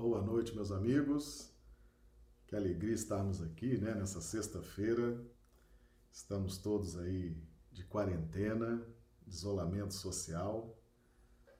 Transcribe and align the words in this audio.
Boa 0.00 0.22
noite, 0.22 0.54
meus 0.54 0.72
amigos. 0.72 1.52
Que 2.46 2.56
alegria 2.56 2.94
estarmos 2.94 3.42
aqui, 3.42 3.76
né, 3.76 3.94
nessa 3.94 4.18
sexta-feira. 4.18 5.22
Estamos 6.10 6.56
todos 6.56 6.96
aí 6.96 7.36
de 7.70 7.84
quarentena, 7.84 8.82
de 9.26 9.34
isolamento 9.34 9.92
social 9.92 10.74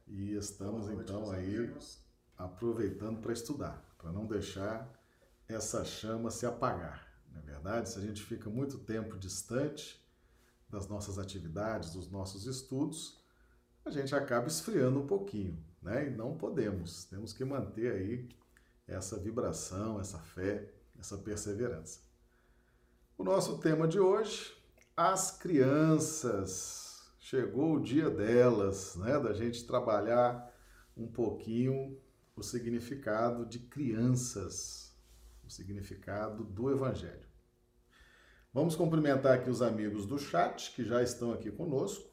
e 0.06 0.32
estamos 0.36 0.88
noite, 0.88 1.02
então 1.02 1.30
aí 1.30 1.54
amigos. 1.54 2.02
aproveitando 2.34 3.20
para 3.20 3.34
estudar, 3.34 3.94
para 3.98 4.10
não 4.10 4.26
deixar 4.26 4.90
essa 5.46 5.84
chama 5.84 6.30
se 6.30 6.46
apagar. 6.46 7.12
Não 7.30 7.40
é 7.40 7.42
verdade? 7.42 7.90
Se 7.90 7.98
a 7.98 8.02
gente 8.02 8.22
fica 8.22 8.48
muito 8.48 8.78
tempo 8.78 9.18
distante 9.18 10.02
das 10.66 10.88
nossas 10.88 11.18
atividades, 11.18 11.92
dos 11.92 12.10
nossos 12.10 12.46
estudos, 12.46 13.22
a 13.84 13.90
gente 13.90 14.14
acaba 14.14 14.46
esfriando 14.46 14.98
um 14.98 15.06
pouquinho 15.06 15.62
né? 15.82 16.08
E 16.08 16.10
não 16.10 16.36
podemos, 16.36 17.04
temos 17.04 17.32
que 17.32 17.44
manter 17.44 17.92
aí 17.92 18.28
essa 18.90 19.18
vibração, 19.18 20.00
essa 20.00 20.18
fé, 20.18 20.72
essa 20.98 21.16
perseverança. 21.16 22.00
O 23.16 23.24
nosso 23.24 23.58
tema 23.58 23.86
de 23.86 23.98
hoje, 23.98 24.54
as 24.96 25.30
crianças. 25.30 26.88
Chegou 27.18 27.76
o 27.76 27.80
dia 27.80 28.10
delas, 28.10 28.96
né? 28.96 29.18
Da 29.18 29.32
gente 29.32 29.66
trabalhar 29.66 30.52
um 30.96 31.06
pouquinho 31.06 31.98
o 32.34 32.42
significado 32.42 33.46
de 33.46 33.60
crianças, 33.60 34.96
o 35.44 35.50
significado 35.50 36.44
do 36.44 36.70
Evangelho. 36.70 37.28
Vamos 38.52 38.74
cumprimentar 38.74 39.34
aqui 39.34 39.48
os 39.48 39.62
amigos 39.62 40.06
do 40.06 40.18
chat 40.18 40.72
que 40.74 40.84
já 40.84 41.02
estão 41.02 41.32
aqui 41.32 41.52
conosco. 41.52 42.10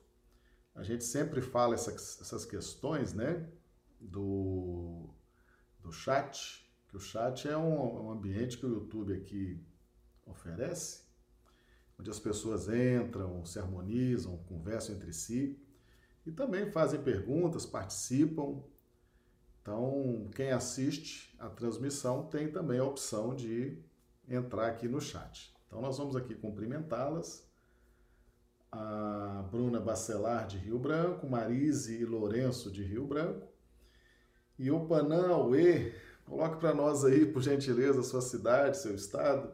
A 0.76 0.84
gente 0.84 1.04
sempre 1.04 1.42
fala 1.42 1.74
essas, 1.74 2.22
essas 2.22 2.46
questões, 2.46 3.14
né? 3.14 3.48
do, 4.00 5.10
do 5.80 5.92
chat, 5.92 6.67
que 6.88 6.98
o 6.98 7.00
chat 7.00 7.48
é 7.48 7.58
um, 7.58 8.06
um 8.06 8.12
ambiente 8.12 8.58
que 8.58 8.66
o 8.66 8.70
YouTube 8.70 9.14
aqui 9.14 9.60
oferece, 10.26 11.04
onde 12.00 12.10
as 12.10 12.20
pessoas 12.20 12.68
entram, 12.70 13.46
se 13.46 13.60
harmonizam, 13.60 14.38
conversam 14.50 14.96
entre 14.96 15.12
si 15.14 15.60
e 16.26 16.32
também 16.32 16.70
fazem 16.72 17.02
perguntas, 17.02 17.66
participam. 17.66 18.62
Então, 19.62 20.30
quem 20.36 20.52
assiste 20.52 21.34
a 21.40 21.50
transmissão 21.50 22.28
tem 22.28 22.52
também 22.52 22.80
a 22.80 22.84
opção 22.84 23.36
de 23.36 23.82
entrar 24.28 24.68
aqui 24.68 24.88
no 24.88 25.00
chat. 25.00 25.54
Então, 25.66 25.82
nós 25.82 25.98
vamos 25.98 26.16
aqui 26.16 26.36
cumprimentá-las. 26.36 27.46
A 28.70 29.48
Bruna 29.50 29.80
Bacelar, 29.80 30.46
de 30.46 30.58
Rio 30.58 30.78
Branco, 30.78 31.28
Marise 31.28 32.02
e 32.02 32.06
Lourenço, 32.06 32.70
de 32.70 32.84
Rio 32.84 33.08
Branco, 33.08 33.48
e 34.60 34.70
o 34.70 34.86
Panauê, 34.86 35.94
coloque 36.28 36.60
para 36.60 36.74
nós 36.74 37.06
aí, 37.06 37.26
por 37.26 37.42
gentileza, 37.42 38.04
sua 38.04 38.22
cidade, 38.22 38.78
seu 38.78 38.94
estado. 38.94 39.50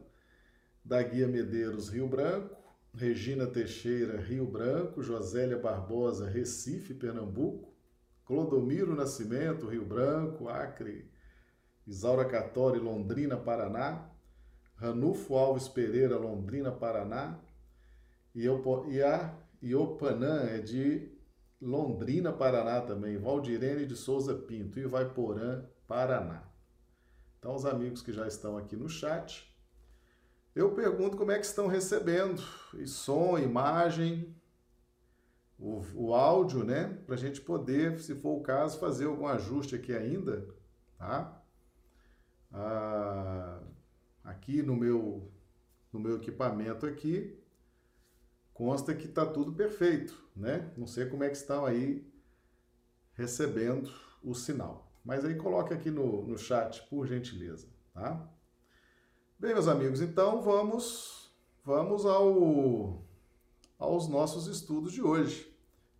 Da 0.84 1.02
Guia 1.02 1.28
Medeiros, 1.28 1.90
Rio 1.90 2.08
Branco. 2.08 2.58
Regina 2.94 3.48
Teixeira, 3.48 4.20
Rio 4.20 4.46
Branco. 4.46 5.02
Josélia 5.02 5.58
Barbosa, 5.58 6.28
Recife, 6.28 6.94
Pernambuco. 6.94 7.72
Clodomiro 8.26 8.96
Nascimento, 8.96 9.68
Rio 9.68 9.86
Branco, 9.86 10.50
Acre. 10.50 11.10
Isaura 11.88 12.26
Catori, 12.26 12.80
Londrina, 12.80 13.38
Paraná. 13.38 14.10
Ranulfo 14.76 15.36
Alves 15.36 15.70
Pereira, 15.70 16.18
Londrina, 16.18 16.72
Paraná. 16.72 17.40
E, 18.36 18.44
eu, 18.44 18.62
e 18.90 19.02
a 19.02 19.34
Iopanã 19.62 20.42
é 20.50 20.58
de 20.58 21.10
Londrina, 21.62 22.34
Paraná 22.34 22.82
também, 22.82 23.18
Valdirene 23.18 23.86
de 23.86 23.96
Souza 23.96 24.34
Pinto, 24.36 24.80
Ivaiporã, 24.80 25.64
Paraná. 25.88 26.53
Então, 27.44 27.56
os 27.56 27.66
amigos 27.66 28.02
que 28.02 28.14
já 28.14 28.26
estão 28.26 28.58
aqui 28.58 28.74
no 28.74 28.88
chat, 28.88 29.54
eu 30.56 30.74
pergunto 30.74 31.18
como 31.18 31.30
é 31.30 31.38
que 31.38 31.46
estão 31.46 31.68
recebendo 31.68 32.42
e 32.74 32.88
som, 32.88 33.38
imagem, 33.38 34.34
o, 35.60 35.84
o 35.94 36.14
áudio, 36.16 36.64
né? 36.64 36.98
Para 37.06 37.16
a 37.16 37.18
gente 37.18 37.42
poder, 37.42 38.00
se 38.00 38.16
for 38.16 38.38
o 38.38 38.42
caso, 38.42 38.80
fazer 38.80 39.08
algum 39.08 39.28
ajuste 39.28 39.76
aqui 39.76 39.92
ainda, 39.92 40.48
tá? 40.98 41.44
Ah, 42.50 43.60
aqui 44.24 44.62
no 44.62 44.78
meu, 44.78 45.30
no 45.92 46.00
meu 46.00 46.16
equipamento 46.16 46.86
aqui, 46.86 47.38
consta 48.54 48.96
que 48.96 49.08
está 49.08 49.26
tudo 49.26 49.52
perfeito, 49.52 50.18
né? 50.34 50.72
Não 50.78 50.88
sei 50.88 51.08
como 51.08 51.26
é 51.26 51.30
que 51.30 51.36
estão 51.36 51.66
aí 51.66 52.10
recebendo 53.16 53.92
o 54.24 54.34
sinal. 54.34 54.83
Mas 55.04 55.26
aí 55.26 55.36
coloque 55.36 55.74
aqui 55.74 55.92
no, 55.92 56.26
no 56.26 56.38
chat, 56.38 56.82
por 56.90 57.06
gentileza, 57.06 57.68
tá? 57.94 58.30
Bem, 59.38 59.54
meus 59.54 59.68
amigos, 59.68 60.00
então 60.00 60.42
vamos 60.42 61.34
vamos 61.66 62.06
ao 62.06 63.04
aos 63.78 64.08
nossos 64.08 64.48
estudos 64.48 64.94
de 64.94 65.02
hoje. 65.02 65.54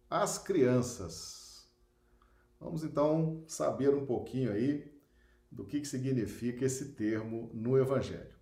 As 0.10 0.38
crianças. 0.38 1.68
Vamos 2.60 2.84
então 2.84 3.44
saber 3.46 3.94
um 3.94 4.06
pouquinho 4.06 4.54
aí 4.54 4.90
do 5.52 5.66
que, 5.66 5.82
que 5.82 5.88
significa 5.88 6.66
esse 6.66 6.94
termo 6.94 7.50
no 7.54 7.78
Evangelho. 7.78 8.34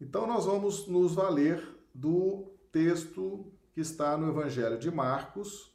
Então 0.00 0.26
nós 0.26 0.46
vamos 0.46 0.86
nos 0.86 1.14
valer 1.14 1.62
do 1.94 2.50
texto 2.72 3.52
que 3.72 3.80
está 3.80 4.16
no 4.16 4.28
Evangelho 4.28 4.78
de 4.78 4.90
Marcos, 4.90 5.71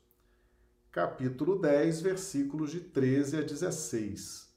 capítulo 0.92 1.60
10, 1.60 2.02
versículos 2.02 2.72
de 2.72 2.80
13 2.80 3.38
a 3.38 3.42
16. 3.42 4.48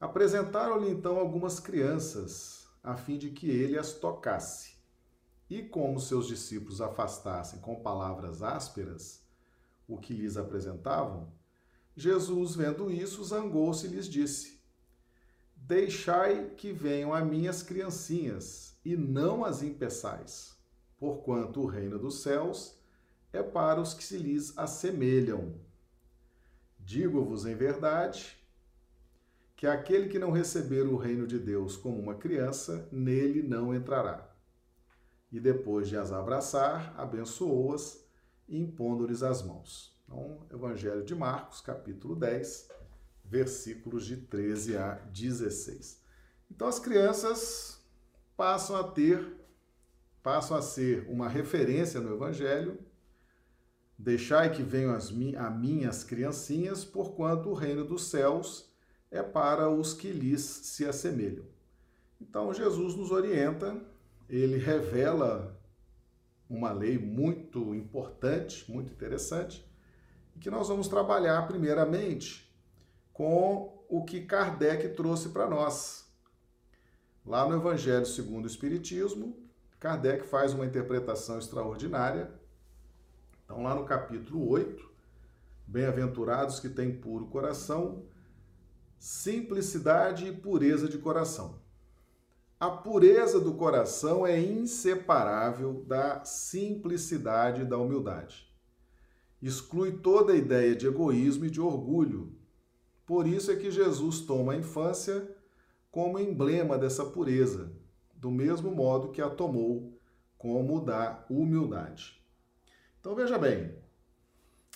Apresentaram-lhe 0.00 0.90
então 0.90 1.18
algumas 1.18 1.60
crianças, 1.60 2.68
a 2.82 2.96
fim 2.96 3.18
de 3.18 3.30
que 3.30 3.48
ele 3.48 3.78
as 3.78 3.92
tocasse. 3.92 4.74
E 5.48 5.62
como 5.62 6.00
seus 6.00 6.26
discípulos 6.26 6.80
afastassem 6.80 7.60
com 7.60 7.82
palavras 7.82 8.42
ásperas 8.42 9.22
o 9.86 9.98
que 9.98 10.14
lhes 10.14 10.36
apresentavam, 10.36 11.32
Jesus, 11.96 12.56
vendo 12.56 12.90
isso, 12.90 13.22
zangou-se 13.22 13.86
e 13.86 13.90
lhes 13.90 14.08
disse: 14.08 14.60
Deixai 15.54 16.50
que 16.56 16.72
venham 16.72 17.14
a 17.14 17.24
minhas 17.24 17.62
criancinhas, 17.62 18.76
e 18.84 18.96
não 18.96 19.44
as 19.44 19.62
impeçais 19.62 20.54
porquanto 21.04 21.60
o 21.60 21.66
reino 21.66 21.98
dos 21.98 22.22
céus 22.22 22.78
é 23.34 23.42
para 23.42 23.80
os 23.80 23.92
que 23.92 24.04
se 24.04 24.16
lhes 24.16 24.56
assemelham. 24.56 25.54
Digo-vos 26.78 27.44
em 27.46 27.54
verdade 27.54 28.36
que 29.56 29.66
aquele 29.66 30.08
que 30.08 30.18
não 30.18 30.30
receber 30.30 30.82
o 30.82 30.96
reino 30.96 31.26
de 31.26 31.38
Deus 31.38 31.76
como 31.76 31.98
uma 32.00 32.14
criança, 32.14 32.88
nele 32.92 33.42
não 33.42 33.74
entrará. 33.74 34.30
E 35.32 35.40
depois 35.40 35.88
de 35.88 35.96
as 35.96 36.12
abraçar, 36.12 36.94
abençoou-as, 36.96 38.06
impondo-lhes 38.48 39.22
as 39.22 39.42
mãos. 39.42 39.98
Então, 40.04 40.46
Evangelho 40.52 41.04
de 41.04 41.14
Marcos, 41.14 41.60
capítulo 41.60 42.14
10, 42.14 42.68
versículos 43.24 44.06
de 44.06 44.16
13 44.16 44.76
a 44.76 44.94
16. 45.12 46.00
Então, 46.50 46.68
as 46.68 46.78
crianças 46.78 47.82
passam 48.36 48.76
a 48.76 48.84
ter 48.84 49.44
passam 50.24 50.56
a 50.56 50.62
ser 50.62 51.06
uma 51.06 51.28
referência 51.28 52.00
no 52.00 52.14
Evangelho. 52.14 52.78
Deixai 53.98 54.50
que 54.50 54.62
venham 54.62 54.94
as 54.94 55.10
mi 55.10 55.36
a 55.36 55.48
minhas 55.48 56.02
criancinhas, 56.02 56.84
porquanto 56.84 57.48
o 57.48 57.54
reino 57.54 57.84
dos 57.84 58.08
céus 58.08 58.72
é 59.10 59.22
para 59.22 59.70
os 59.70 59.94
que 59.94 60.10
lhes 60.10 60.40
se 60.40 60.84
assemelham. 60.84 61.44
Então 62.20 62.52
Jesus 62.52 62.94
nos 62.96 63.10
orienta, 63.10 63.80
ele 64.28 64.58
revela 64.58 65.60
uma 66.48 66.72
lei 66.72 66.98
muito 66.98 67.74
importante, 67.74 68.70
muito 68.70 68.92
interessante, 68.92 69.64
que 70.40 70.50
nós 70.50 70.68
vamos 70.68 70.88
trabalhar 70.88 71.46
primeiramente 71.46 72.52
com 73.12 73.84
o 73.88 74.04
que 74.04 74.22
Kardec 74.22 74.88
trouxe 74.90 75.28
para 75.28 75.48
nós. 75.48 76.04
Lá 77.24 77.48
no 77.48 77.56
Evangelho 77.56 78.04
segundo 78.04 78.44
o 78.44 78.48
Espiritismo, 78.48 79.36
Kardec 79.78 80.26
faz 80.26 80.52
uma 80.52 80.66
interpretação 80.66 81.38
extraordinária. 81.38 82.30
Então, 83.44 83.62
lá 83.62 83.74
no 83.74 83.84
capítulo 83.84 84.48
8, 84.48 84.94
Bem-aventurados 85.66 86.60
que 86.60 86.68
têm 86.68 86.94
puro 86.94 87.26
coração, 87.26 88.04
simplicidade 88.98 90.26
e 90.26 90.32
pureza 90.32 90.88
de 90.88 90.98
coração. 90.98 91.58
A 92.60 92.70
pureza 92.70 93.40
do 93.40 93.54
coração 93.54 94.26
é 94.26 94.38
inseparável 94.38 95.82
da 95.86 96.22
simplicidade 96.24 97.62
e 97.62 97.64
da 97.64 97.78
humildade. 97.78 98.46
Exclui 99.40 99.92
toda 99.92 100.32
a 100.32 100.36
ideia 100.36 100.76
de 100.76 100.86
egoísmo 100.86 101.46
e 101.46 101.50
de 101.50 101.60
orgulho. 101.60 102.36
Por 103.06 103.26
isso 103.26 103.50
é 103.50 103.56
que 103.56 103.70
Jesus 103.70 104.20
toma 104.20 104.52
a 104.52 104.56
infância 104.56 105.34
como 105.90 106.18
emblema 106.18 106.76
dessa 106.76 107.04
pureza 107.04 107.72
do 108.24 108.30
mesmo 108.30 108.74
modo 108.74 109.10
que 109.10 109.20
a 109.20 109.28
tomou 109.28 109.98
como 110.38 110.80
da 110.80 111.26
humildade. 111.28 112.23
Então 113.04 113.14
veja 113.14 113.36
bem, 113.36 113.70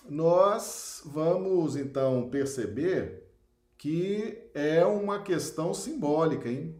nós 0.06 1.00
vamos 1.06 1.76
então 1.76 2.28
perceber 2.28 3.26
que 3.78 4.50
é 4.52 4.84
uma 4.84 5.22
questão 5.22 5.72
simbólica, 5.72 6.46
hein? 6.46 6.78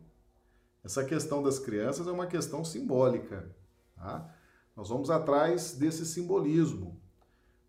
Essa 0.85 1.03
questão 1.03 1.43
das 1.43 1.59
crianças 1.59 2.07
é 2.07 2.13
uma 2.13 2.27
questão 2.27 2.63
simbólica. 2.67 3.51
Tá? 3.97 4.31
Nós 4.77 4.91
vamos 4.91 5.09
atrás 5.09 5.73
desse 5.73 6.05
simbolismo. 6.05 7.01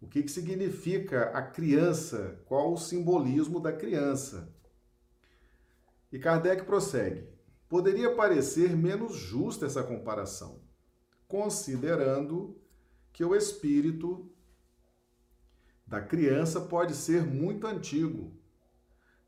O 0.02 0.10
que, 0.10 0.24
que 0.24 0.30
significa 0.30 1.30
a 1.30 1.42
criança? 1.42 2.38
Qual 2.48 2.74
o 2.74 2.78
simbolismo 2.78 3.62
da 3.62 3.72
criança? 3.72 4.54
E 6.12 6.20
Kardec 6.20 6.66
prossegue: 6.66 7.30
poderia 7.70 8.14
parecer 8.14 8.76
menos 8.76 9.16
justa 9.16 9.68
essa 9.68 9.82
comparação, 9.84 10.60
considerando 11.30 12.60
que 13.12 13.24
o 13.24 13.36
espírito 13.36 14.32
da 15.86 16.02
criança 16.02 16.62
pode 16.62 16.94
ser 16.96 17.26
muito 17.26 17.66
antigo. 17.66 18.32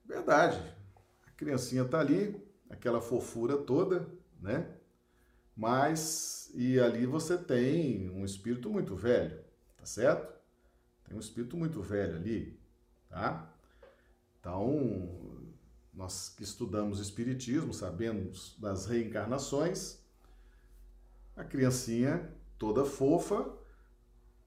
Verdade. 0.06 0.60
A 1.28 1.31
criancinha 1.31 1.83
está 1.83 2.00
ali, 2.00 2.39
aquela 2.69 3.01
fofura 3.01 3.57
toda, 3.57 4.07
né? 4.39 4.78
Mas 5.56 6.51
e 6.54 6.80
ali 6.80 7.06
você 7.06 7.38
tem 7.38 8.10
um 8.10 8.25
espírito 8.25 8.69
muito 8.69 8.95
velho, 8.95 9.39
tá 9.78 9.86
certo? 9.86 10.31
Tem 11.06 11.16
um 11.16 11.19
espírito 11.19 11.57
muito 11.57 11.81
velho 11.81 12.16
ali, 12.16 12.60
tá? 13.10 13.54
Então, 14.39 15.42
nós 15.94 16.30
que 16.30 16.44
estudamos 16.44 17.00
espiritismo, 17.00 17.74
sabemos 17.74 18.56
das 18.60 18.86
reencarnações, 18.86 20.00
a 21.36 21.44
criancinha 21.44 22.33
toda 22.57 22.86
fofa, 22.86 23.60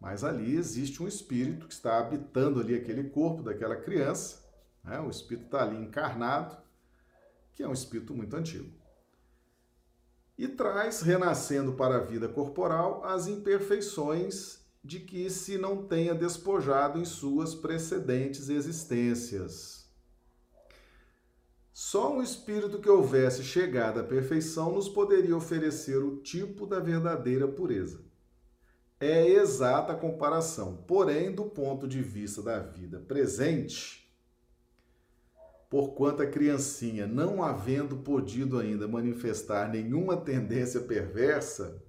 mas 0.05 0.23
ali 0.23 0.55
existe 0.55 1.03
um 1.03 1.09
espírito 1.09 1.67
que 1.67 1.73
está 1.73 1.99
habitando 1.99 2.61
ali 2.61 2.75
aquele 2.75 3.09
corpo 3.09 3.43
daquela 3.43 3.75
criança, 3.75 4.45
né? 4.85 5.01
o 5.01 5.09
espírito 5.09 5.47
está 5.47 5.63
ali 5.63 5.83
encarnado, 5.83 6.59
que 7.55 7.63
é 7.63 7.67
um 7.67 7.73
espírito 7.73 8.13
muito 8.13 8.37
antigo. 8.37 8.71
E 10.37 10.47
traz, 10.47 11.01
renascendo 11.01 11.73
para 11.73 11.97
a 11.97 12.01
vida 12.01 12.29
corporal, 12.29 13.03
as 13.03 13.29
imperfeições 13.29 14.63
de 14.85 15.01
que 15.01 15.31
se 15.31 15.57
não 15.57 15.87
tenha 15.87 16.15
despojado 16.15 16.99
em 16.99 17.07
suas 17.07 17.55
precedentes 17.55 18.51
existências. 18.51 19.89
Só 21.73 22.15
um 22.15 22.23
espírito 22.23 22.79
que 22.79 22.91
houvesse 22.91 23.43
chegado 23.43 24.01
à 24.01 24.05
perfeição 24.05 24.71
nos 24.75 24.87
poderia 24.87 25.35
oferecer 25.35 25.97
o 25.97 26.19
tipo 26.19 26.67
da 26.67 26.79
verdadeira 26.79 27.49
pureza. 27.49 28.13
É 29.05 29.29
exata 29.29 29.93
a 29.93 29.97
comparação, 29.97 30.83
porém, 30.87 31.33
do 31.33 31.45
ponto 31.45 31.87
de 31.87 32.01
vista 32.01 32.43
da 32.43 32.59
vida 32.59 32.99
presente, 33.01 34.09
porquanto 35.69 36.23
a 36.23 36.27
criancinha, 36.27 37.07
não 37.07 37.43
havendo 37.43 37.97
podido 37.97 38.59
ainda 38.59 38.89
manifestar 38.89 39.69
nenhuma 39.69 40.17
tendência 40.17 40.81
perversa, 40.81 41.83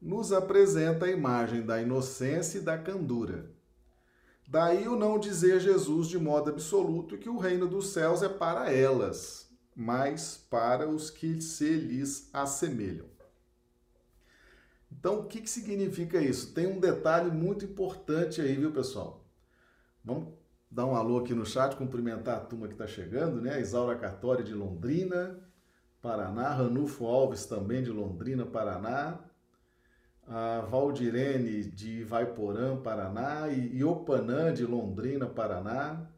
nos 0.00 0.32
apresenta 0.32 1.06
a 1.06 1.10
imagem 1.10 1.62
da 1.62 1.80
inocência 1.80 2.58
e 2.58 2.62
da 2.62 2.76
candura 2.76 3.56
Daí 4.48 4.86
o 4.86 4.94
não 4.94 5.18
dizer 5.18 5.58
Jesus 5.58 6.06
de 6.06 6.18
modo 6.18 6.50
absoluto 6.50 7.18
que 7.18 7.28
o 7.28 7.36
reino 7.36 7.66
dos 7.66 7.88
céus 7.88 8.22
é 8.22 8.28
para 8.28 8.72
elas, 8.72 9.50
mas 9.74 10.36
para 10.48 10.88
os 10.88 11.10
que 11.10 11.40
se 11.40 11.68
lhes 11.70 12.30
assemelham. 12.32 13.15
Então, 14.98 15.20
o 15.20 15.24
que, 15.24 15.40
que 15.40 15.50
significa 15.50 16.20
isso? 16.20 16.52
Tem 16.54 16.66
um 16.66 16.80
detalhe 16.80 17.30
muito 17.30 17.64
importante 17.64 18.40
aí, 18.40 18.54
viu, 18.56 18.72
pessoal? 18.72 19.24
Vamos 20.04 20.34
dar 20.70 20.86
um 20.86 20.96
alô 20.96 21.18
aqui 21.18 21.34
no 21.34 21.44
chat, 21.46 21.76
cumprimentar 21.76 22.36
a 22.36 22.40
turma 22.40 22.66
que 22.66 22.74
está 22.74 22.86
chegando, 22.86 23.40
né? 23.40 23.60
Isaura 23.60 23.96
Cartori 23.96 24.42
de 24.42 24.54
Londrina, 24.54 25.38
Paraná, 26.00 26.50
Ranulfo 26.50 27.06
Alves 27.06 27.46
também 27.46 27.82
de 27.82 27.90
Londrina, 27.90 28.46
Paraná, 28.46 29.18
a 30.26 30.60
Valdirene 30.60 31.64
de 31.64 32.02
Vaiporã, 32.04 32.76
Paraná, 32.76 33.48
e 33.48 33.78
Iopanã 33.78 34.52
de 34.52 34.64
Londrina, 34.64 35.26
Paraná, 35.26 36.08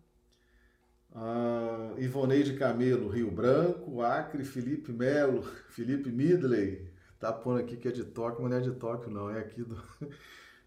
a 1.15 1.95
Ivoneide 1.99 2.55
Camelo, 2.55 3.09
Rio 3.09 3.31
Branco, 3.31 4.03
Acre, 4.03 4.45
Felipe 4.45 4.93
Melo, 4.93 5.43
Felipe 5.71 6.11
Midley, 6.11 6.91
tá 7.19 7.32
pondo 7.32 7.61
aqui 7.61 7.76
que 7.76 7.88
é 7.88 7.93
de 7.93 8.05
Tóquio, 8.05 8.43
mas 8.43 8.50
não 8.50 8.59
é 8.59 8.61
de 8.61 8.73
Tóquio 8.73 9.11
não, 9.11 9.31
é 9.31 9.38
aqui 9.41 9.62
do, 9.62 9.82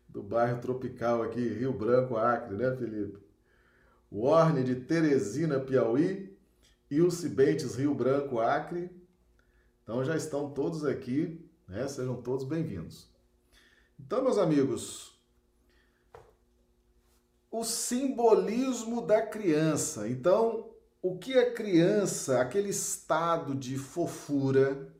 do 0.10 0.22
bairro 0.24 0.60
tropical 0.60 1.24
aqui, 1.24 1.40
Rio 1.48 1.74
Branco, 1.74 2.18
Acre, 2.18 2.56
né 2.56 2.76
Felipe? 2.76 3.20
Warne 4.12 4.64
de 4.64 4.76
Teresina, 4.76 5.60
Piauí, 5.60 6.38
Ilse 6.90 7.30
Bentes, 7.30 7.76
Rio 7.76 7.96
Branco, 7.96 8.40
Acre. 8.42 8.92
Então 9.82 10.04
já 10.04 10.18
estão 10.18 10.52
todos 10.52 10.84
aqui, 10.84 11.50
né? 11.68 11.88
Sejam 11.88 12.22
todos 12.22 12.46
bem-vindos. 12.46 13.10
Então, 13.98 14.22
meus 14.22 14.38
amigos, 14.38 15.18
o 17.50 17.64
simbolismo 17.64 19.06
da 19.06 19.22
criança. 19.22 20.10
Então, 20.10 20.70
o 21.02 21.18
que 21.18 21.38
é 21.38 21.52
criança? 21.52 22.42
Aquele 22.42 22.70
estado 22.70 23.56
de 23.56 23.78
fofura, 23.78 24.92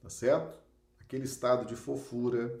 tá 0.00 0.08
certo? 0.08 0.63
Aquele 1.14 1.26
estado 1.26 1.64
de 1.64 1.76
fofura. 1.76 2.58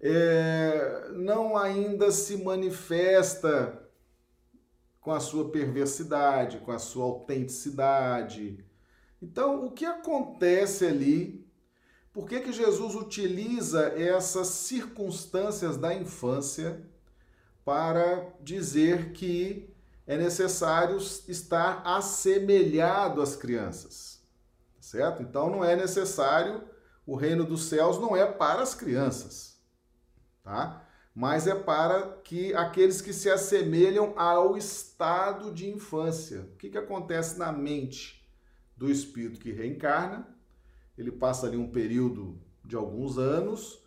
É, 0.00 1.08
não 1.14 1.56
ainda 1.56 2.12
se 2.12 2.36
manifesta 2.36 3.82
com 5.00 5.10
a 5.10 5.18
sua 5.18 5.50
perversidade, 5.50 6.58
com 6.58 6.70
a 6.70 6.78
sua 6.78 7.04
autenticidade. 7.04 8.64
Então, 9.20 9.66
o 9.66 9.72
que 9.72 9.84
acontece 9.84 10.86
ali 10.86 11.44
por 12.16 12.26
que, 12.26 12.40
que 12.40 12.50
Jesus 12.50 12.94
utiliza 12.94 13.88
essas 13.88 14.46
circunstâncias 14.46 15.76
da 15.76 15.92
infância 15.92 16.80
para 17.62 18.32
dizer 18.40 19.12
que 19.12 19.68
é 20.06 20.16
necessário 20.16 20.96
estar 20.96 21.82
assemelhado 21.84 23.20
às 23.20 23.36
crianças? 23.36 24.22
Certo? 24.80 25.22
Então 25.22 25.50
não 25.50 25.62
é 25.62 25.76
necessário, 25.76 26.62
o 27.06 27.16
reino 27.16 27.44
dos 27.44 27.64
céus 27.64 27.98
não 27.98 28.16
é 28.16 28.26
para 28.26 28.62
as 28.62 28.74
crianças, 28.74 29.60
tá? 30.42 30.82
Mas 31.14 31.46
é 31.46 31.54
para 31.54 32.18
que 32.24 32.54
aqueles 32.54 33.00
que 33.00 33.12
se 33.12 33.30
assemelham 33.30 34.12
ao 34.18 34.56
estado 34.56 35.50
de 35.50 35.70
infância. 35.70 36.40
O 36.40 36.56
que, 36.56 36.68
que 36.68 36.76
acontece 36.76 37.38
na 37.38 37.50
mente 37.50 38.28
do 38.76 38.90
espírito 38.90 39.40
que 39.40 39.50
reencarna? 39.50 40.36
ele 40.96 41.12
passa 41.12 41.46
ali 41.46 41.56
um 41.56 41.70
período 41.70 42.40
de 42.64 42.74
alguns 42.74 43.18
anos, 43.18 43.82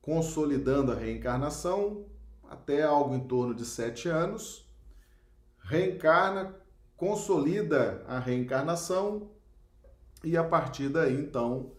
consolidando 0.00 0.92
a 0.92 0.94
reencarnação, 0.94 2.06
até 2.48 2.82
algo 2.82 3.14
em 3.14 3.26
torno 3.26 3.54
de 3.54 3.64
sete 3.64 4.08
anos, 4.08 4.68
reencarna, 5.60 6.54
consolida 6.96 8.04
a 8.06 8.18
reencarnação 8.18 9.30
e 10.22 10.36
a 10.36 10.44
partir 10.44 10.88
daí, 10.88 11.14
então, 11.14 11.72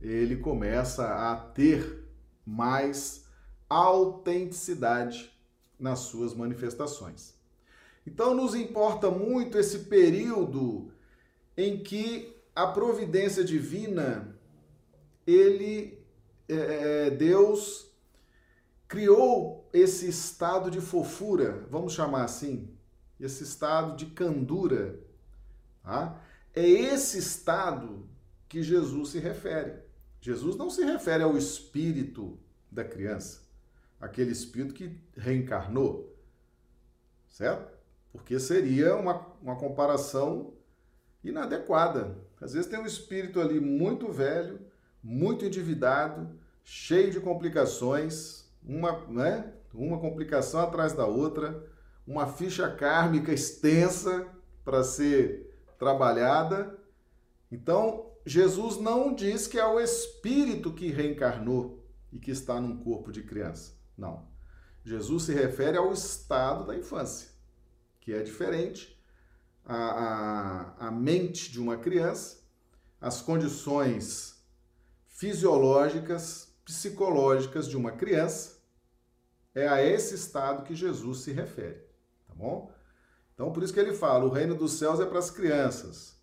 ele 0.00 0.36
começa 0.36 1.30
a 1.30 1.36
ter 1.36 2.04
mais 2.44 3.26
autenticidade 3.68 5.32
nas 5.78 6.00
suas 6.00 6.34
manifestações. 6.34 7.34
Então, 8.06 8.34
nos 8.34 8.54
importa 8.54 9.10
muito 9.10 9.58
esse 9.58 9.80
período 9.80 10.92
em 11.56 11.82
que 11.82 12.36
a 12.54 12.66
providência 12.66 13.44
divina, 13.44 14.38
ele, 15.26 15.98
é, 16.48 16.54
é, 17.06 17.10
Deus 17.10 17.90
criou 18.86 19.68
esse 19.72 20.08
estado 20.08 20.70
de 20.70 20.80
fofura, 20.80 21.66
vamos 21.68 21.92
chamar 21.92 22.24
assim, 22.24 22.70
esse 23.18 23.42
estado 23.42 23.96
de 23.96 24.06
candura. 24.06 25.00
Tá? 25.82 26.20
É 26.54 26.66
esse 26.66 27.18
estado 27.18 28.08
que 28.48 28.62
Jesus 28.62 29.10
se 29.10 29.18
refere. 29.18 29.85
Jesus 30.26 30.56
não 30.56 30.68
se 30.68 30.84
refere 30.84 31.22
ao 31.22 31.38
espírito 31.38 32.36
da 32.68 32.82
criança, 32.82 33.42
aquele 34.00 34.32
espírito 34.32 34.74
que 34.74 35.00
reencarnou, 35.16 36.18
certo? 37.28 37.72
Porque 38.10 38.40
seria 38.40 38.96
uma, 38.96 39.24
uma 39.40 39.54
comparação 39.54 40.52
inadequada. 41.22 42.18
Às 42.40 42.54
vezes 42.54 42.68
tem 42.68 42.76
um 42.76 42.86
espírito 42.86 43.40
ali 43.40 43.60
muito 43.60 44.10
velho, 44.10 44.58
muito 45.00 45.44
endividado, 45.44 46.36
cheio 46.64 47.12
de 47.12 47.20
complicações, 47.20 48.50
uma, 48.64 49.06
né? 49.06 49.52
uma 49.72 50.00
complicação 50.00 50.58
atrás 50.58 50.92
da 50.92 51.06
outra, 51.06 51.64
uma 52.04 52.26
ficha 52.26 52.68
kármica 52.68 53.32
extensa 53.32 54.26
para 54.64 54.82
ser 54.82 55.56
trabalhada. 55.78 56.76
Então, 57.48 58.10
Jesus 58.26 58.76
não 58.76 59.14
diz 59.14 59.46
que 59.46 59.56
é 59.56 59.64
o 59.64 59.78
espírito 59.78 60.72
que 60.72 60.90
reencarnou 60.90 61.86
e 62.12 62.18
que 62.18 62.32
está 62.32 62.60
num 62.60 62.76
corpo 62.82 63.12
de 63.12 63.22
criança. 63.22 63.74
Não. 63.96 64.26
Jesus 64.84 65.22
se 65.24 65.32
refere 65.32 65.78
ao 65.78 65.92
estado 65.92 66.66
da 66.66 66.76
infância, 66.76 67.30
que 68.00 68.12
é 68.12 68.24
diferente 68.24 69.00
a, 69.64 69.76
a, 69.76 70.88
a 70.88 70.90
mente 70.90 71.52
de 71.52 71.60
uma 71.60 71.76
criança, 71.76 72.38
as 73.00 73.22
condições 73.22 74.44
fisiológicas, 75.06 76.52
psicológicas 76.64 77.68
de 77.68 77.76
uma 77.76 77.92
criança, 77.92 78.56
é 79.54 79.68
a 79.68 79.80
esse 79.80 80.16
estado 80.16 80.64
que 80.64 80.74
Jesus 80.74 81.20
se 81.20 81.32
refere, 81.32 81.80
tá 82.26 82.34
bom? 82.34 82.72
Então, 83.34 83.52
por 83.52 83.62
isso 83.62 83.72
que 83.72 83.80
ele 83.80 83.94
fala: 83.94 84.24
o 84.24 84.30
reino 84.30 84.54
dos 84.54 84.72
céus 84.72 84.98
é 84.98 85.06
para 85.06 85.20
as 85.20 85.30
crianças. 85.30 86.15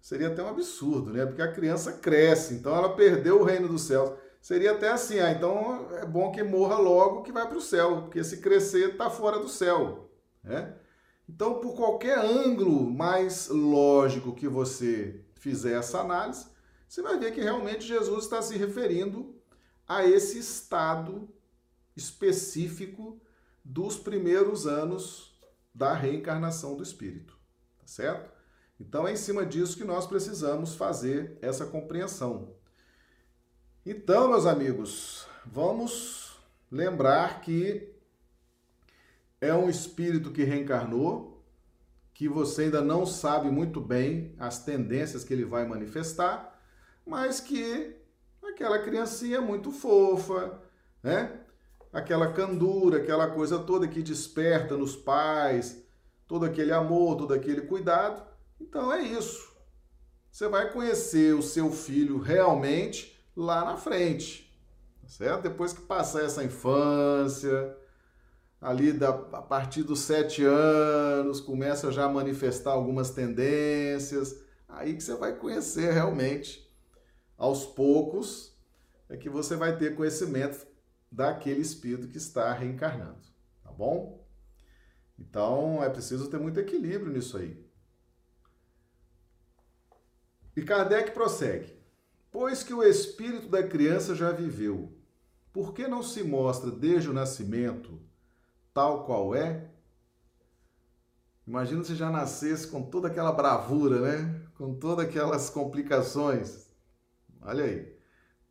Seria 0.00 0.28
até 0.28 0.42
um 0.42 0.48
absurdo, 0.48 1.12
né? 1.12 1.26
Porque 1.26 1.42
a 1.42 1.52
criança 1.52 1.92
cresce, 1.92 2.54
então 2.54 2.74
ela 2.74 2.96
perdeu 2.96 3.40
o 3.40 3.44
reino 3.44 3.68
dos 3.68 3.82
céus. 3.82 4.18
Seria 4.40 4.72
até 4.72 4.90
assim, 4.90 5.18
ah, 5.18 5.30
então 5.30 5.88
é 5.96 6.06
bom 6.06 6.32
que 6.32 6.42
morra 6.42 6.78
logo 6.78 7.22
que 7.22 7.30
vai 7.30 7.46
para 7.46 7.58
o 7.58 7.60
céu, 7.60 8.02
porque 8.02 8.24
se 8.24 8.38
crescer 8.38 8.92
está 8.92 9.10
fora 9.10 9.38
do 9.38 9.48
céu, 9.48 10.10
né? 10.42 10.74
Então, 11.28 11.60
por 11.60 11.76
qualquer 11.76 12.18
ângulo 12.18 12.90
mais 12.90 13.48
lógico 13.48 14.34
que 14.34 14.48
você 14.48 15.24
fizer 15.34 15.78
essa 15.78 16.00
análise, 16.00 16.46
você 16.88 17.02
vai 17.02 17.18
ver 17.18 17.32
que 17.32 17.40
realmente 17.40 17.86
Jesus 17.86 18.24
está 18.24 18.42
se 18.42 18.56
referindo 18.56 19.36
a 19.86 20.04
esse 20.04 20.38
estado 20.38 21.28
específico 21.96 23.20
dos 23.64 23.96
primeiros 23.96 24.66
anos 24.66 25.38
da 25.72 25.94
reencarnação 25.94 26.76
do 26.76 26.82
espírito, 26.82 27.38
tá 27.78 27.86
certo? 27.86 28.39
Então 28.80 29.06
é 29.06 29.12
em 29.12 29.16
cima 29.16 29.44
disso 29.44 29.76
que 29.76 29.84
nós 29.84 30.06
precisamos 30.06 30.74
fazer 30.74 31.36
essa 31.42 31.66
compreensão. 31.66 32.54
Então, 33.84 34.28
meus 34.28 34.46
amigos, 34.46 35.26
vamos 35.44 36.40
lembrar 36.70 37.42
que 37.42 37.92
é 39.38 39.54
um 39.54 39.68
espírito 39.68 40.30
que 40.30 40.44
reencarnou, 40.44 41.44
que 42.14 42.26
você 42.26 42.64
ainda 42.64 42.80
não 42.80 43.04
sabe 43.04 43.50
muito 43.50 43.80
bem 43.80 44.34
as 44.38 44.64
tendências 44.64 45.24
que 45.24 45.32
ele 45.32 45.44
vai 45.44 45.66
manifestar, 45.66 46.58
mas 47.04 47.38
que 47.40 47.96
aquela 48.42 48.78
criancinha 48.78 49.40
muito 49.40 49.70
fofa, 49.70 50.58
né? 51.02 51.40
Aquela 51.92 52.32
candura, 52.32 52.98
aquela 52.98 53.28
coisa 53.30 53.58
toda 53.58 53.88
que 53.88 54.02
desperta 54.02 54.76
nos 54.76 54.94
pais, 54.94 55.82
todo 56.26 56.44
aquele 56.44 56.72
amor, 56.72 57.16
todo 57.16 57.34
aquele 57.34 57.62
cuidado. 57.62 58.29
Então 58.60 58.92
é 58.92 59.02
isso. 59.02 59.50
Você 60.30 60.46
vai 60.48 60.72
conhecer 60.72 61.34
o 61.34 61.42
seu 61.42 61.72
filho 61.72 62.18
realmente 62.18 63.18
lá 63.36 63.64
na 63.64 63.76
frente, 63.76 64.56
tá 65.02 65.08
certo? 65.08 65.42
Depois 65.42 65.72
que 65.72 65.80
passar 65.80 66.22
essa 66.22 66.44
infância, 66.44 67.76
ali 68.60 68.92
da, 68.92 69.08
a 69.08 69.42
partir 69.42 69.82
dos 69.82 70.00
sete 70.00 70.44
anos, 70.44 71.40
começa 71.40 71.90
já 71.90 72.04
a 72.04 72.08
manifestar 72.08 72.72
algumas 72.72 73.10
tendências, 73.10 74.36
aí 74.68 74.94
que 74.94 75.02
você 75.02 75.14
vai 75.16 75.36
conhecer 75.36 75.92
realmente, 75.92 76.70
aos 77.36 77.64
poucos, 77.64 78.54
é 79.08 79.16
que 79.16 79.30
você 79.30 79.56
vai 79.56 79.76
ter 79.76 79.96
conhecimento 79.96 80.66
daquele 81.10 81.60
espírito 81.60 82.06
que 82.06 82.18
está 82.18 82.52
reencarnando, 82.52 83.18
tá 83.64 83.72
bom? 83.72 84.24
Então 85.18 85.82
é 85.82 85.88
preciso 85.88 86.28
ter 86.28 86.38
muito 86.38 86.60
equilíbrio 86.60 87.12
nisso 87.12 87.36
aí. 87.36 87.69
E 90.56 90.62
Kardec 90.62 91.12
prossegue: 91.12 91.78
Pois 92.30 92.62
que 92.62 92.74
o 92.74 92.82
espírito 92.82 93.48
da 93.48 93.62
criança 93.62 94.14
já 94.14 94.30
viveu, 94.30 94.92
por 95.52 95.72
que 95.72 95.88
não 95.88 96.02
se 96.02 96.22
mostra 96.22 96.70
desde 96.70 97.10
o 97.10 97.12
nascimento 97.12 98.00
tal 98.72 99.04
qual 99.04 99.34
é? 99.34 99.68
Imagina 101.46 101.82
se 101.82 101.96
já 101.96 102.10
nascesse 102.10 102.68
com 102.68 102.82
toda 102.82 103.08
aquela 103.08 103.32
bravura, 103.32 104.00
né? 104.00 104.42
Com 104.56 104.74
todas 104.74 105.06
aquelas 105.06 105.50
complicações. 105.50 106.68
Olha 107.42 107.64
aí. 107.64 107.98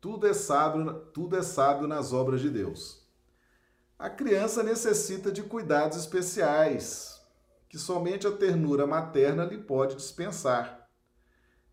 Tudo 0.00 0.26
é 0.26 0.34
sábio, 0.34 0.92
tudo 1.12 1.36
é 1.36 1.42
sábio 1.42 1.86
nas 1.86 2.12
obras 2.12 2.40
de 2.40 2.50
Deus. 2.50 3.06
A 3.98 4.08
criança 4.08 4.62
necessita 4.62 5.30
de 5.30 5.42
cuidados 5.42 5.98
especiais, 5.98 7.20
que 7.68 7.78
somente 7.78 8.26
a 8.26 8.32
ternura 8.32 8.86
materna 8.86 9.44
lhe 9.44 9.58
pode 9.58 9.96
dispensar. 9.96 10.79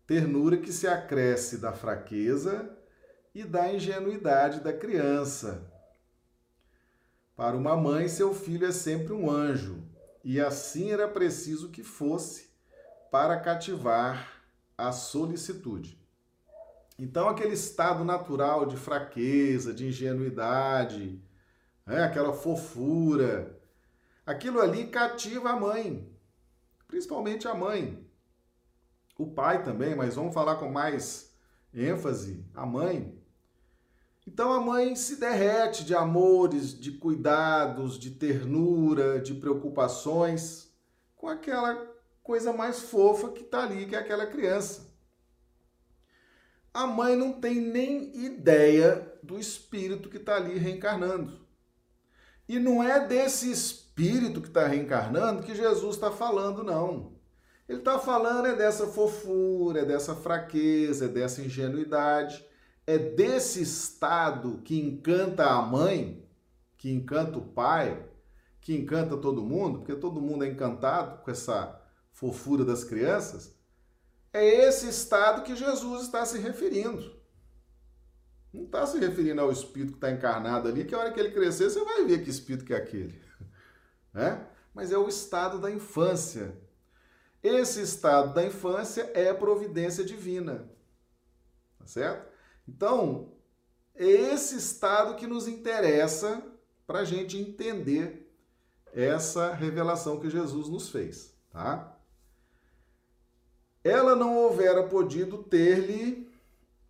Ternura 0.08 0.56
que 0.56 0.72
se 0.72 0.88
acresce 0.88 1.58
da 1.58 1.70
fraqueza 1.70 2.74
e 3.34 3.44
da 3.44 3.70
ingenuidade 3.70 4.60
da 4.60 4.72
criança, 4.72 5.70
para 7.36 7.54
uma 7.54 7.76
mãe, 7.76 8.08
seu 8.08 8.32
filho 8.32 8.66
é 8.66 8.72
sempre 8.72 9.12
um 9.12 9.30
anjo, 9.30 9.84
e 10.24 10.40
assim 10.40 10.90
era 10.90 11.06
preciso 11.06 11.68
que 11.68 11.84
fosse 11.84 12.48
para 13.10 13.38
cativar 13.38 14.42
a 14.78 14.92
solicitude. 14.92 16.02
Então, 16.98 17.28
aquele 17.28 17.52
estado 17.52 18.02
natural 18.02 18.64
de 18.64 18.78
fraqueza, 18.78 19.74
de 19.74 19.88
ingenuidade, 19.88 21.22
né, 21.84 22.02
aquela 22.02 22.32
fofura, 22.32 23.60
aquilo 24.24 24.58
ali 24.58 24.86
cativa 24.86 25.50
a 25.50 25.56
mãe, 25.56 26.10
principalmente 26.86 27.46
a 27.46 27.54
mãe. 27.54 28.07
O 29.18 29.26
pai 29.26 29.64
também, 29.64 29.96
mas 29.96 30.14
vamos 30.14 30.32
falar 30.32 30.56
com 30.56 30.70
mais 30.70 31.34
ênfase: 31.74 32.46
a 32.54 32.64
mãe. 32.64 33.20
Então 34.24 34.52
a 34.52 34.60
mãe 34.60 34.94
se 34.94 35.16
derrete 35.16 35.84
de 35.84 35.94
amores, 35.94 36.78
de 36.78 36.92
cuidados, 36.92 37.98
de 37.98 38.12
ternura, 38.12 39.20
de 39.20 39.34
preocupações 39.34 40.72
com 41.16 41.28
aquela 41.28 41.74
coisa 42.22 42.52
mais 42.52 42.80
fofa 42.80 43.30
que 43.32 43.40
está 43.40 43.64
ali, 43.64 43.86
que 43.86 43.96
é 43.96 43.98
aquela 43.98 44.26
criança. 44.26 44.94
A 46.72 46.86
mãe 46.86 47.16
não 47.16 47.40
tem 47.40 47.60
nem 47.60 48.14
ideia 48.24 49.18
do 49.22 49.38
espírito 49.38 50.08
que 50.08 50.18
está 50.18 50.36
ali 50.36 50.58
reencarnando. 50.58 51.40
E 52.48 52.58
não 52.58 52.82
é 52.82 53.04
desse 53.04 53.50
espírito 53.50 54.40
que 54.40 54.48
está 54.48 54.66
reencarnando 54.66 55.42
que 55.42 55.54
Jesus 55.54 55.96
está 55.96 56.10
falando, 56.12 56.62
não. 56.62 57.17
Ele 57.68 57.78
está 57.78 57.98
falando 57.98 58.46
é 58.46 58.56
dessa 58.56 58.86
fofura, 58.86 59.80
é 59.80 59.84
dessa 59.84 60.14
fraqueza, 60.14 61.04
é 61.04 61.08
dessa 61.08 61.42
ingenuidade 61.42 62.48
é 62.88 62.96
desse 62.96 63.60
estado 63.60 64.62
que 64.64 64.80
encanta 64.80 65.44
a 65.44 65.60
mãe, 65.60 66.26
que 66.78 66.90
encanta 66.90 67.36
o 67.36 67.44
pai, 67.44 68.02
que 68.62 68.74
encanta 68.74 69.14
todo 69.18 69.44
mundo, 69.44 69.80
porque 69.80 69.94
todo 69.94 70.22
mundo 70.22 70.42
é 70.42 70.48
encantado 70.48 71.22
com 71.22 71.30
essa 71.30 71.78
fofura 72.12 72.64
das 72.64 72.84
crianças, 72.84 73.54
é 74.32 74.42
esse 74.42 74.88
estado 74.88 75.42
que 75.42 75.54
Jesus 75.54 76.04
está 76.04 76.24
se 76.24 76.38
referindo. 76.38 77.14
Não 78.54 78.64
está 78.64 78.86
se 78.86 78.98
referindo 78.98 79.42
ao 79.42 79.52
espírito 79.52 79.92
que 79.92 79.98
está 79.98 80.10
encarnado 80.10 80.66
ali, 80.66 80.86
que 80.86 80.94
a 80.94 80.98
hora 80.98 81.12
que 81.12 81.20
ele 81.20 81.32
crescer 81.32 81.68
você 81.68 81.84
vai 81.84 82.06
ver 82.06 82.24
que 82.24 82.30
espírito 82.30 82.64
que 82.64 82.72
é 82.72 82.78
aquele. 82.78 83.20
Né? 84.14 84.46
Mas 84.74 84.90
é 84.90 84.96
o 84.96 85.06
estado 85.06 85.60
da 85.60 85.70
infância. 85.70 86.56
Esse 87.42 87.82
estado 87.82 88.34
da 88.34 88.44
infância 88.44 89.10
é 89.14 89.32
providência 89.32 90.04
divina. 90.04 90.68
Tá 91.78 91.86
certo? 91.86 92.28
Então, 92.66 93.32
é 93.94 94.04
esse 94.04 94.56
estado 94.56 95.16
que 95.16 95.26
nos 95.26 95.46
interessa 95.48 96.42
para 96.86 97.00
a 97.00 97.04
gente 97.04 97.36
entender 97.36 98.28
essa 98.92 99.52
revelação 99.52 100.18
que 100.18 100.30
Jesus 100.30 100.68
nos 100.68 100.88
fez, 100.88 101.34
tá? 101.50 101.96
Ela 103.84 104.16
não 104.16 104.36
houvera 104.36 104.82
podido 104.84 105.38
ter-lhe 105.38 106.28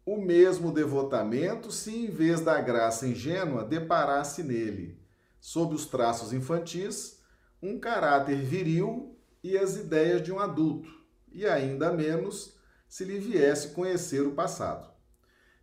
o 0.07 0.17
mesmo 0.17 0.73
devotamento 0.73 1.71
se, 1.71 1.95
em 1.95 2.11
vez 2.11 2.40
da 2.40 2.61
graça 2.61 3.07
ingênua, 3.07 3.64
deparasse 3.64 4.43
nele, 4.43 4.99
sob 5.40 5.75
os 5.75 5.85
traços 5.87 6.33
infantis, 6.33 7.21
um 7.62 7.78
caráter 7.78 8.40
viril 8.40 9.18
e 9.49 9.57
as 9.59 9.76
ideias 9.76 10.23
de 10.23 10.31
um 10.31 10.38
adulto, 10.38 10.90
e 11.33 11.47
ainda 11.47 11.90
menos 11.90 12.55
se 12.87 13.05
lhe 13.05 13.19
viesse 13.19 13.69
conhecer 13.69 14.26
o 14.26 14.35
passado. 14.35 14.88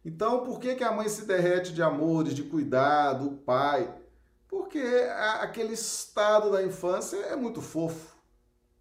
Então, 0.03 0.43
por 0.43 0.59
que, 0.59 0.75
que 0.75 0.83
a 0.83 0.91
mãe 0.91 1.07
se 1.07 1.25
derrete 1.25 1.71
de 1.71 1.81
amores, 1.81 2.33
de 2.33 2.43
cuidado, 2.43 3.27
o 3.27 3.37
pai? 3.37 3.93
Porque 4.47 4.79
aquele 5.39 5.73
estado 5.73 6.51
da 6.51 6.63
infância 6.63 7.17
é 7.17 7.35
muito 7.35 7.61
fofo, 7.61 8.15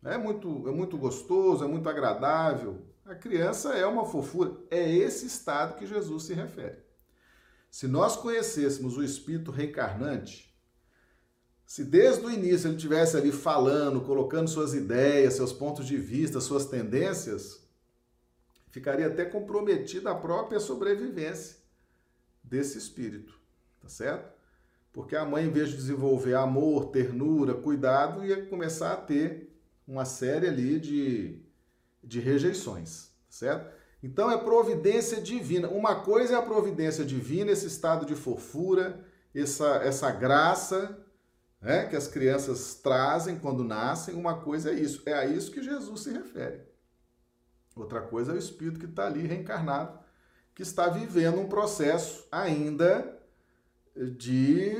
é 0.04 0.16
muito, 0.16 0.68
é 0.68 0.73
muito 0.73 0.96
gostoso, 0.96 1.64
é 1.64 1.68
muito 1.68 1.88
agradável. 1.88 2.87
A 3.04 3.14
criança 3.14 3.75
é 3.75 3.87
uma 3.87 4.06
fofura. 4.06 4.56
É 4.70 4.90
esse 4.90 5.26
estado 5.26 5.76
que 5.76 5.87
Jesus 5.87 6.25
se 6.25 6.34
refere. 6.34 6.82
Se 7.70 7.87
nós 7.88 8.16
conhecêssemos 8.16 8.96
o 8.96 9.02
espírito 9.02 9.50
reencarnante, 9.50 10.53
se 11.66 11.85
desde 11.85 12.25
o 12.25 12.30
início 12.30 12.68
ele 12.68 12.76
tivesse 12.76 13.16
ali 13.16 13.33
falando, 13.33 14.00
colocando 14.02 14.49
suas 14.49 14.75
ideias, 14.75 15.35
seus 15.35 15.52
pontos 15.52 15.87
de 15.87 15.97
vista, 15.97 16.40
suas 16.40 16.66
tendências, 16.66 17.62
ficaria 18.71 19.06
até 19.06 19.25
comprometida 19.25 20.11
a 20.11 20.14
própria 20.14 20.61
sobrevivência 20.61 21.56
desse 22.42 22.76
espírito, 22.76 23.35
tá 23.80 23.88
certo? 23.88 24.33
Porque 24.92 25.16
a 25.16 25.25
mãe, 25.25 25.47
em 25.47 25.50
vez 25.50 25.71
de 25.71 25.76
desenvolver 25.76 26.35
amor, 26.35 26.90
ternura, 26.90 27.54
cuidado, 27.54 28.25
ia 28.25 28.47
começar 28.47 28.92
a 28.92 28.97
ter 28.97 29.50
uma 29.88 30.04
série 30.04 30.47
ali 30.47 30.78
de, 30.78 31.42
de 32.02 32.21
rejeições, 32.21 33.11
certo? 33.28 33.75
Então 34.02 34.30
é 34.30 34.37
providência 34.37 35.21
divina. 35.21 35.68
Uma 35.68 35.97
coisa 35.97 36.35
é 36.35 36.37
a 36.37 36.42
providência 36.42 37.04
divina, 37.04 37.50
esse 37.50 37.66
estado 37.66 38.04
de 38.04 38.14
fofura, 38.14 39.04
essa, 39.35 39.76
essa 39.76 40.11
graça 40.12 41.03
né, 41.64 41.87
que 41.87 41.97
as 41.97 42.06
crianças 42.06 42.75
trazem 42.75 43.38
quando 43.38 43.64
nascem. 43.64 44.14
Uma 44.14 44.42
coisa 44.42 44.71
é 44.71 44.75
isso. 44.75 45.02
É 45.06 45.14
a 45.14 45.25
isso 45.25 45.50
que 45.50 45.62
Jesus 45.62 46.02
se 46.02 46.12
refere. 46.12 46.61
Outra 47.75 48.02
coisa 48.02 48.33
é 48.33 48.35
o 48.35 48.38
espírito 48.38 48.78
que 48.78 48.85
está 48.85 49.06
ali 49.06 49.26
reencarnado, 49.26 49.99
que 50.54 50.62
está 50.62 50.88
vivendo 50.88 51.40
um 51.40 51.49
processo 51.49 52.28
ainda 52.30 53.18
de. 53.97 54.75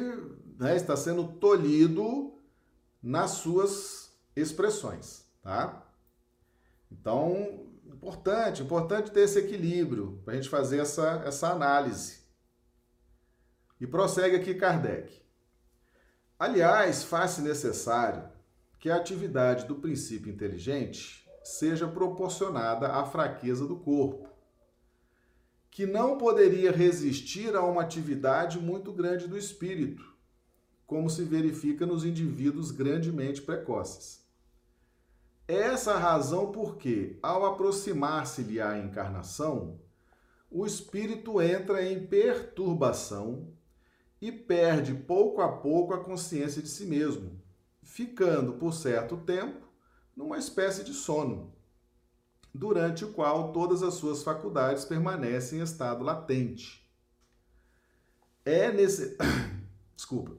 Né, 0.59 0.76
está 0.76 0.95
sendo 0.95 1.26
tolhido 1.26 2.38
nas 3.03 3.31
suas 3.33 4.14
expressões, 4.37 5.25
tá? 5.43 5.85
Então, 6.93 7.67
importante, 7.87 8.62
importante 8.62 9.11
ter 9.11 9.23
esse 9.23 9.38
equilíbrio 9.38 10.21
para 10.25 10.35
a 10.35 10.37
gente 10.37 10.49
fazer 10.49 10.79
essa, 10.79 11.23
essa 11.25 11.49
análise. 11.50 12.21
E 13.81 13.87
prossegue 13.87 14.37
aqui 14.37 14.55
Kardec. 14.55 15.24
Aliás, 16.45 17.03
faz-se 17.03 17.41
necessário 17.41 18.23
que 18.79 18.91
a 18.91 18.97
atividade 18.97 19.65
do 19.65 19.77
princípio 19.77 20.31
inteligente 20.31 21.27
seja 21.43 21.89
proporcionada 21.89 22.89
à 22.93 23.07
fraqueza 23.07 23.67
do 23.67 23.77
corpo, 23.77 24.29
que 25.71 25.87
não 25.87 26.19
poderia 26.19 26.71
resistir 26.71 27.57
a 27.57 27.63
uma 27.63 27.81
atividade 27.81 28.59
muito 28.59 28.93
grande 28.93 29.27
do 29.27 29.39
espírito, 29.39 30.05
como 30.87 31.09
se 31.09 31.25
verifica 31.25 31.87
nos 31.87 32.05
indivíduos 32.05 32.71
grandemente 32.71 33.41
precoces. 33.41 34.23
Essa 35.49 35.95
a 35.95 35.99
razão 35.99 36.53
porque, 36.53 37.19
ao 37.23 37.47
aproximar-se-lhe 37.47 38.61
a 38.61 38.77
encarnação, 38.77 39.81
o 40.51 40.67
espírito 40.67 41.41
entra 41.41 41.83
em 41.83 42.07
perturbação 42.07 43.53
e 44.25 44.33
perde 44.33 44.95
pouco 44.95 45.43
a 45.43 45.52
pouco 45.52 45.93
a 45.93 46.02
consciência 46.02 46.62
de 46.62 46.69
si 46.71 46.87
mesmo, 46.87 47.38
ficando 47.83 48.54
por 48.54 48.73
certo 48.73 49.19
tempo 49.19 49.69
numa 50.16 50.38
espécie 50.38 50.83
de 50.83 50.95
sono, 50.95 51.54
durante 52.54 53.04
o 53.04 53.12
qual 53.12 53.52
todas 53.52 53.83
as 53.83 53.93
suas 53.93 54.23
faculdades 54.23 54.87
permanecem 54.87 55.59
em 55.59 55.62
estado 55.62 56.02
latente. 56.02 56.90
É 58.47 58.73
nesse 58.73 59.14
Desculpa. 59.95 60.38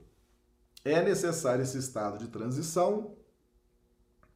É 0.84 1.04
necessário 1.04 1.62
esse 1.62 1.78
estado 1.78 2.18
de 2.18 2.28
transição 2.28 3.16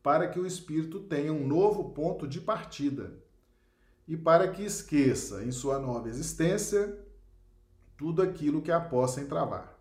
para 0.03 0.27
que 0.27 0.39
o 0.39 0.45
espírito 0.45 0.99
tenha 0.99 1.33
um 1.33 1.47
novo 1.47 1.89
ponto 1.89 2.27
de 2.27 2.39
partida 2.39 3.17
e 4.07 4.15
para 4.15 4.51
que 4.51 4.61
esqueça 4.61 5.43
em 5.43 5.51
sua 5.51 5.79
nova 5.79 6.07
existência 6.07 7.08
tudo 7.99 8.21
aquilo 8.21 8.61
que 8.61 8.71
a 8.71 8.79
possa 8.79 9.19
entravar. 9.19 9.77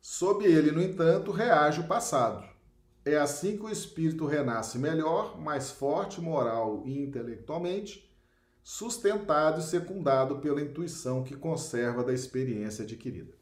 Sob 0.00 0.44
ele, 0.44 0.72
no 0.72 0.82
entanto, 0.82 1.30
reage 1.30 1.80
o 1.80 1.86
passado. 1.86 2.44
É 3.04 3.16
assim 3.16 3.56
que 3.56 3.62
o 3.62 3.70
espírito 3.70 4.26
renasce 4.26 4.76
melhor, 4.76 5.40
mais 5.40 5.70
forte 5.70 6.20
moral 6.20 6.82
e 6.84 7.00
intelectualmente, 7.00 8.12
sustentado 8.60 9.60
e 9.60 9.62
secundado 9.62 10.40
pela 10.40 10.60
intuição 10.60 11.22
que 11.22 11.36
conserva 11.36 12.02
da 12.02 12.12
experiência 12.12 12.82
adquirida. 12.84 13.32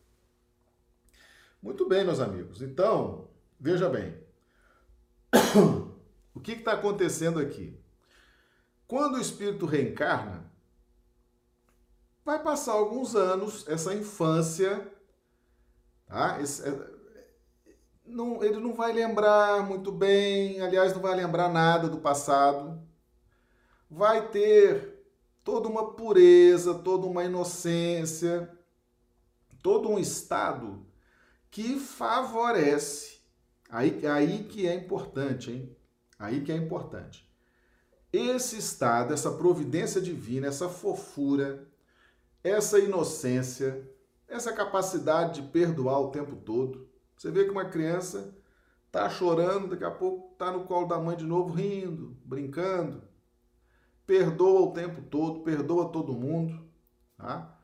Muito 1.63 1.89
bem, 1.89 2.05
meus 2.05 2.21
amigos. 2.21 2.61
Então, 2.61 3.31
veja 3.59 3.89
bem. 3.89 4.15
o 6.35 6.41
que 6.41 6.53
está 6.53 6.75
acontecendo 6.75 7.41
aqui? 7.41 7.81
Quando 8.87 9.15
o 9.15 9.21
espírito 9.21 9.65
reencarna, 9.65 10.53
vai 12.25 12.43
passar 12.43 12.73
alguns 12.73 13.15
anos, 13.15 13.69
essa 13.69 13.95
infância, 13.95 14.91
tá? 16.07 16.41
Esse, 16.41 16.67
é, 16.67 16.95
não, 18.07 18.43
ele 18.43 18.59
não 18.59 18.75
vai 18.75 18.93
lembrar 18.93 19.67
muito 19.67 19.91
bem, 19.93 20.61
aliás, 20.61 20.95
não 20.95 21.03
vai 21.03 21.15
lembrar 21.15 21.49
nada 21.49 21.89
do 21.89 21.99
passado. 21.99 22.83
Vai 23.91 24.29
ter 24.29 25.07
toda 25.43 25.69
uma 25.69 25.93
pureza, 25.93 26.75
toda 26.75 27.07
uma 27.07 27.25
inocência, 27.25 28.51
todo 29.63 29.89
um 29.89 29.99
estado 29.99 30.85
que 31.51 31.79
favorece. 31.79 33.21
Aí, 33.71 34.07
aí 34.07 34.45
que 34.45 34.67
é 34.67 34.75
importante, 34.75 35.51
hein? 35.51 35.77
Aí 36.19 36.43
que 36.43 36.53
é 36.53 36.57
importante. 36.57 37.29
Esse 38.13 38.59
estado, 38.59 39.13
essa 39.13 39.33
providência 39.33 40.01
divina, 40.01 40.47
essa 40.47 40.69
fofura, 40.69 41.67
essa 42.45 42.79
inocência, 42.79 43.91
essa 44.29 44.53
capacidade 44.53 45.41
de 45.41 45.49
perdoar 45.49 45.99
o 45.99 46.11
tempo 46.11 46.37
todo. 46.37 46.87
Você 47.17 47.31
vê 47.31 47.45
que 47.45 47.51
uma 47.51 47.65
criança 47.65 48.37
tá 48.93 49.09
chorando, 49.09 49.69
daqui 49.69 49.85
a 49.85 49.91
pouco 49.91 50.37
tá 50.37 50.53
no 50.53 50.65
colo 50.67 50.87
da 50.87 51.01
mãe 51.01 51.17
de 51.17 51.25
novo, 51.25 51.55
rindo, 51.55 52.17
brincando. 52.23 53.03
Perdoa 54.07 54.61
o 54.61 54.73
tempo 54.73 55.01
todo, 55.01 55.41
perdoa 55.41 55.91
todo 55.91 56.13
mundo, 56.13 56.69
tá? 57.17 57.59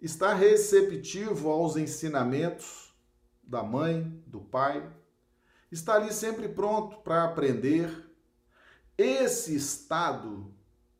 Está 0.00 0.34
receptivo 0.34 1.48
aos 1.48 1.76
ensinamentos 1.76 2.92
da 3.40 3.62
mãe, 3.62 4.20
do 4.26 4.40
pai. 4.40 4.92
Está 5.70 5.94
ali 5.94 6.12
sempre 6.12 6.48
pronto 6.48 6.98
para 6.98 7.24
aprender. 7.24 8.04
Esse 8.98 9.54
estado 9.54 10.52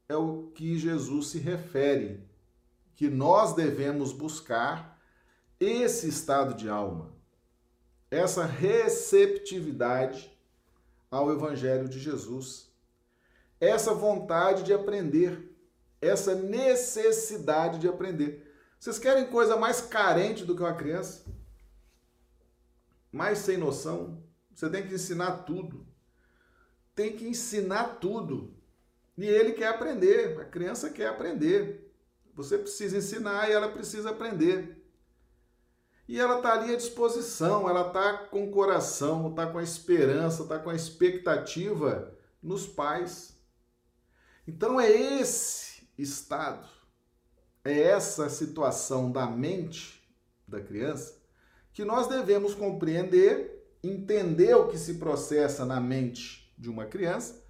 é 0.09 0.17
o 0.17 0.53
que 0.55 0.79
Jesus 0.79 1.29
se 1.29 1.39
refere 1.39 2.33
que 2.97 3.09
nós 3.09 3.55
devemos 3.55 4.13
buscar 4.13 5.01
esse 5.59 6.09
estado 6.09 6.55
de 6.55 6.69
alma, 6.69 7.13
essa 8.11 8.45
receptividade 8.45 10.37
ao 11.11 11.33
Evangelho 11.33 11.89
de 11.89 11.99
Jesus, 11.99 12.73
essa 13.61 13.95
vontade 13.95 14.63
de 14.63 14.73
aprender, 14.73 15.51
essa 16.01 16.35
necessidade 16.35 17.79
de 17.79 17.89
aprender. 17.89 18.53
Vocês 18.79 18.99
querem 18.99 19.27
coisa 19.27 19.57
mais 19.57 19.81
carente 19.81 20.45
do 20.45 20.55
que 20.55 20.63
uma 20.63 20.75
criança? 20.75 21.25
Mais 23.11 23.39
sem 23.39 23.57
noção? 23.57 24.23
Você 24.55 24.69
tem 24.69 24.87
que 24.87 24.95
ensinar 24.95 25.45
tudo. 25.45 25.87
Tem 26.95 27.17
que 27.17 27.27
ensinar 27.27 27.99
tudo. 28.01 28.55
E 29.17 29.25
ele 29.25 29.53
quer 29.53 29.69
aprender, 29.69 30.39
a 30.41 30.45
criança 30.45 30.91
quer 30.91 31.09
aprender. 31.09 31.84
Você 32.35 32.59
precisa 32.59 32.99
ensinar 32.99 33.49
e 33.49 33.53
ela 33.53 33.69
precisa 33.69 34.11
aprender. 34.11 34.83
E 36.07 36.21
ela 36.21 36.37
está 36.37 36.53
ali 36.53 36.75
à 36.75 36.77
disposição, 36.77 37.69
ela 37.69 37.87
está 37.87 38.27
com 38.29 38.47
o 38.47 38.51
coração, 38.51 39.31
está 39.31 39.47
com 39.47 39.59
a 39.59 39.63
esperança, 39.63 40.43
está 40.43 40.59
com 40.59 40.69
a 40.69 40.75
expectativa 40.75 42.13
nos 42.43 42.67
pais. 42.67 43.39
Então 44.47 44.79
é 44.79 44.91
esse 44.91 45.89
estado, 45.97 46.69
é 47.65 47.81
essa 47.81 48.29
situação 48.29 49.11
da 49.11 49.27
mente 49.27 50.03
da 50.47 50.61
criança 50.61 51.25
que 51.73 51.85
nós 51.85 52.07
devemos 52.07 52.55
compreender, 52.55 53.69
entender 53.83 54.55
o 54.55 54.69
que 54.69 54.79
se 54.79 54.95
processa 54.95 55.65
na 55.65 55.81
mente 55.81 56.55
de 56.57 56.71
uma 56.71 56.87
criança, 56.87 57.43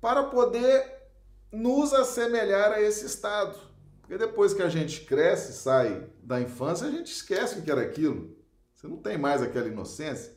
para 0.00 0.24
poder 0.24 1.02
nos 1.50 1.92
assemelhar 1.92 2.72
a 2.72 2.80
esse 2.80 3.04
estado 3.06 3.58
porque 4.04 4.18
depois 4.18 4.52
que 4.52 4.62
a 4.62 4.68
gente 4.68 5.00
cresce, 5.06 5.54
sai 5.54 6.06
da 6.22 6.38
infância, 6.38 6.86
a 6.86 6.90
gente 6.90 7.10
esquece 7.10 7.58
o 7.58 7.62
que 7.62 7.70
era 7.70 7.80
aquilo. 7.80 8.36
Você 8.74 8.86
não 8.86 8.98
tem 8.98 9.16
mais 9.16 9.40
aquela 9.40 9.66
inocência, 9.66 10.36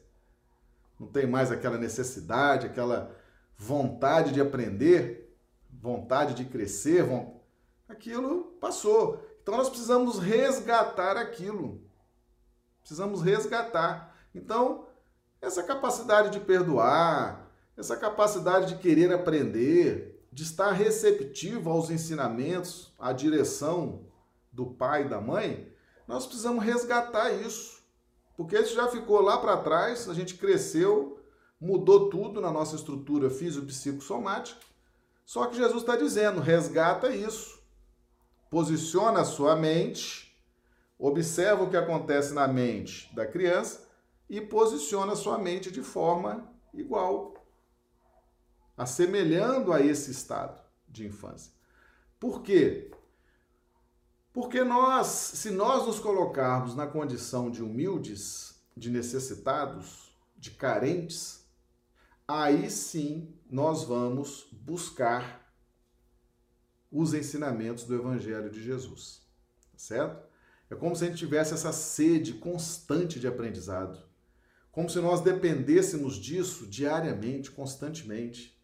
não 0.98 1.08
tem 1.08 1.28
mais 1.28 1.52
aquela 1.52 1.78
necessidade, 1.78 2.66
aquela 2.66 3.14
vontade 3.58 4.32
de 4.32 4.40
aprender, 4.40 5.38
vontade 5.70 6.34
de 6.34 6.46
crescer. 6.46 7.06
Aquilo 7.90 8.56
passou. 8.62 9.22
Então 9.44 9.58
nós 9.58 9.68
precisamos 9.68 10.18
resgatar 10.18 11.18
aquilo. 11.18 11.82
Precisamos 12.80 13.22
resgatar. 13.22 14.16
Então, 14.34 14.88
essa 15.42 15.62
capacidade 15.62 16.30
de 16.30 16.40
perdoar, 16.40 17.52
essa 17.76 17.98
capacidade 17.98 18.68
de 18.68 18.82
querer 18.82 19.12
aprender, 19.12 20.17
de 20.38 20.44
estar 20.44 20.72
receptivo 20.72 21.72
aos 21.72 21.90
ensinamentos, 21.90 22.94
à 23.00 23.12
direção 23.12 24.06
do 24.52 24.68
pai 24.68 25.06
e 25.06 25.10
da 25.10 25.20
mãe, 25.20 25.74
nós 26.08 26.28
precisamos 26.28 26.64
resgatar 26.64 27.32
isso. 27.32 27.82
Porque 28.36 28.56
isso 28.56 28.76
já 28.76 28.88
ficou 28.88 29.20
lá 29.20 29.40
para 29.40 29.58
trás, 29.58 30.08
a 30.08 30.14
gente 30.14 30.36
cresceu, 30.36 31.20
mudou 31.60 32.12
tudo 32.12 32.40
na 32.40 32.52
nossa 32.52 32.76
estrutura 32.76 33.32
físico-psicossomática. 33.32 34.62
Só 35.26 35.48
que 35.48 35.58
Jesus 35.58 35.82
está 35.82 35.96
dizendo: 35.96 36.40
resgata 36.40 37.10
isso. 37.10 37.60
Posiciona 38.48 39.22
a 39.22 39.26
sua 39.26 39.56
mente, 39.56 40.40
observa 41.00 41.64
o 41.64 41.70
que 41.72 41.78
acontece 41.78 42.36
na 42.36 42.48
mente 42.48 43.12
da 43.16 43.26
criança 43.26 43.90
e 44.30 44.40
posiciona 44.40 45.14
a 45.14 45.16
sua 45.16 45.40
mente 45.40 45.72
de 45.72 45.82
forma 45.82 46.48
igual. 46.76 47.37
Assemelhando 48.78 49.74
a 49.74 49.82
esse 49.82 50.12
estado 50.12 50.62
de 50.88 51.06
infância. 51.06 51.52
Por 52.20 52.44
quê? 52.44 52.92
Porque 54.32 54.64
nós, 54.64 55.08
se 55.08 55.50
nós 55.50 55.88
nos 55.88 56.00
colocarmos 56.00 56.76
na 56.76 56.86
condição 56.86 57.50
de 57.50 57.64
humildes, 57.64 58.62
de 58.78 58.92
necessitados, 58.92 60.16
de 60.38 60.52
carentes, 60.52 61.44
aí 62.28 62.70
sim 62.70 63.34
nós 63.50 63.84
vamos 63.84 64.48
buscar 64.52 65.52
os 66.92 67.14
ensinamentos 67.14 67.84
do 67.84 67.96
Evangelho 67.96 68.50
de 68.50 68.64
Jesus, 68.64 69.22
certo? 69.76 70.28
É 70.70 70.76
como 70.76 70.96
se 70.96 71.04
a 71.04 71.08
gente 71.08 71.18
tivesse 71.18 71.54
essa 71.54 71.72
sede 71.72 72.34
constante 72.34 73.20
de 73.20 73.28
aprendizado, 73.28 74.06
como 74.72 74.90
se 74.90 75.00
nós 75.00 75.22
dependêssemos 75.22 76.18
disso 76.18 76.68
diariamente, 76.68 77.50
constantemente. 77.50 78.57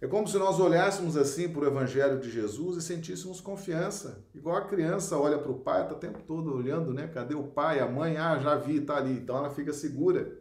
É 0.00 0.06
como 0.06 0.26
se 0.26 0.38
nós 0.38 0.58
olhássemos 0.58 1.14
assim 1.14 1.48
para 1.48 1.60
o 1.60 1.66
Evangelho 1.66 2.18
de 2.18 2.30
Jesus 2.30 2.78
e 2.78 2.82
sentíssemos 2.82 3.38
confiança. 3.38 4.24
Igual 4.34 4.56
a 4.56 4.66
criança 4.66 5.18
olha 5.18 5.38
para 5.38 5.52
o 5.52 5.58
pai, 5.58 5.82
está 5.82 5.94
o 5.94 5.98
tempo 5.98 6.22
todo 6.22 6.54
olhando, 6.54 6.94
né? 6.94 7.06
Cadê 7.06 7.34
o 7.34 7.48
pai, 7.48 7.80
a 7.80 7.86
mãe? 7.86 8.16
Ah, 8.16 8.38
já 8.38 8.56
vi, 8.56 8.78
está 8.78 8.96
ali. 8.96 9.12
Então 9.12 9.36
ela 9.36 9.50
fica 9.50 9.74
segura. 9.74 10.40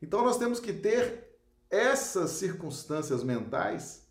Então 0.00 0.24
nós 0.24 0.38
temos 0.38 0.60
que 0.60 0.72
ter 0.72 1.30
essas 1.68 2.30
circunstâncias 2.30 3.22
mentais, 3.22 4.08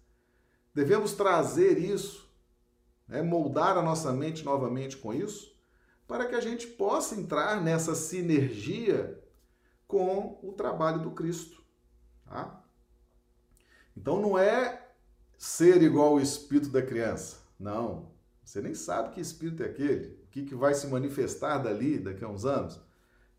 devemos 0.73 1.13
trazer 1.13 1.77
isso, 1.77 2.29
né? 3.07 3.21
moldar 3.21 3.77
a 3.77 3.81
nossa 3.81 4.13
mente 4.13 4.45
novamente 4.45 4.95
com 4.95 5.13
isso, 5.13 5.57
para 6.07 6.25
que 6.25 6.35
a 6.35 6.41
gente 6.41 6.67
possa 6.67 7.15
entrar 7.15 7.61
nessa 7.61 7.95
sinergia 7.95 9.21
com 9.87 10.39
o 10.41 10.53
trabalho 10.53 11.01
do 11.01 11.11
Cristo. 11.11 11.61
Tá? 12.25 12.58
Então 13.95 14.21
não 14.21 14.37
é 14.37 14.87
ser 15.37 15.81
igual 15.81 16.15
o 16.15 16.21
espírito 16.21 16.69
da 16.69 16.81
criança. 16.81 17.37
Não. 17.59 18.11
Você 18.43 18.61
nem 18.61 18.73
sabe 18.73 19.13
que 19.13 19.21
espírito 19.21 19.63
é 19.63 19.67
aquele, 19.67 20.19
o 20.23 20.27
que, 20.27 20.43
que 20.43 20.55
vai 20.55 20.73
se 20.73 20.87
manifestar 20.87 21.59
dali 21.59 21.99
daqui 21.99 22.23
a 22.23 22.27
uns 22.27 22.45
anos. 22.45 22.79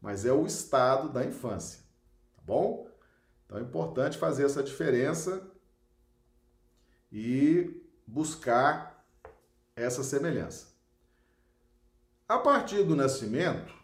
Mas 0.00 0.24
é 0.24 0.32
o 0.32 0.46
estado 0.46 1.08
da 1.08 1.24
infância. 1.24 1.80
Tá 2.36 2.42
bom? 2.44 2.88
Então 3.44 3.58
é 3.58 3.62
importante 3.62 4.16
fazer 4.16 4.44
essa 4.44 4.62
diferença 4.62 5.50
e 7.10 7.82
buscar 8.06 9.04
essa 9.74 10.04
semelhança. 10.04 10.68
A 12.28 12.38
partir 12.38 12.84
do 12.84 12.94
nascimento, 12.94 13.74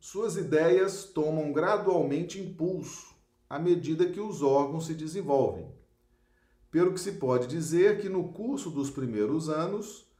suas 0.00 0.36
ideias 0.36 1.04
tomam 1.04 1.52
gradualmente 1.52 2.40
impulso 2.40 3.14
à 3.48 3.58
medida 3.58 4.08
que 4.08 4.18
os 4.18 4.40
órgãos 4.40 4.86
se 4.86 4.94
desenvolvem. 4.94 5.70
Pelo 6.72 6.92
que 6.92 6.98
se 6.98 7.12
pode 7.12 7.46
dizer 7.46 8.00
que 8.00 8.08
no 8.08 8.32
curso 8.32 8.68
dos 8.68 8.90
primeiros 8.90 9.48
anos, 9.48 10.10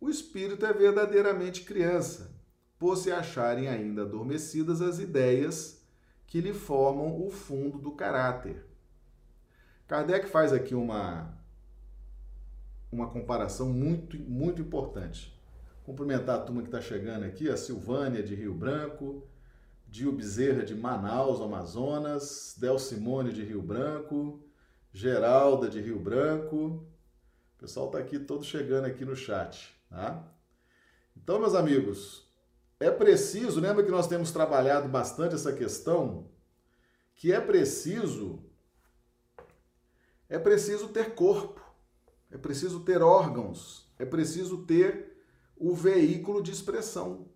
o 0.00 0.08
espírito 0.08 0.64
é 0.64 0.72
verdadeiramente 0.72 1.64
criança, 1.64 2.30
por 2.78 2.96
se 2.96 3.10
acharem 3.10 3.66
ainda 3.66 4.02
adormecidas 4.02 4.80
as 4.80 5.00
ideias 5.00 5.84
que 6.28 6.40
lhe 6.40 6.52
formam 6.52 7.20
o 7.26 7.30
fundo 7.30 7.78
do 7.78 7.90
caráter. 7.90 8.64
Kardec 9.88 10.28
faz 10.28 10.52
aqui 10.52 10.76
uma, 10.76 11.36
uma 12.92 13.10
comparação 13.10 13.68
muito, 13.70 14.16
muito 14.16 14.62
importante 14.62 15.36
Cumprimentar 15.84 16.36
a 16.36 16.40
turma 16.40 16.62
que 16.62 16.68
está 16.68 16.80
chegando 16.80 17.24
aqui, 17.24 17.48
a 17.48 17.56
Silvânia 17.56 18.22
de 18.22 18.36
Rio 18.36 18.54
Branco, 18.54 19.26
Dio 19.88 20.12
Bezerra 20.12 20.62
de 20.62 20.76
Manaus, 20.76 21.40
Amazonas, 21.40 22.56
Del 22.56 22.78
Simone 22.78 23.32
de 23.32 23.42
Rio 23.42 23.60
Branco, 23.60 24.40
Geralda 24.92 25.68
de 25.68 25.80
Rio 25.80 25.98
Branco. 25.98 26.86
O 27.56 27.58
pessoal 27.58 27.86
está 27.86 27.98
aqui 27.98 28.18
todo 28.18 28.44
chegando 28.44 28.84
aqui 28.84 29.04
no 29.04 29.16
chat, 29.16 29.74
tá? 29.88 30.22
Então, 31.16 31.38
meus 31.38 31.54
amigos, 31.54 32.28
é 32.78 32.90
preciso, 32.90 33.60
lembra 33.60 33.84
que 33.84 33.90
nós 33.90 34.06
temos 34.06 34.32
trabalhado 34.32 34.88
bastante 34.88 35.34
essa 35.34 35.52
questão, 35.52 36.28
que 37.14 37.32
é 37.32 37.40
preciso 37.40 38.42
é 40.28 40.38
preciso 40.38 40.88
ter 40.88 41.14
corpo, 41.14 41.60
é 42.30 42.38
preciso 42.38 42.80
ter 42.80 43.02
órgãos, 43.02 43.86
é 43.98 44.06
preciso 44.06 44.64
ter 44.64 45.22
o 45.54 45.74
veículo 45.74 46.42
de 46.42 46.50
expressão, 46.50 47.28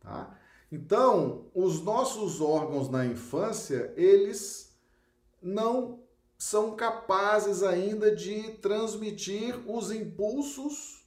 tá? 0.00 0.38
Então, 0.70 1.50
os 1.52 1.82
nossos 1.82 2.40
órgãos 2.40 2.88
na 2.88 3.04
infância, 3.04 3.92
eles 3.96 4.78
não 5.42 6.01
são 6.42 6.76
capazes 6.76 7.62
ainda 7.62 8.14
de 8.14 8.52
transmitir 8.54 9.58
os 9.70 9.90
impulsos 9.90 11.04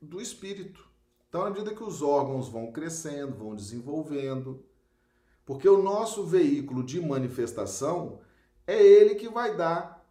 do 0.00 0.20
espírito. 0.20 0.88
Então, 1.28 1.42
à 1.42 1.50
medida 1.50 1.74
que 1.74 1.82
os 1.82 2.02
órgãos 2.02 2.48
vão 2.48 2.70
crescendo, 2.70 3.34
vão 3.34 3.54
desenvolvendo, 3.54 4.64
porque 5.44 5.68
o 5.68 5.82
nosso 5.82 6.24
veículo 6.24 6.84
de 6.84 7.00
manifestação 7.00 8.20
é 8.66 8.80
ele 8.80 9.14
que 9.14 9.28
vai 9.28 9.56
dar 9.56 10.06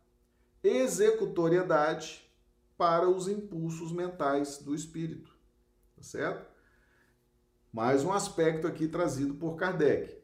executoriedade 0.63 2.29
para 2.77 3.09
os 3.09 3.27
impulsos 3.27 3.91
mentais 3.91 4.57
do 4.57 4.75
espírito 4.75 5.33
certo? 6.03 6.45
Mais 7.71 8.03
um 8.03 8.11
aspecto 8.11 8.67
aqui 8.67 8.87
trazido 8.87 9.33
por 9.35 9.55
Kardec. 9.55 10.22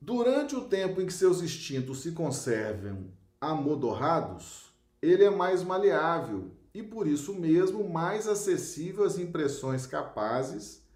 Durante 0.00 0.54
o 0.54 0.64
tempo 0.64 1.00
em 1.00 1.06
que 1.06 1.12
seus 1.12 1.42
instintos 1.42 2.02
se 2.02 2.12
conservam 2.12 3.10
amodorrados, 3.40 4.72
ele 5.02 5.24
é 5.24 5.30
mais 5.30 5.62
maleável 5.62 6.52
e 6.72 6.82
por 6.82 7.06
isso 7.06 7.34
mesmo 7.34 7.88
mais 7.88 8.28
acessível 8.28 9.04
às 9.04 9.18
impressões 9.18 9.86
capazes 9.86 10.86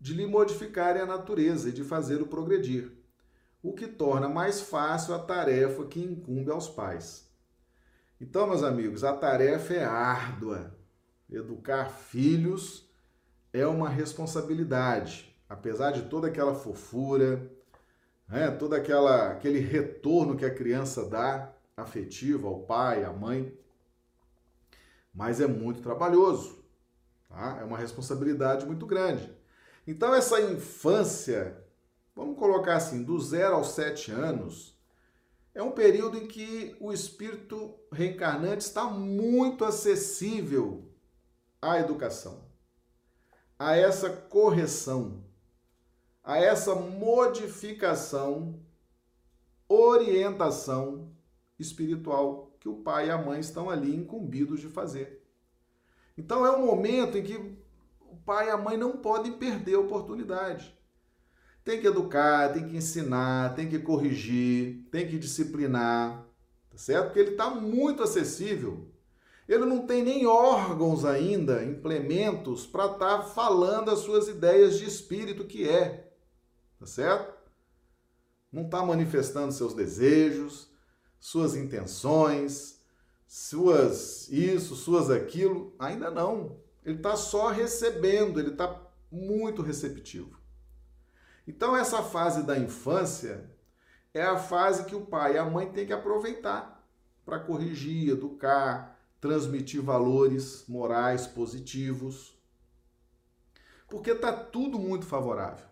de 0.00 0.14
lhe 0.14 0.26
modificarem 0.26 1.02
a 1.02 1.06
natureza 1.06 1.68
e 1.68 1.72
de 1.72 1.82
fazê-lo 1.82 2.26
progredir, 2.26 2.92
o 3.62 3.72
que 3.72 3.86
torna 3.86 4.28
mais 4.28 4.60
fácil 4.60 5.14
a 5.14 5.18
tarefa 5.18 5.86
que 5.86 6.00
incumbe 6.00 6.50
aos 6.50 6.68
pais. 6.68 7.28
Então, 8.20 8.46
meus 8.46 8.62
amigos, 8.62 9.02
a 9.02 9.12
tarefa 9.14 9.74
é 9.74 9.84
árdua, 9.84 10.78
educar 11.28 11.86
filhos 11.86 12.88
é 13.52 13.66
uma 13.66 13.88
responsabilidade, 13.88 15.34
apesar 15.48 15.90
de 15.90 16.02
toda 16.02 16.28
aquela 16.28 16.54
fofura, 16.54 17.50
né, 18.28 18.50
todo 18.50 18.74
aquela, 18.74 19.32
aquele 19.32 19.58
retorno 19.60 20.36
que 20.36 20.44
a 20.44 20.54
criança 20.54 21.08
dá 21.08 21.52
afetivo 21.76 22.48
ao 22.48 22.60
pai, 22.60 23.04
à 23.04 23.12
mãe, 23.12 23.56
mas 25.12 25.40
é 25.40 25.46
muito 25.46 25.80
trabalhoso, 25.80 26.64
tá? 27.28 27.58
é 27.60 27.64
uma 27.64 27.78
responsabilidade 27.78 28.66
muito 28.66 28.86
grande. 28.86 29.32
Então, 29.86 30.14
essa 30.14 30.40
infância, 30.40 31.62
vamos 32.14 32.38
colocar 32.38 32.76
assim, 32.76 33.04
do 33.04 33.18
zero 33.20 33.54
aos 33.54 33.68
sete 33.68 34.10
anos, 34.10 34.74
é 35.54 35.62
um 35.62 35.70
período 35.70 36.18
em 36.18 36.26
que 36.26 36.76
o 36.80 36.92
espírito 36.92 37.78
reencarnante 37.92 38.64
está 38.64 38.84
muito 38.84 39.64
acessível 39.64 40.90
à 41.62 41.78
educação, 41.78 42.50
a 43.58 43.76
essa 43.76 44.10
correção, 44.10 45.23
a 46.24 46.38
essa 46.38 46.74
modificação, 46.74 48.58
orientação 49.68 51.12
espiritual 51.58 52.56
que 52.58 52.68
o 52.68 52.76
pai 52.76 53.08
e 53.08 53.10
a 53.10 53.18
mãe 53.18 53.40
estão 53.40 53.68
ali 53.68 53.94
incumbidos 53.94 54.60
de 54.60 54.68
fazer. 54.68 55.22
Então 56.16 56.46
é 56.46 56.50
um 56.50 56.64
momento 56.64 57.18
em 57.18 57.22
que 57.22 57.36
o 58.00 58.16
pai 58.24 58.48
e 58.48 58.50
a 58.50 58.56
mãe 58.56 58.76
não 58.76 58.92
podem 58.92 59.32
perder 59.32 59.74
a 59.74 59.80
oportunidade. 59.80 60.74
Tem 61.62 61.80
que 61.80 61.86
educar, 61.86 62.52
tem 62.52 62.66
que 62.68 62.76
ensinar, 62.76 63.54
tem 63.54 63.68
que 63.68 63.78
corrigir, 63.78 64.86
tem 64.90 65.06
que 65.06 65.18
disciplinar, 65.18 66.26
tá 66.70 66.78
certo? 66.78 67.06
Porque 67.06 67.20
ele 67.20 67.32
está 67.32 67.50
muito 67.50 68.02
acessível 68.02 68.94
ele 69.48 69.66
não 69.66 69.86
tem 69.86 70.02
nem 70.02 70.26
órgãos 70.26 71.04
ainda, 71.04 71.62
implementos, 71.62 72.66
para 72.66 72.86
estar 72.86 73.18
tá 73.18 73.22
falando 73.22 73.90
as 73.90 73.98
suas 73.98 74.26
ideias 74.26 74.78
de 74.78 74.86
espírito 74.86 75.44
que 75.44 75.68
é. 75.68 76.13
Tá 76.84 76.88
certo? 76.88 77.34
Não 78.52 78.66
está 78.66 78.84
manifestando 78.84 79.54
seus 79.54 79.72
desejos, 79.72 80.70
suas 81.18 81.56
intenções, 81.56 82.78
suas 83.26 84.28
isso, 84.28 84.76
suas 84.76 85.08
aquilo. 85.08 85.74
Ainda 85.78 86.10
não. 86.10 86.58
Ele 86.84 86.98
está 86.98 87.16
só 87.16 87.48
recebendo, 87.48 88.38
ele 88.38 88.50
está 88.50 88.78
muito 89.10 89.62
receptivo. 89.62 90.38
Então, 91.48 91.74
essa 91.74 92.02
fase 92.02 92.42
da 92.42 92.58
infância 92.58 93.50
é 94.12 94.22
a 94.22 94.36
fase 94.36 94.84
que 94.84 94.94
o 94.94 95.06
pai 95.06 95.36
e 95.36 95.38
a 95.38 95.44
mãe 95.46 95.72
têm 95.72 95.86
que 95.86 95.92
aproveitar 95.94 96.86
para 97.24 97.40
corrigir, 97.40 98.10
educar, 98.10 99.00
transmitir 99.22 99.80
valores 99.80 100.66
morais 100.68 101.26
positivos. 101.26 102.38
Porque 103.88 104.10
está 104.10 104.34
tudo 104.34 104.78
muito 104.78 105.06
favorável, 105.06 105.66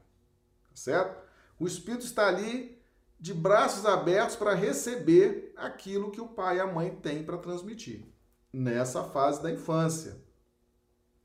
certo? 0.74 1.22
O 1.58 1.66
espírito 1.66 2.04
está 2.04 2.28
ali 2.28 2.80
de 3.18 3.32
braços 3.32 3.86
abertos 3.86 4.36
para 4.36 4.54
receber 4.54 5.52
aquilo 5.56 6.10
que 6.10 6.20
o 6.20 6.28
pai 6.28 6.56
e 6.56 6.60
a 6.60 6.66
mãe 6.66 6.90
têm 6.96 7.22
para 7.22 7.38
transmitir 7.38 8.04
nessa 8.52 9.04
fase 9.04 9.42
da 9.42 9.50
infância, 9.50 10.20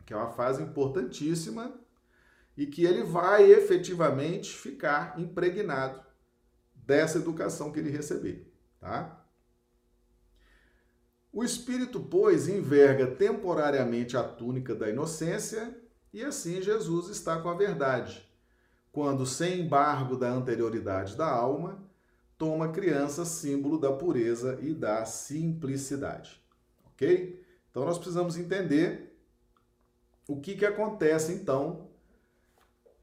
que 0.05 0.13
é 0.13 0.15
uma 0.15 0.31
fase 0.31 0.61
importantíssima 0.61 1.73
e 2.55 2.65
que 2.65 2.85
ele 2.85 3.03
vai 3.03 3.51
efetivamente 3.51 4.55
ficar 4.55 5.19
impregnado 5.19 6.01
dessa 6.75 7.17
educação 7.17 7.71
que 7.71 7.79
ele 7.79 7.89
receber, 7.89 8.51
tá? 8.79 9.23
O 11.31 11.43
espírito, 11.43 11.99
pois, 11.99 12.47
enverga 12.47 13.07
temporariamente 13.07 14.15
a 14.17 14.23
túnica 14.23 14.73
da 14.73 14.89
inocência 14.89 15.77
e 16.13 16.23
assim 16.23 16.61
Jesus 16.61 17.09
está 17.09 17.39
com 17.41 17.49
a 17.49 17.53
verdade, 17.53 18.26
quando, 18.97 19.27
sem 19.27 19.61
embargo 19.61 20.15
da 20.17 20.27
anterioridade 20.27 21.15
da 21.15 21.29
alma, 21.29 21.77
toma 22.35 22.71
criança 22.71 23.25
símbolo 23.25 23.77
da 23.77 23.91
pureza 23.91 24.57
e 24.59 24.73
da 24.73 25.05
simplicidade. 25.05 26.41
Ok? 26.87 27.45
Então 27.69 27.85
nós 27.85 27.99
precisamos 27.99 28.39
entender 28.39 29.15
o 30.27 30.41
que, 30.41 30.55
que 30.55 30.65
acontece 30.65 31.31
então. 31.31 31.91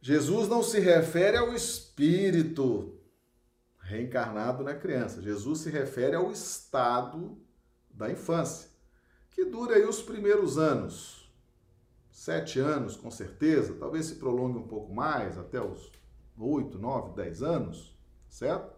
Jesus 0.01 0.49
não 0.49 0.65
se 0.65 0.81
refere 0.81 1.37
ao 1.37 1.55
espírito 1.55 2.99
reencarnado 3.79 4.65
na 4.65 4.75
criança. 4.75 5.23
Jesus 5.23 5.61
se 5.61 5.71
refere 5.71 6.17
ao 6.17 6.33
estado 6.33 7.39
da 7.89 8.11
infância, 8.11 8.69
que 9.31 9.45
dura 9.45 9.77
aí 9.77 9.85
os 9.85 10.03
primeiros 10.03 10.59
anos. 10.59 11.24
Sete 12.15 12.61
anos, 12.61 12.95
com 12.95 13.11
certeza, 13.11 13.75
talvez 13.75 14.07
se 14.07 14.15
prolongue 14.15 14.57
um 14.57 14.69
pouco 14.69 14.95
mais, 14.95 15.37
até 15.37 15.61
os 15.61 15.91
oito, 16.39 16.79
nove, 16.79 17.13
dez 17.17 17.43
anos, 17.43 17.93
certo? 18.29 18.73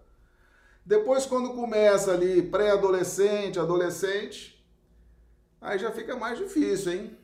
Depois, 0.84 1.26
quando 1.26 1.52
começa 1.52 2.14
ali 2.14 2.40
pré-adolescente, 2.40 3.60
adolescente, 3.60 4.66
aí 5.60 5.78
já 5.78 5.92
fica 5.92 6.16
mais 6.16 6.38
difícil, 6.38 6.92
hein? 6.94 7.18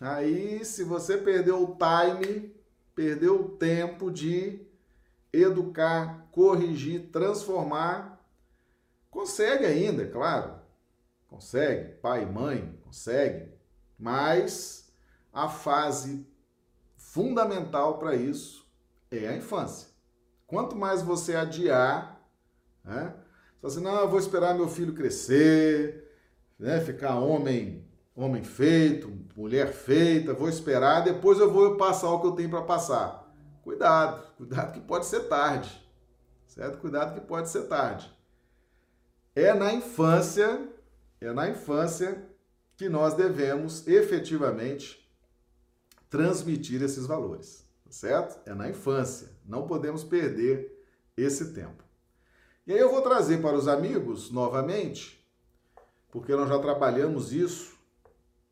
Aí, 0.00 0.64
se 0.64 0.84
você 0.84 1.18
perdeu 1.18 1.62
o 1.62 1.76
time, 1.76 2.56
perdeu 2.94 3.42
o 3.42 3.48
tempo 3.50 4.10
de 4.10 4.66
educar, 5.30 6.28
corrigir, 6.32 7.10
transformar, 7.12 8.26
consegue 9.10 9.66
ainda, 9.66 10.06
claro. 10.08 10.54
Consegue, 11.28 11.92
pai 11.96 12.22
e 12.22 12.26
mãe, 12.26 12.74
consegue, 12.82 13.52
mas 13.98 14.81
a 15.32 15.48
fase 15.48 16.26
fundamental 16.96 17.98
para 17.98 18.14
isso 18.14 18.68
é 19.10 19.28
a 19.28 19.36
infância. 19.36 19.88
Quanto 20.46 20.76
mais 20.76 21.02
você 21.02 21.34
adiar, 21.34 22.20
né? 22.84 23.14
Só 23.60 23.68
assim, 23.68 23.80
não, 23.80 24.00
eu 24.00 24.08
vou 24.08 24.18
esperar 24.18 24.54
meu 24.54 24.68
filho 24.68 24.92
crescer, 24.92 26.10
né? 26.58 26.80
ficar 26.80 27.16
homem, 27.18 27.88
homem 28.14 28.42
feito, 28.42 29.10
mulher 29.36 29.72
feita, 29.72 30.34
vou 30.34 30.48
esperar, 30.48 31.04
depois 31.04 31.38
eu 31.38 31.50
vou 31.50 31.76
passar 31.76 32.10
o 32.10 32.20
que 32.20 32.26
eu 32.26 32.32
tenho 32.32 32.50
para 32.50 32.62
passar. 32.62 33.32
Cuidado, 33.62 34.26
cuidado 34.36 34.72
que 34.72 34.80
pode 34.80 35.06
ser 35.06 35.28
tarde. 35.28 35.80
Certo? 36.46 36.78
Cuidado 36.78 37.14
que 37.14 37.26
pode 37.26 37.48
ser 37.48 37.62
tarde. 37.62 38.12
É 39.34 39.54
na 39.54 39.72
infância 39.72 40.68
é 41.20 41.32
na 41.32 41.48
infância 41.48 42.28
que 42.76 42.88
nós 42.88 43.14
devemos 43.14 43.86
efetivamente 43.86 45.01
transmitir 46.12 46.82
esses 46.82 47.06
valores, 47.06 47.66
tá 47.86 47.90
certo? 47.90 48.38
É 48.46 48.52
na 48.52 48.68
infância, 48.68 49.30
não 49.46 49.66
podemos 49.66 50.04
perder 50.04 50.70
esse 51.16 51.54
tempo. 51.54 51.82
E 52.66 52.72
aí 52.74 52.78
eu 52.78 52.90
vou 52.90 53.00
trazer 53.00 53.40
para 53.40 53.56
os 53.56 53.66
amigos 53.66 54.30
novamente, 54.30 55.26
porque 56.10 56.36
nós 56.36 56.50
já 56.50 56.58
trabalhamos 56.58 57.32
isso 57.32 57.78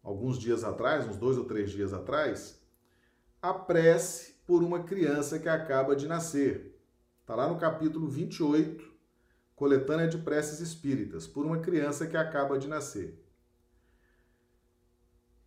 alguns 0.02 0.38
dias 0.38 0.64
atrás, 0.64 1.06
uns 1.06 1.18
dois 1.18 1.36
ou 1.36 1.44
três 1.44 1.70
dias 1.70 1.92
atrás, 1.92 2.58
a 3.42 3.52
prece 3.52 4.36
por 4.46 4.62
uma 4.62 4.82
criança 4.84 5.38
que 5.38 5.48
acaba 5.48 5.94
de 5.94 6.08
nascer. 6.08 6.80
Está 7.20 7.34
lá 7.34 7.46
no 7.46 7.58
capítulo 7.58 8.08
28 8.08 8.90
coletânea 9.54 10.08
de 10.08 10.16
preces 10.16 10.60
espíritas, 10.60 11.26
por 11.26 11.44
uma 11.44 11.58
criança 11.58 12.06
que 12.06 12.16
acaba 12.16 12.58
de 12.58 12.66
nascer. 12.66 13.22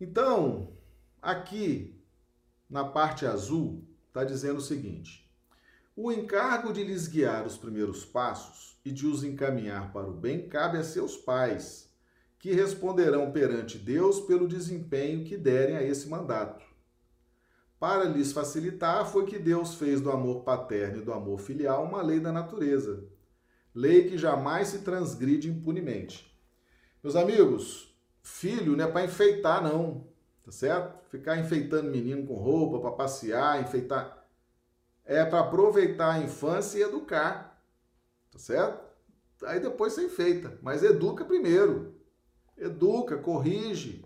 Então, 0.00 0.78
aqui 1.20 1.93
na 2.68 2.84
parte 2.84 3.26
azul, 3.26 3.84
está 4.08 4.24
dizendo 4.24 4.58
o 4.58 4.62
seguinte: 4.62 5.30
o 5.96 6.10
encargo 6.10 6.72
de 6.72 6.82
lhes 6.82 7.06
guiar 7.06 7.46
os 7.46 7.56
primeiros 7.56 8.04
passos 8.04 8.78
e 8.84 8.90
de 8.90 9.06
os 9.06 9.22
encaminhar 9.22 9.92
para 9.92 10.08
o 10.08 10.12
bem 10.12 10.48
cabe 10.48 10.78
a 10.78 10.84
seus 10.84 11.16
pais, 11.16 11.90
que 12.38 12.52
responderão 12.52 13.32
perante 13.32 13.78
Deus 13.78 14.20
pelo 14.20 14.48
desempenho 14.48 15.24
que 15.24 15.36
derem 15.36 15.76
a 15.76 15.82
esse 15.82 16.08
mandato. 16.08 16.64
Para 17.78 18.04
lhes 18.04 18.32
facilitar, 18.32 19.06
foi 19.06 19.26
que 19.26 19.38
Deus 19.38 19.74
fez 19.74 20.00
do 20.00 20.10
amor 20.10 20.42
paterno 20.42 20.98
e 20.98 21.04
do 21.04 21.12
amor 21.12 21.38
filial 21.38 21.84
uma 21.84 22.02
lei 22.02 22.20
da 22.20 22.32
natureza 22.32 23.12
lei 23.74 24.08
que 24.08 24.16
jamais 24.16 24.68
se 24.68 24.78
transgride 24.80 25.50
impunemente. 25.50 26.32
Meus 27.02 27.16
amigos, 27.16 27.92
filho 28.22 28.76
não 28.76 28.84
é 28.84 28.90
para 28.90 29.04
enfeitar, 29.04 29.62
não, 29.62 30.06
tá 30.44 30.52
certo? 30.52 31.08
Ficar 31.08 31.38
enfeitando 31.38 31.90
menino 31.90 32.26
com 32.26 32.34
roupa 32.34 32.80
para 32.80 32.96
passear, 32.96 33.62
enfeitar. 33.62 34.24
É 35.04 35.24
para 35.24 35.40
aproveitar 35.40 36.12
a 36.12 36.18
infância 36.18 36.78
e 36.78 36.82
educar, 36.82 37.60
tá 38.30 38.38
certo? 38.38 38.84
Aí 39.44 39.60
depois 39.60 39.92
você 39.92 40.04
enfeita, 40.04 40.58
mas 40.62 40.82
educa 40.82 41.24
primeiro. 41.24 41.94
Educa, 42.56 43.18
corrige. 43.18 44.04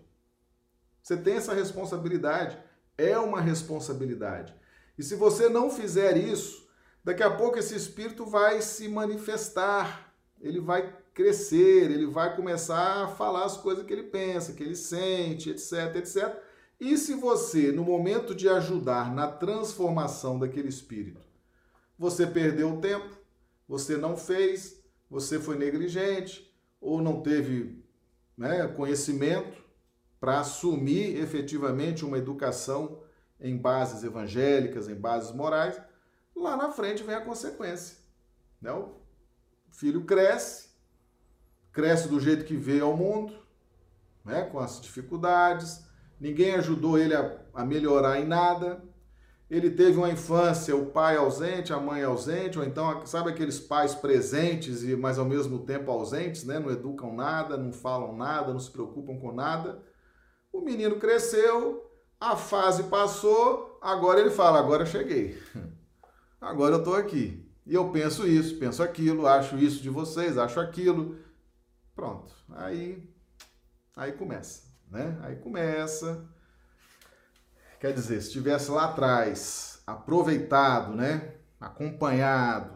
Você 1.03 1.16
tem 1.16 1.37
essa 1.37 1.55
responsabilidade. 1.55 2.59
É 2.96 3.18
uma 3.18 3.40
responsabilidade. 3.40 4.55
E 4.96 5.03
se 5.03 5.14
você 5.14 5.48
não 5.48 5.70
fizer 5.70 6.16
isso, 6.16 6.68
Daqui 7.09 7.22
a 7.22 7.31
pouco 7.31 7.59
esse 7.59 7.74
espírito 7.74 8.27
vai 8.27 8.61
se 8.61 8.87
manifestar, 8.87 10.08
ele 10.40 10.61
vai 10.61 10.96
crescer, 11.14 11.90
ele 11.90 12.07
vai 12.07 12.37
começar 12.37 13.05
a 13.05 13.09
falar 13.09 13.44
as 13.44 13.57
coisas 13.57 13.85
que 13.85 13.92
ele 13.92 14.05
pensa, 14.05 14.53
que 14.53 14.62
ele 14.62 14.77
sente, 14.77 15.51
etc, 15.51 15.96
etc. 15.96 16.37
E 16.81 16.96
se 16.96 17.14
você, 17.14 17.72
no 17.72 17.83
momento 17.83 18.35
de 18.35 18.48
ajudar 18.48 19.12
na 19.12 19.27
transformação 19.27 20.38
daquele 20.38 20.68
espírito, 20.68 21.20
você 21.98 22.27
perdeu 22.27 22.74
o 22.74 22.81
tempo, 22.81 23.18
você 23.66 23.96
não 23.96 24.16
fez, 24.16 24.81
você 25.11 25.40
foi 25.40 25.57
negligente 25.57 26.55
ou 26.81 27.03
não 27.03 27.20
teve 27.20 27.85
né, 28.37 28.68
conhecimento 28.68 29.64
para 30.20 30.40
assumir 30.40 31.16
efetivamente 31.18 32.05
uma 32.05 32.18
educação 32.18 33.03
em 33.40 33.57
bases 33.57 34.05
evangélicas, 34.05 34.88
em 34.88 34.94
bases 34.94 35.33
morais, 35.33 35.81
lá 36.35 36.57
na 36.57 36.70
frente 36.70 37.03
vem 37.03 37.16
a 37.16 37.20
consequência. 37.20 37.98
Né? 38.61 38.70
Filho 39.70 40.04
cresce, 40.04 40.68
cresce 41.72 42.09
do 42.09 42.18
jeito 42.18 42.44
que 42.44 42.57
veio 42.57 42.87
ao 42.87 42.96
mundo, 42.96 43.33
né? 44.24 44.42
com 44.42 44.59
as 44.59 44.81
dificuldades, 44.81 45.85
ninguém 46.20 46.54
ajudou 46.54 46.98
ele 46.98 47.14
a, 47.14 47.38
a 47.54 47.64
melhorar 47.64 48.20
em 48.20 48.26
nada. 48.26 48.83
Ele 49.50 49.70
teve 49.70 49.96
uma 49.96 50.11
infância, 50.11 50.76
o 50.76 50.87
pai 50.87 51.16
ausente, 51.16 51.72
a 51.72 51.81
mãe 51.81 52.02
ausente, 52.02 52.59
ou 52.59 52.64
então, 52.64 53.07
sabe 53.07 53.31
aqueles 53.31 53.59
pais 53.59 53.94
presentes 53.94 54.83
e 54.83 54.94
mas 54.94 55.18
ao 55.18 55.24
mesmo 55.24 55.61
tempo 55.61 55.90
ausentes, 55.90 56.44
né? 56.44 56.59
Não 56.59 56.70
educam 56.70 57.14
nada, 57.14 57.57
não 57.57 57.72
falam 57.72 58.14
nada, 58.14 58.52
não 58.52 58.61
se 58.61 58.70
preocupam 58.70 59.18
com 59.18 59.33
nada. 59.33 59.83
O 60.52 60.61
menino 60.61 60.96
cresceu, 60.96 61.90
a 62.20 62.37
fase 62.37 62.85
passou, 62.85 63.78
agora 63.81 64.20
ele 64.20 64.31
fala: 64.31 64.59
agora 64.59 64.85
cheguei. 64.85 65.38
Agora 66.40 66.76
eu 66.76 66.78
estou 66.78 66.94
aqui. 66.94 67.48
E 67.68 67.74
eu 67.74 67.90
penso 67.90 68.26
isso, 68.26 68.59
penso 68.59 68.83
aquilo, 68.83 69.26
acho 69.26 69.59
isso 69.59 69.83
de 69.83 69.90
vocês, 69.90 70.38
acho 70.38 70.59
aquilo. 70.59 71.18
Pronto. 71.94 72.35
Aí, 72.48 73.07
aí 73.94 74.12
começa, 74.12 74.62
né? 74.90 75.18
Aí 75.20 75.37
começa. 75.37 76.26
Quer 77.78 77.92
dizer, 77.92 78.22
se 78.22 78.33
tivesse 78.33 78.70
lá 78.70 78.87
atrás 78.87 79.83
aproveitado, 79.87 80.94
né? 80.94 81.35
Acompanhado, 81.61 82.72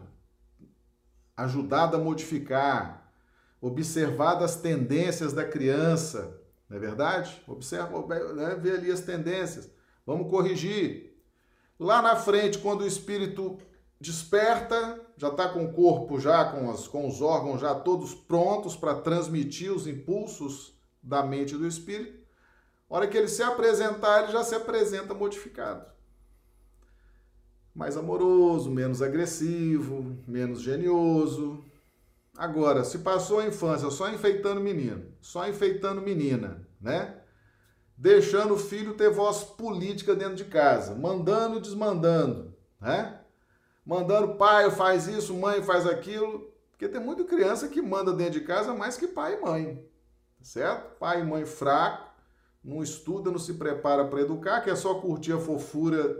ajudado 1.35 1.97
a 1.97 1.99
modificar, 1.99 3.11
observado 3.59 4.43
as 4.43 4.57
tendências 4.57 5.33
da 5.33 5.43
criança, 5.43 6.39
não 6.69 6.77
é 6.77 6.79
verdade? 6.79 7.41
Observa, 7.47 8.05
né? 8.35 8.55
vê 8.61 8.73
ali 8.73 8.91
as 8.91 9.01
tendências. 9.01 9.71
Vamos 10.05 10.29
corrigir. 10.29 11.19
Lá 11.79 11.99
na 11.99 12.15
frente, 12.15 12.59
quando 12.59 12.81
o 12.81 12.87
espírito 12.87 13.57
desperta, 14.03 14.99
já 15.15 15.29
está 15.29 15.47
com 15.47 15.63
o 15.65 15.73
corpo 15.73 16.19
já, 16.19 16.45
com, 16.45 16.69
as, 16.69 16.87
com 16.87 17.07
os 17.07 17.21
órgãos 17.21 17.61
já 17.61 17.73
todos 17.73 18.13
prontos 18.13 18.75
para 18.75 18.95
transmitir 18.95 19.71
os 19.71 19.87
impulsos 19.87 20.77
da 21.01 21.23
mente 21.23 21.57
do 21.57 21.65
espírito. 21.65 22.21
A 22.89 22.95
hora 22.97 23.07
que 23.07 23.17
ele 23.17 23.27
se 23.27 23.41
apresentar, 23.41 24.23
ele 24.23 24.31
já 24.33 24.43
se 24.43 24.53
apresenta 24.53 25.13
modificado. 25.13 25.85
mais 27.73 27.97
amoroso, 27.97 28.69
menos 28.69 29.01
agressivo, 29.01 30.15
menos 30.27 30.61
genioso. 30.61 31.63
Agora, 32.37 32.83
se 32.83 32.99
passou 32.99 33.39
a 33.39 33.47
infância 33.47 33.89
só 33.89 34.09
enfeitando 34.09 34.61
menino, 34.61 35.05
só 35.21 35.47
enfeitando 35.47 36.01
menina, 36.01 36.67
né? 36.79 37.21
Deixando 37.97 38.55
o 38.55 38.59
filho 38.59 38.95
ter 38.95 39.09
voz 39.09 39.43
política 39.43 40.13
dentro 40.13 40.35
de 40.35 40.45
casa, 40.45 40.93
mandando 40.93 41.57
e 41.57 41.61
desmandando, 41.61 42.53
né? 42.81 43.22
Mandando 43.85 44.35
pai 44.35 44.71
faz 44.71 45.07
isso, 45.07 45.33
mãe 45.33 45.61
faz 45.61 45.85
aquilo, 45.85 46.51
porque 46.71 46.87
tem 46.87 47.01
muita 47.01 47.23
criança 47.25 47.67
que 47.67 47.81
manda 47.81 48.13
dentro 48.13 48.39
de 48.39 48.41
casa 48.41 48.73
mais 48.73 48.97
que 48.97 49.07
pai 49.07 49.35
e 49.35 49.41
mãe, 49.41 49.85
certo? 50.41 50.97
Pai 50.97 51.21
e 51.21 51.23
mãe 51.23 51.45
fraco, 51.45 52.09
não 52.63 52.81
estuda, 52.81 53.29
não 53.29 53.39
se 53.39 53.55
prepara 53.55 54.05
para 54.05 54.21
educar, 54.21 54.61
quer 54.61 54.77
só 54.77 54.95
curtir 54.95 55.33
a 55.33 55.39
fofura 55.39 56.17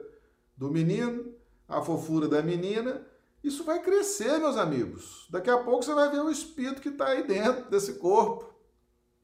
do 0.58 0.70
menino, 0.70 1.34
a 1.68 1.82
fofura 1.82 2.28
da 2.28 2.42
menina. 2.42 3.02
Isso 3.42 3.64
vai 3.64 3.82
crescer, 3.82 4.40
meus 4.40 4.58
amigos. 4.58 5.28
Daqui 5.30 5.50
a 5.50 5.58
pouco 5.58 5.84
você 5.84 5.94
vai 5.94 6.10
ver 6.10 6.22
o 6.22 6.30
espírito 6.30 6.82
que 6.82 6.90
está 6.90 7.08
aí 7.08 7.24
dentro 7.26 7.70
desse 7.70 7.94
corpo, 7.94 8.54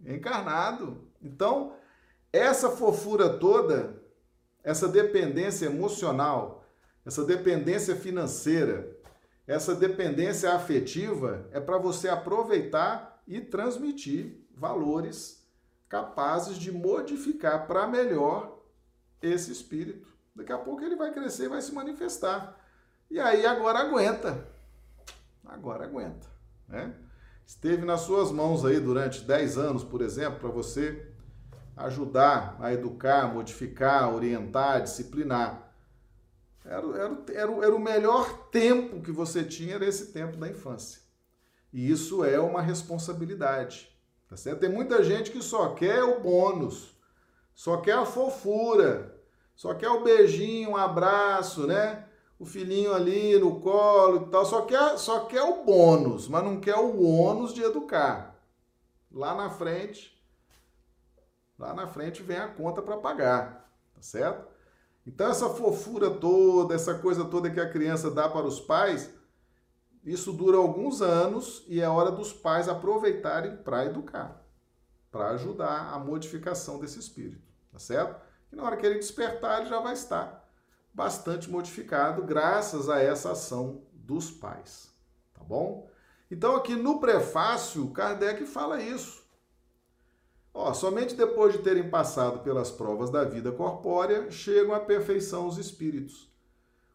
encarnado. 0.05 1.09
Então, 1.21 1.73
essa 2.31 2.69
fofura 2.69 3.37
toda, 3.37 4.01
essa 4.63 4.87
dependência 4.87 5.65
emocional, 5.65 6.58
essa 7.09 7.25
dependência 7.25 7.95
financeira, 7.95 8.95
essa 9.47 9.73
dependência 9.73 10.53
afetiva 10.53 11.49
é 11.51 11.59
para 11.59 11.79
você 11.79 12.07
aproveitar 12.07 13.19
e 13.27 13.41
transmitir 13.41 14.45
valores 14.55 15.43
capazes 15.89 16.55
de 16.55 16.71
modificar 16.71 17.65
para 17.65 17.87
melhor 17.87 18.61
esse 19.23 19.51
espírito. 19.51 20.07
Daqui 20.35 20.53
a 20.53 20.57
pouco 20.59 20.83
ele 20.83 20.95
vai 20.95 21.11
crescer 21.11 21.45
e 21.45 21.49
vai 21.49 21.63
se 21.63 21.73
manifestar. 21.73 22.55
E 23.09 23.19
aí 23.19 23.43
agora 23.43 23.79
aguenta. 23.79 24.47
Agora 25.43 25.85
aguenta, 25.85 26.27
né? 26.67 26.93
Esteve 27.43 27.85
nas 27.85 28.01
suas 28.01 28.31
mãos 28.31 28.63
aí 28.63 28.79
durante 28.79 29.21
10 29.21 29.57
anos, 29.57 29.83
por 29.83 30.01
exemplo, 30.01 30.39
para 30.39 30.49
você 30.49 31.11
ajudar 31.75 32.55
a 32.59 32.71
educar, 32.71 33.33
modificar, 33.33 34.13
orientar, 34.13 34.83
disciplinar. 34.83 35.68
Era, 36.69 36.85
era, 36.85 37.17
era, 37.33 37.65
era 37.65 37.75
o 37.75 37.79
melhor 37.79 38.47
tempo 38.51 39.01
que 39.01 39.11
você 39.11 39.43
tinha, 39.43 39.73
era 39.73 39.87
esse 39.87 40.13
tempo 40.13 40.37
da 40.37 40.47
infância. 40.47 41.01
E 41.73 41.89
isso 41.89 42.23
é 42.23 42.39
uma 42.39 42.61
responsabilidade. 42.61 43.89
Tá 44.29 44.37
certo? 44.37 44.59
Tem 44.59 44.69
muita 44.69 45.03
gente 45.03 45.31
que 45.31 45.41
só 45.41 45.73
quer 45.73 46.03
o 46.03 46.19
bônus, 46.19 46.95
só 47.55 47.77
quer 47.77 47.93
a 47.93 48.05
fofura, 48.05 49.19
só 49.55 49.73
quer 49.73 49.89
o 49.89 50.03
beijinho, 50.03 50.69
um 50.69 50.77
abraço, 50.77 51.65
né? 51.65 52.05
O 52.37 52.45
filhinho 52.45 52.93
ali 52.93 53.39
no 53.39 53.59
colo 53.59 54.27
e 54.27 54.29
tal, 54.29 54.45
só 54.45 54.61
quer, 54.61 54.95
só 54.99 55.25
quer 55.25 55.41
o 55.41 55.63
bônus, 55.63 56.27
mas 56.27 56.43
não 56.43 56.59
quer 56.59 56.75
o 56.75 57.03
ônus 57.03 57.51
de 57.51 57.63
educar. 57.63 58.39
Lá 59.11 59.33
na 59.33 59.49
frente, 59.49 60.15
lá 61.57 61.73
na 61.73 61.87
frente 61.87 62.21
vem 62.21 62.37
a 62.37 62.47
conta 62.47 62.79
para 62.79 62.95
pagar, 62.95 63.67
tá 63.95 64.01
certo? 64.03 64.48
Então 65.09 65.27
essa 65.27 65.49
fofura 65.49 66.11
toda, 66.11 66.75
essa 66.75 66.93
coisa 66.93 67.25
toda 67.25 67.49
que 67.49 67.59
a 67.59 67.67
criança 67.67 68.11
dá 68.11 68.29
para 68.29 68.45
os 68.45 68.59
pais, 68.59 69.09
isso 70.05 70.31
dura 70.31 70.57
alguns 70.57 71.01
anos 71.01 71.65
e 71.67 71.81
é 71.81 71.89
hora 71.89 72.11
dos 72.11 72.31
pais 72.31 72.69
aproveitarem 72.69 73.57
para 73.57 73.85
educar, 73.85 74.39
para 75.11 75.31
ajudar 75.31 75.91
a 75.91 75.97
modificação 75.97 76.79
desse 76.79 76.99
espírito, 76.99 77.41
tá 77.71 77.79
certo? 77.79 78.21
E 78.53 78.55
na 78.55 78.63
hora 78.63 78.77
que 78.77 78.85
ele 78.85 78.99
despertar, 78.99 79.61
ele 79.61 79.69
já 79.69 79.79
vai 79.79 79.93
estar 79.93 80.47
bastante 80.93 81.49
modificado 81.49 82.21
graças 82.23 82.87
a 82.87 83.01
essa 83.01 83.31
ação 83.31 83.81
dos 83.91 84.29
pais, 84.29 84.93
tá 85.33 85.43
bom? 85.43 85.89
Então 86.29 86.55
aqui 86.55 86.75
no 86.75 86.99
prefácio, 86.99 87.89
Kardec 87.89 88.45
fala 88.45 88.79
isso. 88.79 89.23
Ó, 90.53 90.73
somente 90.73 91.15
depois 91.15 91.53
de 91.53 91.59
terem 91.59 91.89
passado 91.89 92.39
pelas 92.39 92.71
provas 92.71 93.09
da 93.09 93.23
vida 93.23 93.51
corpórea, 93.51 94.29
chegam 94.31 94.73
à 94.73 94.79
perfeição 94.79 95.47
os 95.47 95.57
espíritos 95.57 96.29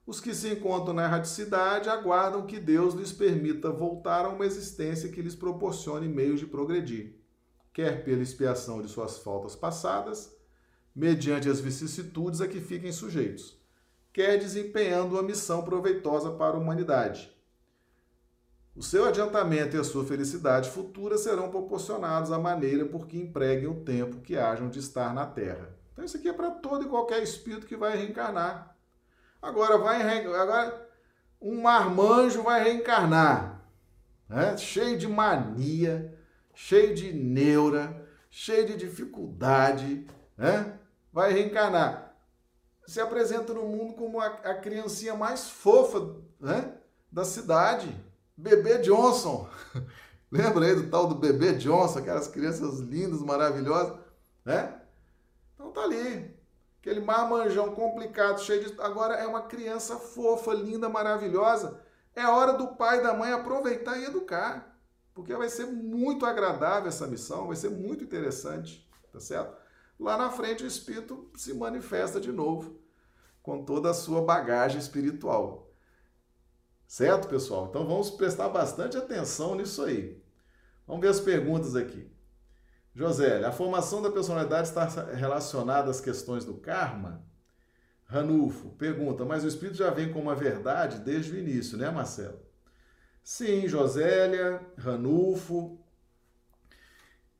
os 0.06 0.20
que 0.20 0.34
se 0.34 0.52
encontram 0.52 0.92
na 0.92 1.04
erraticidade 1.04 1.88
aguardam 1.88 2.46
que 2.46 2.60
Deus 2.60 2.92
lhes 2.94 3.10
permita 3.10 3.70
voltar 3.70 4.26
a 4.26 4.28
uma 4.28 4.44
existência 4.44 5.08
que 5.08 5.22
lhes 5.22 5.34
proporcione 5.34 6.06
meios 6.06 6.40
de 6.40 6.46
progredir, 6.46 7.14
quer 7.72 8.04
pela 8.04 8.22
expiação 8.22 8.82
de 8.82 8.88
suas 8.88 9.18
faltas 9.18 9.56
passadas, 9.56 10.36
mediante 10.94 11.48
as 11.48 11.58
vicissitudes 11.58 12.42
a 12.42 12.46
que 12.46 12.60
fiquem 12.60 12.92
sujeitos, 12.92 13.58
quer 14.12 14.36
desempenhando 14.36 15.14
uma 15.14 15.22
missão 15.22 15.62
proveitosa 15.64 16.30
para 16.32 16.54
a 16.54 16.60
humanidade. 16.60 17.33
O 18.76 18.82
seu 18.82 19.04
adiantamento 19.04 19.76
e 19.76 19.80
a 19.80 19.84
sua 19.84 20.04
felicidade 20.04 20.70
futura 20.70 21.16
serão 21.16 21.50
proporcionados 21.50 22.32
à 22.32 22.38
maneira 22.38 22.84
por 22.84 23.06
que 23.06 23.18
empreguem 23.18 23.68
o 23.68 23.84
tempo 23.84 24.20
que 24.20 24.36
hajam 24.36 24.68
de 24.68 24.80
estar 24.80 25.14
na 25.14 25.26
Terra. 25.26 25.70
Então, 25.92 26.04
isso 26.04 26.16
aqui 26.16 26.28
é 26.28 26.32
para 26.32 26.50
todo 26.50 26.84
e 26.84 26.88
qualquer 26.88 27.22
espírito 27.22 27.66
que 27.66 27.76
vai 27.76 27.96
reencarnar 27.96 28.74
Agora 29.44 29.76
vai 29.76 30.00
agora 30.26 30.88
um 31.38 31.60
marmanjo 31.60 32.42
vai 32.42 32.64
reencarnar, 32.64 33.60
né? 34.26 34.56
cheio 34.56 34.96
de 34.96 35.06
mania, 35.06 36.18
cheio 36.54 36.94
de 36.94 37.12
neura, 37.12 38.08
cheio 38.30 38.66
de 38.66 38.74
dificuldade, 38.74 40.06
né? 40.34 40.78
vai 41.12 41.30
reencarnar. 41.30 42.16
Se 42.86 43.02
apresenta 43.02 43.52
no 43.52 43.64
mundo 43.66 43.92
como 43.92 44.18
a, 44.18 44.28
a 44.28 44.54
criancinha 44.54 45.14
mais 45.14 45.50
fofa 45.50 46.16
né? 46.40 46.72
da 47.12 47.26
cidade, 47.26 47.94
Bebê 48.36 48.78
Johnson. 48.78 49.48
Lembra 50.30 50.66
aí 50.66 50.74
do 50.74 50.90
tal 50.90 51.06
do 51.06 51.14
Bebê 51.14 51.54
Johnson, 51.54 52.00
aquelas 52.00 52.26
crianças 52.26 52.80
lindas, 52.80 53.20
maravilhosas, 53.22 53.98
né? 54.44 54.80
Então 55.54 55.70
tá 55.70 55.82
ali, 55.82 56.34
aquele 56.80 57.00
marmanjão 57.00 57.74
complicado, 57.74 58.40
cheio 58.40 58.64
de. 58.64 58.80
Agora 58.80 59.14
é 59.14 59.26
uma 59.26 59.42
criança 59.42 59.96
fofa, 59.96 60.52
linda, 60.52 60.88
maravilhosa. 60.88 61.80
É 62.16 62.26
hora 62.26 62.52
do 62.52 62.74
pai 62.74 62.98
e 62.98 63.02
da 63.02 63.14
mãe 63.14 63.32
aproveitar 63.32 63.96
e 63.98 64.04
educar. 64.04 64.76
Porque 65.14 65.34
vai 65.34 65.48
ser 65.48 65.66
muito 65.66 66.26
agradável 66.26 66.88
essa 66.88 67.06
missão, 67.06 67.46
vai 67.46 67.56
ser 67.56 67.70
muito 67.70 68.02
interessante, 68.02 68.90
tá 69.12 69.20
certo? 69.20 69.56
Lá 69.98 70.16
na 70.16 70.28
frente 70.28 70.64
o 70.64 70.66
espírito 70.66 71.30
se 71.36 71.54
manifesta 71.54 72.20
de 72.20 72.32
novo, 72.32 72.80
com 73.40 73.64
toda 73.64 73.90
a 73.90 73.94
sua 73.94 74.22
bagagem 74.22 74.80
espiritual. 74.80 75.63
Certo, 76.86 77.28
pessoal? 77.28 77.66
Então 77.68 77.86
vamos 77.86 78.10
prestar 78.10 78.48
bastante 78.48 78.96
atenção 78.96 79.54
nisso 79.54 79.82
aí. 79.82 80.22
Vamos 80.86 81.02
ver 81.02 81.08
as 81.08 81.20
perguntas 81.20 81.74
aqui. 81.74 82.10
José, 82.94 83.44
a 83.44 83.50
formação 83.50 84.00
da 84.00 84.10
personalidade 84.10 84.68
está 84.68 84.84
relacionada 85.12 85.90
às 85.90 86.00
questões 86.00 86.44
do 86.44 86.54
karma? 86.54 87.24
Ranulfo 88.04 88.70
pergunta, 88.70 89.24
mas 89.24 89.42
o 89.42 89.48
espírito 89.48 89.78
já 89.78 89.90
vem 89.90 90.12
com 90.12 90.20
uma 90.20 90.34
verdade 90.34 91.00
desde 91.00 91.32
o 91.32 91.38
início, 91.38 91.76
né, 91.76 91.90
Marcelo? 91.90 92.38
Sim, 93.22 93.66
Josélia, 93.66 94.60
Ranulfo. 94.76 95.78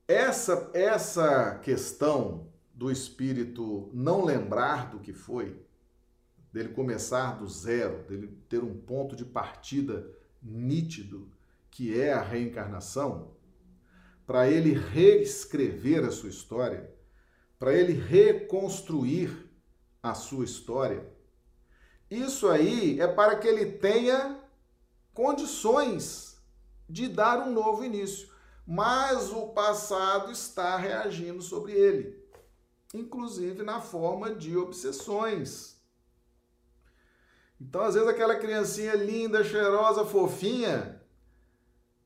Essa, 0.09 0.71
essa 0.75 1.59
questão 1.59 2.49
do 2.75 2.91
espírito 2.91 3.91
não 3.93 4.25
lembrar 4.25 4.91
do 4.91 4.99
que 4.99 5.13
foi, 5.13 5.65
dele 6.55 6.69
começar 6.69 7.37
do 7.37 7.49
zero, 7.49 8.05
dele 8.05 8.29
ter 8.49 8.63
um 8.63 8.79
ponto 8.79 9.17
de 9.17 9.25
partida 9.25 10.09
nítido, 10.41 11.29
que 11.69 12.01
é 12.01 12.13
a 12.13 12.23
reencarnação, 12.23 13.33
para 14.25 14.49
ele 14.49 14.73
reescrever 14.73 16.05
a 16.05 16.13
sua 16.13 16.29
história, 16.29 16.89
para 17.59 17.75
ele 17.75 17.93
reconstruir 17.93 19.51
a 20.01 20.15
sua 20.15 20.45
história. 20.45 21.05
Isso 22.09 22.49
aí 22.49 23.01
é 23.01 23.09
para 23.09 23.35
que 23.35 23.49
ele 23.49 23.73
tenha 23.73 24.39
condições 25.13 26.41
de 26.89 27.09
dar 27.09 27.49
um 27.49 27.53
novo 27.53 27.85
início. 27.85 28.29
Mas 28.65 29.33
o 29.33 29.49
passado 29.49 30.31
está 30.31 30.77
reagindo 30.77 31.43
sobre 31.43 31.73
ele, 31.73 32.17
inclusive 32.95 33.65
na 33.65 33.81
forma 33.81 34.33
de 34.33 34.57
obsessões. 34.57 35.74
Então, 37.67 37.81
às 37.81 37.95
vezes, 37.95 38.09
aquela 38.09 38.37
criancinha 38.37 38.95
linda, 38.95 39.43
cheirosa, 39.43 40.05
fofinha, 40.05 41.01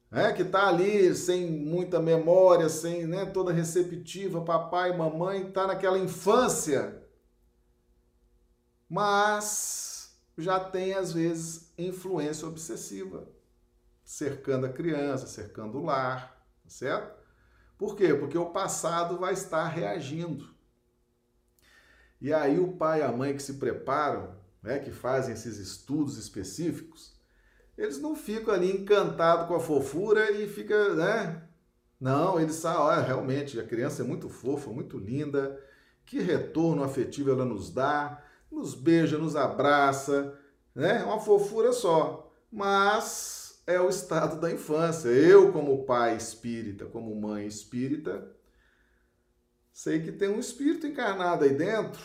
né, 0.09 0.32
que 0.32 0.42
está 0.42 0.68
ali 0.68 1.14
sem 1.14 1.50
muita 1.50 2.00
memória, 2.00 2.68
sem 2.68 3.06
né, 3.06 3.26
toda 3.26 3.52
receptiva, 3.52 4.40
papai, 4.40 4.96
mamãe, 4.96 5.48
está 5.48 5.66
naquela 5.66 5.98
infância, 5.98 7.02
mas 8.88 10.16
já 10.38 10.61
tem 10.61 10.94
às 10.94 11.12
vezes 11.12 11.72
influência 11.76 12.46
obsessiva, 12.46 13.28
cercando 14.04 14.64
a 14.64 14.72
criança, 14.72 15.26
cercando 15.26 15.78
o 15.78 15.84
lar, 15.84 16.40
tá 16.62 16.70
certo? 16.70 17.18
Por 17.76 17.96
quê? 17.96 18.14
Porque 18.14 18.38
o 18.38 18.50
passado 18.50 19.18
vai 19.18 19.34
estar 19.34 19.66
reagindo. 19.66 20.48
E 22.20 22.32
aí 22.32 22.59
o 22.59 22.76
pai 22.76 23.00
e 23.00 23.02
a 23.02 23.12
mãe 23.12 23.34
que 23.34 23.42
se 23.42 23.54
preparam 23.54 24.38
né, 24.62 24.78
que 24.78 24.90
fazem 24.90 25.34
esses 25.34 25.59
estudos 25.59 26.16
específicos, 26.16 27.16
eles 27.76 27.98
não 28.00 28.16
ficam 28.16 28.52
ali 28.52 28.70
encantados 28.70 29.46
com 29.46 29.54
a 29.54 29.61
fofura 29.61 30.32
e 30.32 30.48
fica, 30.48 30.94
né? 30.94 31.42
Não, 32.00 32.40
eles 32.40 32.56
sabem, 32.56 32.80
olha, 32.80 33.02
realmente, 33.02 33.59
a 33.59 33.64
criança 33.64 34.02
é 34.02 34.06
muito 34.06 34.28
fofa, 34.28 34.70
muito 34.70 34.98
linda, 34.98 35.61
que 36.04 36.20
retorno 36.20 36.82
afetivo 36.82 37.30
ela 37.30 37.44
nos 37.44 37.70
dá, 37.70 38.22
nos 38.50 38.74
beija, 38.74 39.18
nos 39.18 39.36
abraça, 39.36 40.36
né? 40.74 41.04
Uma 41.04 41.20
fofura 41.20 41.72
só. 41.72 42.32
Mas 42.50 43.62
é 43.66 43.80
o 43.80 43.88
estado 43.88 44.40
da 44.40 44.50
infância. 44.50 45.09
Eu, 45.09 45.52
como 45.52 45.84
pai 45.84 46.16
espírita, 46.16 46.86
como 46.86 47.14
mãe 47.14 47.46
espírita, 47.46 48.26
sei 49.72 50.00
que 50.00 50.11
tem 50.11 50.28
um 50.28 50.40
espírito 50.40 50.86
encarnado 50.86 51.44
aí 51.44 51.54
dentro, 51.54 52.00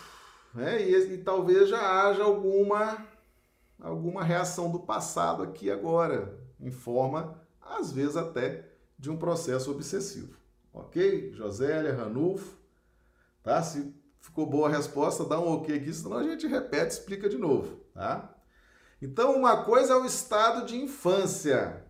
né? 0.53 0.81
E, 0.81 1.13
e 1.13 1.17
talvez 1.17 1.69
já 1.69 2.03
haja 2.03 2.23
alguma 2.23 3.05
alguma 3.83 4.23
reação 4.23 4.71
do 4.71 4.79
passado 4.79 5.43
aqui 5.43 5.69
agora, 5.69 6.39
em 6.59 6.71
forma, 6.71 7.37
às 7.61 7.91
vezes 7.91 8.15
até, 8.15 8.69
de 8.97 9.09
um 9.11 9.17
processo 9.17 9.69
obsessivo. 9.69 10.37
Ok? 10.73 11.33
Josélia, 11.33 11.93
Ranulfo, 11.93 12.57
tá? 13.43 13.61
Se 13.61 13.93
ficou 14.21 14.45
boa 14.45 14.69
a 14.69 14.71
resposta, 14.71 15.25
dá 15.25 15.37
um 15.37 15.49
ok 15.49 15.75
aqui, 15.75 15.93
senão 15.93 16.17
a 16.17 16.23
gente 16.23 16.47
repete 16.47 16.95
e 16.95 16.97
explica 16.97 17.27
de 17.27 17.37
novo, 17.37 17.81
tá? 17.93 18.33
Então, 19.01 19.35
uma 19.35 19.65
coisa 19.65 19.93
é 19.93 19.97
o 19.97 20.05
estado 20.05 20.65
de 20.65 20.77
infância. 20.77 21.83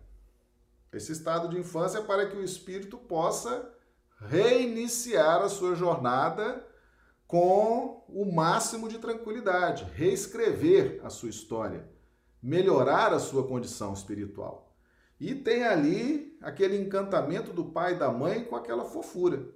Esse 0.92 1.12
estado 1.12 1.48
de 1.48 1.58
infância 1.58 1.98
é 1.98 2.02
para 2.02 2.26
que 2.28 2.36
o 2.36 2.42
espírito 2.42 2.98
possa 2.98 3.72
reiniciar 4.18 5.42
a 5.42 5.48
sua 5.48 5.76
jornada 5.76 6.66
com 7.26 8.04
o 8.08 8.30
máximo 8.32 8.88
de 8.88 8.98
tranquilidade, 8.98 9.84
reescrever 9.94 11.00
a 11.02 11.10
sua 11.10 11.30
história, 11.30 11.88
melhorar 12.42 13.12
a 13.12 13.18
sua 13.18 13.46
condição 13.46 13.92
espiritual. 13.92 14.76
E 15.18 15.34
tem 15.34 15.64
ali 15.64 16.36
aquele 16.42 16.76
encantamento 16.76 17.52
do 17.52 17.66
pai 17.66 17.94
e 17.94 17.98
da 17.98 18.10
mãe 18.10 18.44
com 18.44 18.56
aquela 18.56 18.84
fofura. 18.84 19.48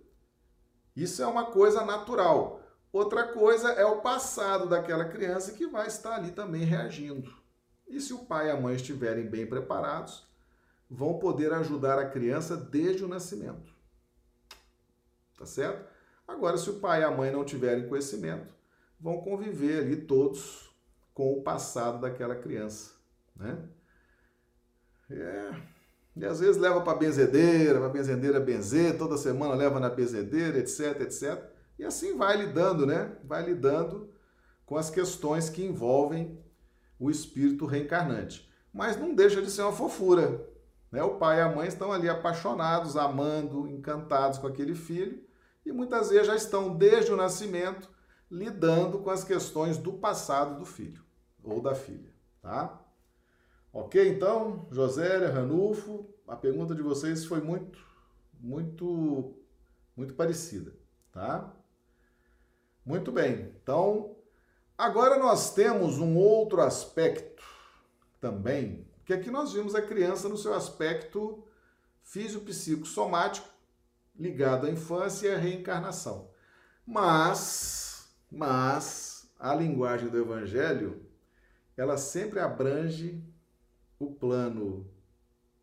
Isso 0.96 1.22
é 1.22 1.26
uma 1.26 1.46
coisa 1.46 1.84
natural. 1.84 2.62
Outra 2.92 3.28
coisa 3.28 3.70
é 3.72 3.84
o 3.84 4.00
passado 4.00 4.68
daquela 4.68 5.04
criança 5.04 5.52
que 5.52 5.66
vai 5.66 5.86
estar 5.86 6.14
ali 6.14 6.30
também 6.30 6.64
reagindo. 6.64 7.30
E 7.86 8.00
se 8.00 8.12
o 8.12 8.24
pai 8.24 8.48
e 8.48 8.50
a 8.50 8.60
mãe 8.60 8.76
estiverem 8.76 9.26
bem 9.26 9.46
preparados, 9.46 10.26
vão 10.88 11.18
poder 11.18 11.52
ajudar 11.52 11.98
a 11.98 12.08
criança 12.08 12.56
desde 12.56 13.04
o 13.04 13.08
nascimento. 13.08 13.72
Tá 15.36 15.44
certo? 15.44 15.88
Agora, 16.28 16.58
se 16.58 16.68
o 16.68 16.74
pai 16.74 17.00
e 17.00 17.04
a 17.04 17.10
mãe 17.10 17.32
não 17.32 17.42
tiverem 17.42 17.88
conhecimento, 17.88 18.54
vão 19.00 19.22
conviver 19.22 19.78
ali 19.78 19.96
todos 19.96 20.70
com 21.14 21.32
o 21.32 21.42
passado 21.42 22.02
daquela 22.02 22.36
criança, 22.36 22.92
né? 23.34 23.58
É. 25.10 25.54
E 26.14 26.24
às 26.26 26.40
vezes 26.40 26.58
leva 26.58 26.82
para 26.82 26.98
benzedeira, 26.98 27.78
para 27.78 27.88
benzedeira 27.88 28.38
benzer, 28.38 28.98
toda 28.98 29.16
semana 29.16 29.54
leva 29.54 29.80
na 29.80 29.88
benzedeira, 29.88 30.58
etc, 30.58 31.00
etc. 31.00 31.42
E 31.78 31.84
assim 31.84 32.16
vai 32.16 32.36
lidando, 32.36 32.84
né? 32.84 33.16
Vai 33.24 33.44
lidando 33.44 34.12
com 34.66 34.76
as 34.76 34.90
questões 34.90 35.48
que 35.48 35.64
envolvem 35.64 36.38
o 36.98 37.10
espírito 37.10 37.64
reencarnante. 37.64 38.52
Mas 38.72 38.98
não 38.98 39.14
deixa 39.14 39.40
de 39.40 39.50
ser 39.50 39.62
uma 39.62 39.72
fofura. 39.72 40.46
Né? 40.90 41.02
O 41.02 41.16
pai 41.16 41.38
e 41.38 41.40
a 41.40 41.48
mãe 41.48 41.68
estão 41.68 41.90
ali 41.90 42.08
apaixonados, 42.08 42.96
amando, 42.96 43.66
encantados 43.66 44.38
com 44.38 44.46
aquele 44.46 44.74
filho 44.74 45.26
e 45.68 45.72
muitas 45.72 46.08
vezes 46.08 46.26
já 46.26 46.34
estão 46.34 46.74
desde 46.74 47.12
o 47.12 47.16
nascimento 47.16 47.90
lidando 48.30 48.98
com 49.00 49.10
as 49.10 49.22
questões 49.22 49.76
do 49.76 49.92
passado 49.92 50.58
do 50.58 50.64
filho 50.64 51.04
ou 51.42 51.60
da 51.60 51.74
filha, 51.74 52.12
tá? 52.40 52.82
Ok, 53.72 54.08
então, 54.08 54.66
Josélia, 54.70 55.30
Ranulfo, 55.30 56.08
a 56.26 56.34
pergunta 56.34 56.74
de 56.74 56.82
vocês 56.82 57.24
foi 57.26 57.40
muito, 57.40 57.78
muito, 58.40 59.34
muito 59.94 60.14
parecida, 60.14 60.74
tá? 61.12 61.54
Muito 62.84 63.12
bem, 63.12 63.54
então, 63.62 64.16
agora 64.76 65.18
nós 65.18 65.52
temos 65.52 65.98
um 65.98 66.16
outro 66.16 66.62
aspecto 66.62 67.42
também, 68.18 68.86
que 69.04 69.12
aqui 69.12 69.30
nós 69.30 69.52
vimos 69.52 69.74
a 69.74 69.82
criança 69.82 70.30
no 70.30 70.36
seu 70.38 70.54
aspecto 70.54 71.44
físico-psicosomático, 72.02 73.57
ligado 74.18 74.66
à 74.66 74.70
infância 74.70 75.28
e 75.28 75.34
à 75.34 75.38
reencarnação. 75.38 76.30
Mas, 76.84 78.08
mas 78.30 79.30
a 79.38 79.54
linguagem 79.54 80.08
do 80.08 80.18
evangelho, 80.18 81.06
ela 81.76 81.96
sempre 81.96 82.40
abrange 82.40 83.22
o 83.98 84.10
plano 84.10 84.90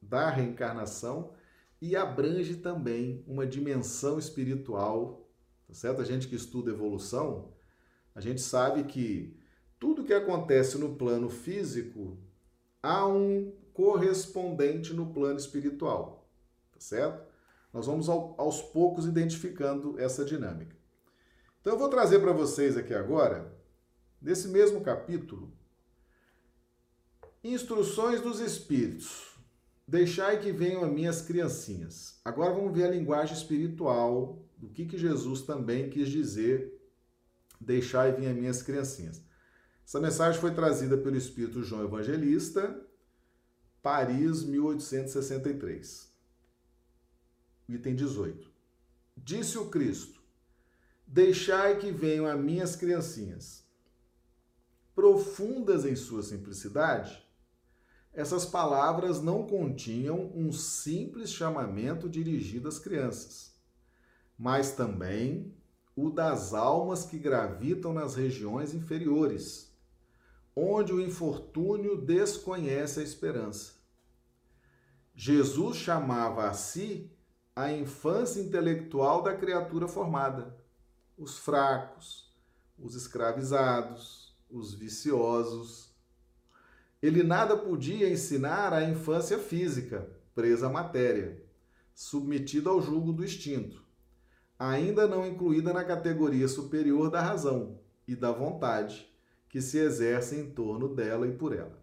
da 0.02 0.30
reencarnação 0.30 1.34
e 1.82 1.96
abrange 1.96 2.56
também 2.56 3.24
uma 3.28 3.46
dimensão 3.46 4.18
espiritual, 4.18 5.30
tá 5.68 5.74
certo? 5.74 6.02
A 6.02 6.06
gente 6.06 6.28
que 6.28 6.36
estuda 6.36 6.72
evolução, 6.72 7.54
a 8.14 8.22
gente 8.22 8.40
sabe 8.40 8.84
que 8.86 9.38
tudo 9.78 10.06
que 10.06 10.14
acontece 10.14 10.78
no 10.78 10.96
plano 10.96 11.30
físico 11.30 12.18
há 12.82 13.06
um 13.06 13.52
correspondente 13.74 14.94
no 14.94 15.12
plano 15.12 15.38
espiritual, 15.38 16.30
tá 16.72 16.80
certo? 16.80 17.25
Nós 17.76 17.88
vamos 17.88 18.08
aos 18.08 18.62
poucos 18.62 19.06
identificando 19.06 20.00
essa 20.00 20.24
dinâmica. 20.24 20.74
Então 21.60 21.74
eu 21.74 21.78
vou 21.78 21.90
trazer 21.90 22.20
para 22.20 22.32
vocês 22.32 22.78
aqui 22.78 22.94
agora, 22.94 23.54
nesse 24.22 24.48
mesmo 24.48 24.80
capítulo, 24.80 25.52
instruções 27.44 28.22
dos 28.22 28.40
espíritos. 28.40 29.36
Deixai 29.86 30.40
que 30.40 30.54
venham 30.54 30.86
a 30.86 30.88
minhas 30.88 31.22
criancinhas. 31.22 32.22
Agora 32.24 32.54
vamos 32.54 32.74
ver 32.74 32.86
a 32.86 32.92
linguagem 32.92 33.36
espiritual 33.36 34.42
do 34.56 34.70
que, 34.70 34.86
que 34.86 34.98
Jesus 34.98 35.42
também 35.42 35.90
quis 35.90 36.08
dizer. 36.08 36.82
Deixai 37.60 38.14
vir 38.14 38.28
a 38.28 38.34
minhas 38.34 38.64
criancinhas. 38.64 39.22
Essa 39.86 40.00
mensagem 40.00 40.40
foi 40.40 40.54
trazida 40.54 40.98
pelo 40.98 41.18
Espírito 41.18 41.62
João 41.62 41.84
Evangelista, 41.84 42.82
Paris, 43.84 44.46
1863 44.46 46.15
item 47.68 47.96
18. 47.96 48.52
Disse 49.18 49.58
o 49.58 49.70
Cristo: 49.70 50.22
Deixai 51.08 51.78
que 51.78 51.92
venham 51.92 52.26
a 52.28 52.36
minhas 52.36 52.76
criancinhas. 52.76 53.64
Profundas 54.94 55.86
em 55.86 55.96
sua 55.96 56.24
simplicidade, 56.24 57.26
essas 58.14 58.46
palavras 58.46 59.22
não 59.22 59.46
continham 59.46 60.32
um 60.34 60.52
simples 60.52 61.32
chamamento 61.32 62.08
dirigido 62.08 62.70
às 62.70 62.80
crianças, 62.80 63.54
mas 64.38 64.72
também 64.72 65.54
o 65.96 66.10
das 66.10 66.54
almas 66.54 67.06
que 67.06 67.20
gravitam 67.20 67.94
nas 67.94 68.16
regiões 68.16 68.74
inferiores, 68.74 69.74
onde 70.56 70.94
o 70.94 71.02
infortúnio 71.02 71.98
desconhece 71.98 73.02
a 73.02 73.04
esperança. 73.04 73.74
Jesus 75.14 75.78
chamava 75.78 76.50
a 76.50 76.54
si 76.54 77.12
a 77.56 77.72
infância 77.72 78.42
intelectual 78.42 79.22
da 79.22 79.34
criatura 79.34 79.88
formada, 79.88 80.54
os 81.18 81.38
fracos, 81.38 82.30
os 82.78 82.96
escravizados, 82.96 84.36
os 84.52 84.74
viciosos. 84.74 85.96
Ele 87.02 87.24
nada 87.24 87.56
podia 87.56 88.10
ensinar 88.10 88.74
à 88.74 88.84
infância 88.84 89.40
física, 89.40 90.10
presa 90.34 90.68
à 90.68 90.70
matéria, 90.70 91.42
submetida 91.94 92.70
ao 92.70 92.82
jugo 92.82 93.14
do 93.14 93.24
instinto, 93.24 93.82
ainda 94.60 95.08
não 95.08 95.26
incluída 95.26 95.72
na 95.72 95.86
categoria 95.86 96.50
superior 96.50 97.10
da 97.10 97.22
razão 97.22 97.80
e 98.06 98.16
da 98.16 98.32
vontade 98.32 99.10
que 99.48 99.62
se 99.62 99.78
exerce 99.78 100.36
em 100.36 100.52
torno 100.52 100.94
dela 100.94 101.26
e 101.26 101.32
por 101.32 101.56
ela. 101.56 101.82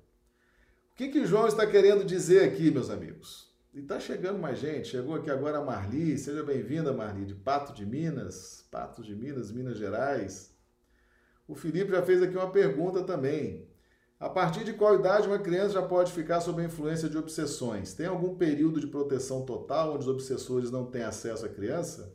O 0.93 0.95
que, 0.95 1.09
que 1.09 1.25
João 1.25 1.47
está 1.47 1.67
querendo 1.67 2.05
dizer 2.05 2.45
aqui, 2.45 2.71
meus 2.71 2.91
amigos? 2.91 3.52
E 3.75 3.81
tá 3.81 3.99
chegando 3.99 4.39
mais 4.39 4.59
gente. 4.59 4.89
Chegou 4.89 5.15
aqui 5.15 5.31
agora 5.31 5.57
a 5.57 5.65
Marli. 5.65 6.19
Seja 6.19 6.43
bem-vinda, 6.43 6.93
Marli, 6.93 7.25
de 7.25 7.35
Pato 7.35 7.73
de 7.73 7.87
Minas. 7.87 8.69
Pato 8.71 9.03
de 9.03 9.17
Minas, 9.17 9.51
Minas 9.51 9.79
Gerais. 9.79 10.55
O 11.49 11.55
Felipe 11.55 11.91
já 11.91 12.03
fez 12.03 12.23
aqui 12.23 12.37
uma 12.37 12.51
pergunta 12.51 13.03
também. 13.03 13.67
A 14.21 14.29
partir 14.29 14.63
de 14.63 14.75
qual 14.75 14.97
idade 14.97 15.27
uma 15.27 15.39
criança 15.39 15.75
já 15.75 15.83
pode 15.83 16.13
ficar 16.13 16.43
sob 16.43 16.61
a 16.61 16.67
influência 16.67 17.09
de 17.09 17.17
obsessões? 17.17 17.95
Tem 17.95 18.05
algum 18.05 18.37
período 18.37 18.79
de 18.79 18.89
proteção 18.89 19.47
total 19.47 19.95
onde 19.95 20.03
os 20.03 20.09
obsessores 20.09 20.71
não 20.71 20.85
têm 20.85 21.05
acesso 21.05 21.47
à 21.47 21.49
criança? 21.49 22.15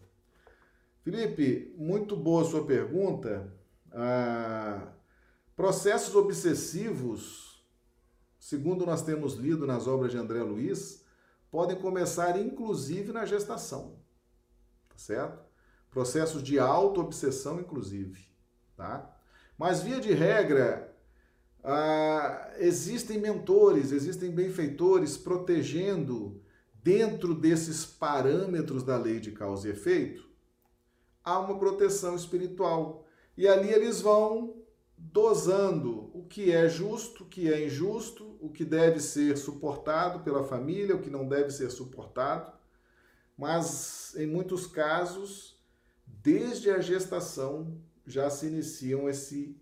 Felipe, 1.01 1.73
muito 1.75 2.15
boa 2.15 2.45
sua 2.45 2.67
pergunta. 2.67 3.51
Ah, 3.91 4.93
processos 5.55 6.15
obsessivos, 6.15 7.65
segundo 8.39 8.85
nós 8.85 9.01
temos 9.01 9.33
lido 9.33 9.65
nas 9.65 9.87
obras 9.87 10.11
de 10.11 10.19
André 10.19 10.43
Luiz, 10.43 11.06
podem 11.57 11.75
começar 11.75 12.39
inclusive 12.39 13.11
na 13.11 13.25
gestação, 13.25 13.97
tá 14.87 14.95
certo? 14.95 15.43
Processos 15.89 16.43
de 16.43 16.59
auto-obsessão, 16.59 17.59
inclusive, 17.59 18.27
tá? 18.75 19.19
Mas, 19.57 19.81
via 19.81 19.99
de 19.99 20.13
regra, 20.13 20.95
ah, 21.63 22.51
existem 22.59 23.19
mentores, 23.19 23.91
existem 23.91 24.29
benfeitores 24.29 25.17
protegendo 25.17 26.39
dentro 26.75 27.33
desses 27.33 27.83
parâmetros 27.83 28.83
da 28.83 28.95
lei 28.95 29.19
de 29.19 29.31
causa 29.31 29.67
e 29.67 29.71
efeito, 29.71 30.29
há 31.23 31.39
uma 31.39 31.57
proteção 31.57 32.15
espiritual. 32.15 33.07
E 33.35 33.47
ali 33.47 33.73
eles 33.73 33.99
vão 33.99 34.61
dosando 34.95 36.11
o 36.13 36.23
que 36.23 36.51
é 36.51 36.69
justo, 36.69 37.23
o 37.23 37.27
que 37.27 37.51
é 37.51 37.65
injusto, 37.65 38.26
o 38.39 38.49
que 38.49 38.65
deve 38.65 38.99
ser 38.99 39.37
suportado 39.37 40.19
pela 40.19 40.43
família, 40.43 40.95
o 40.95 41.01
que 41.01 41.09
não 41.09 41.27
deve 41.27 41.51
ser 41.51 41.69
suportado. 41.69 42.51
Mas 43.37 44.15
em 44.15 44.25
muitos 44.25 44.65
casos, 44.67 45.61
desde 46.05 46.69
a 46.69 46.79
gestação 46.79 47.77
já 48.05 48.29
se 48.29 48.47
iniciam 48.47 49.09
esse 49.09 49.55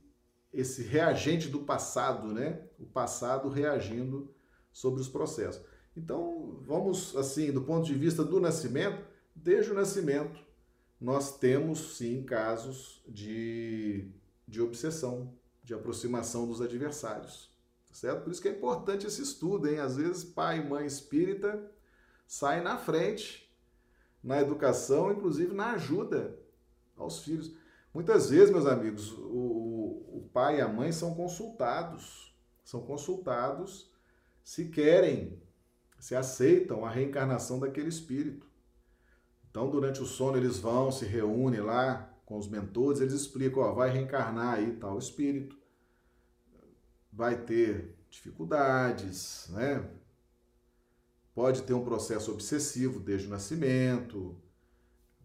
esse 0.54 0.84
reagente 0.84 1.50
do 1.50 1.60
passado, 1.60 2.32
né? 2.32 2.62
O 2.80 2.86
passado 2.86 3.50
reagindo 3.50 4.34
sobre 4.72 5.02
os 5.02 5.10
processos. 5.10 5.62
Então, 5.98 6.60
vamos 6.62 7.16
assim, 7.18 7.52
do 7.52 7.62
ponto 7.62 7.86
de 7.86 7.94
vista 7.94 8.24
do 8.24 8.40
nascimento, 8.40 9.06
desde 9.36 9.72
o 9.72 9.74
nascimento, 9.74 10.40
nós 11.00 11.38
temos 11.38 11.98
sim 11.98 12.24
casos 12.24 13.04
de, 13.08 14.08
de 14.48 14.62
obsessão, 14.62 15.34
de 15.64 15.74
aproximação 15.74 16.48
dos 16.48 16.62
adversários, 16.62 17.50
certo? 17.96 18.24
Por 18.24 18.32
isso 18.32 18.42
que 18.42 18.50
é 18.50 18.52
importante 18.52 19.08
esse 19.08 19.22
estudo, 19.22 19.70
hein? 19.70 19.80
Às 19.80 19.96
vezes, 19.96 20.24
pai 20.24 20.60
e 20.60 20.70
mãe 20.70 20.86
espírita 20.86 21.72
saem 22.28 22.62
na 22.62 22.78
frente 22.78 23.46
na 24.22 24.42
educação, 24.42 25.12
inclusive 25.12 25.54
na 25.54 25.74
ajuda 25.74 26.38
aos 26.98 27.20
filhos. 27.24 27.56
Muitas 27.94 28.30
vezes, 28.30 28.50
meus 28.50 28.66
amigos, 28.66 29.12
o, 29.14 30.18
o 30.18 30.30
pai 30.34 30.58
e 30.58 30.62
a 30.62 30.68
mãe 30.68 30.92
são 30.92 31.14
consultados, 31.14 32.36
são 32.64 32.82
consultados 32.82 33.90
se 34.44 34.66
querem, 34.70 35.42
se 36.00 36.16
aceitam 36.16 36.84
a 36.84 36.90
reencarnação 36.90 37.60
daquele 37.60 37.88
espírito. 37.88 38.46
Então, 39.50 39.70
durante 39.70 40.02
o 40.02 40.06
sono, 40.06 40.38
eles 40.38 40.58
vão, 40.58 40.92
se 40.92 41.06
reúnem 41.06 41.62
lá 41.62 42.12
com 42.26 42.38
os 42.38 42.50
mentores, 42.50 43.00
eles 43.00 43.14
explicam, 43.14 43.64
ó, 43.64 43.74
vai 43.74 43.90
reencarnar 43.90 44.56
aí 44.56 44.74
tal 44.74 44.98
espírito, 44.98 45.56
vai 47.16 47.38
ter 47.38 47.96
dificuldades, 48.10 49.48
né? 49.50 49.90
Pode 51.34 51.64
ter 51.64 51.74
um 51.74 51.84
processo 51.84 52.32
obsessivo 52.32 53.00
desde 53.00 53.28
o 53.28 53.30
nascimento, 53.30 54.38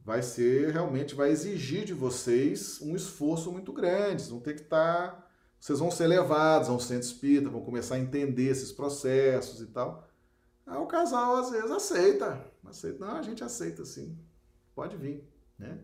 vai 0.05 0.23
ser 0.23 0.73
realmente 0.73 1.15
vai 1.15 1.31
exigir 1.31 1.85
de 1.85 1.93
vocês 1.93 2.81
um 2.81 2.97
esforço 2.97 3.53
muito 3.53 3.73
grande. 3.73 4.23
Vocês 4.23 4.31
vão 4.31 4.41
ter 4.41 4.55
que 4.55 4.63
estar, 4.63 5.11
tá, 5.11 5.27
vocês 5.59 5.79
vão 5.79 5.91
ser 5.91 6.07
levados 6.07 6.69
a 6.69 6.73
um 6.73 6.81
centro 6.81 7.07
espírita, 7.07 7.51
vão 7.51 7.63
começar 7.63 7.97
a 7.97 8.01
entender 8.01 8.49
esses 8.49 8.73
processos 8.73 9.61
e 9.61 9.67
tal. 9.67 10.09
Aí 10.67 10.79
o 10.79 10.87
casal 10.87 11.37
às 11.37 11.51
vezes 11.51 11.71
aceita, 11.71 12.45
aceita, 12.65 13.05
não, 13.05 13.17
a 13.17 13.23
gente 13.23 13.43
aceita 13.43 13.85
sim, 13.85 14.17
pode 14.75 14.97
vir, 14.97 15.29
né? 15.59 15.81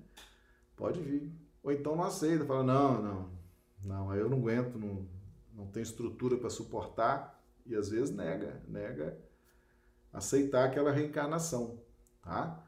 Pode 0.77 1.01
vir. 1.01 1.33
Ou 1.63 1.73
então 1.73 1.97
não 1.97 2.05
aceita, 2.05 2.45
fala 2.45 2.63
não, 2.63 3.03
não, 3.03 3.31
não, 3.83 4.11
aí 4.11 4.21
eu 4.21 4.29
não 4.29 4.39
aguento, 4.39 4.79
não, 4.79 5.09
não 5.57 5.67
tenho 5.67 5.83
estrutura 5.83 6.37
para 6.37 6.51
suportar 6.51 7.43
e 7.65 7.75
às 7.75 7.89
vezes 7.89 8.15
nega, 8.15 8.63
nega 8.69 9.19
aceitar 10.13 10.67
aquela 10.67 10.93
reencarnação, 10.93 11.81
tá? 12.23 12.63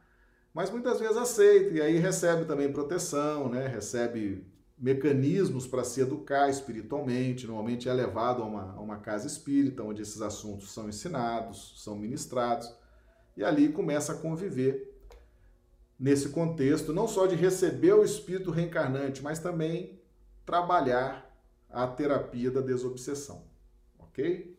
mas 0.52 0.70
muitas 0.70 0.98
vezes 0.98 1.16
aceita 1.16 1.74
e 1.74 1.80
aí 1.80 1.98
recebe 1.98 2.46
também 2.46 2.72
proteção, 2.72 3.48
né? 3.48 3.68
recebe 3.68 4.44
mecanismos 4.76 5.66
para 5.66 5.84
se 5.84 6.00
educar 6.00 6.48
espiritualmente. 6.48 7.46
Normalmente 7.46 7.88
é 7.88 7.92
levado 7.92 8.42
a 8.42 8.46
uma, 8.46 8.72
a 8.72 8.80
uma 8.80 8.98
casa 8.98 9.26
espírita, 9.26 9.82
onde 9.82 10.02
esses 10.02 10.22
assuntos 10.22 10.72
são 10.72 10.88
ensinados, 10.88 11.74
são 11.82 11.96
ministrados, 11.96 12.72
e 13.36 13.44
ali 13.44 13.68
começa 13.68 14.12
a 14.12 14.16
conviver 14.16 14.96
nesse 15.98 16.28
contexto, 16.28 16.92
não 16.92 17.08
só 17.08 17.26
de 17.26 17.34
receber 17.34 17.92
o 17.92 18.04
espírito 18.04 18.50
reencarnante, 18.50 19.22
mas 19.22 19.40
também 19.40 20.00
trabalhar 20.46 21.27
a 21.68 21.86
terapia 21.86 22.50
da 22.50 22.60
desobsessão. 22.60 23.44
Ok? 23.98 24.58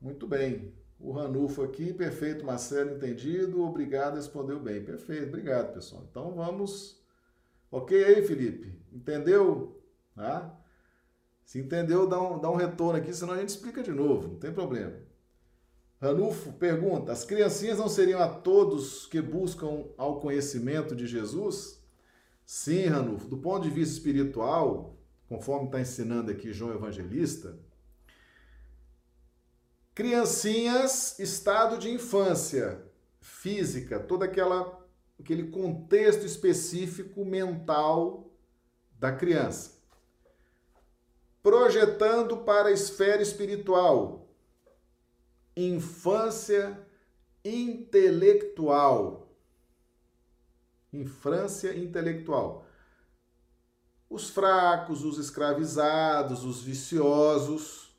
Muito 0.00 0.26
bem. 0.26 0.74
O 0.98 1.12
Ranulfo 1.12 1.62
aqui, 1.62 1.92
perfeito, 1.92 2.44
Marcelo, 2.44 2.96
entendido. 2.96 3.62
Obrigado, 3.62 4.16
respondeu 4.16 4.58
bem. 4.58 4.82
Perfeito, 4.82 5.28
obrigado, 5.28 5.74
pessoal. 5.74 6.06
Então 6.10 6.34
vamos. 6.34 7.02
Ok 7.70 8.02
aí, 8.02 8.26
Felipe? 8.26 8.80
Entendeu? 8.92 9.82
Tá? 10.14 10.58
Se 11.44 11.60
entendeu, 11.60 12.08
dá 12.08 12.20
um, 12.20 12.40
dá 12.40 12.50
um 12.50 12.56
retorno 12.56 12.98
aqui, 12.98 13.12
senão 13.12 13.34
a 13.34 13.38
gente 13.38 13.50
explica 13.50 13.82
de 13.82 13.92
novo, 13.92 14.28
não 14.28 14.38
tem 14.38 14.52
problema. 14.52 14.94
Ranulfo 16.00 16.52
pergunta: 16.54 17.12
as 17.12 17.24
criancinhas 17.24 17.78
não 17.78 17.88
seriam 17.88 18.20
a 18.20 18.28
todos 18.28 19.06
que 19.06 19.20
buscam 19.20 19.84
ao 19.96 20.20
conhecimento 20.20 20.94
de 20.94 21.06
Jesus? 21.06 21.82
Sim, 22.44 22.86
Ranulfo, 22.86 23.28
do 23.28 23.38
ponto 23.38 23.62
de 23.62 23.70
vista 23.70 23.94
espiritual, 23.94 24.95
conforme 25.28 25.66
está 25.66 25.80
ensinando 25.80 26.30
aqui 26.30 26.52
João 26.52 26.74
Evangelista, 26.74 27.58
Criancinhas, 29.96 31.18
estado 31.18 31.78
de 31.78 31.90
infância, 31.90 32.84
física, 33.18 33.98
todo 33.98 34.24
aquela, 34.24 34.86
aquele 35.18 35.50
contexto 35.50 36.26
específico 36.26 37.24
mental 37.24 38.30
da 38.98 39.10
criança. 39.10 39.80
Projetando 41.42 42.36
para 42.44 42.68
a 42.68 42.72
esfera 42.72 43.22
espiritual, 43.22 44.28
infância 45.56 46.78
intelectual. 47.42 49.34
Infância 50.92 51.74
intelectual. 51.74 52.65
Os 54.08 54.30
fracos, 54.30 55.04
os 55.04 55.18
escravizados, 55.18 56.44
os 56.44 56.62
viciosos 56.62 57.94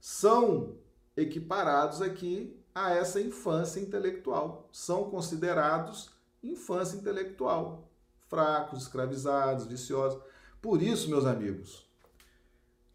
são 0.00 0.76
equiparados 1.16 2.00
aqui 2.00 2.58
a 2.74 2.94
essa 2.94 3.20
infância 3.20 3.80
intelectual. 3.80 4.68
São 4.72 5.10
considerados 5.10 6.10
infância 6.42 6.96
intelectual, 6.96 7.88
fracos, 8.28 8.82
escravizados, 8.82 9.66
viciosos. 9.66 10.20
Por 10.62 10.82
isso, 10.82 11.10
meus 11.10 11.26
amigos, 11.26 11.86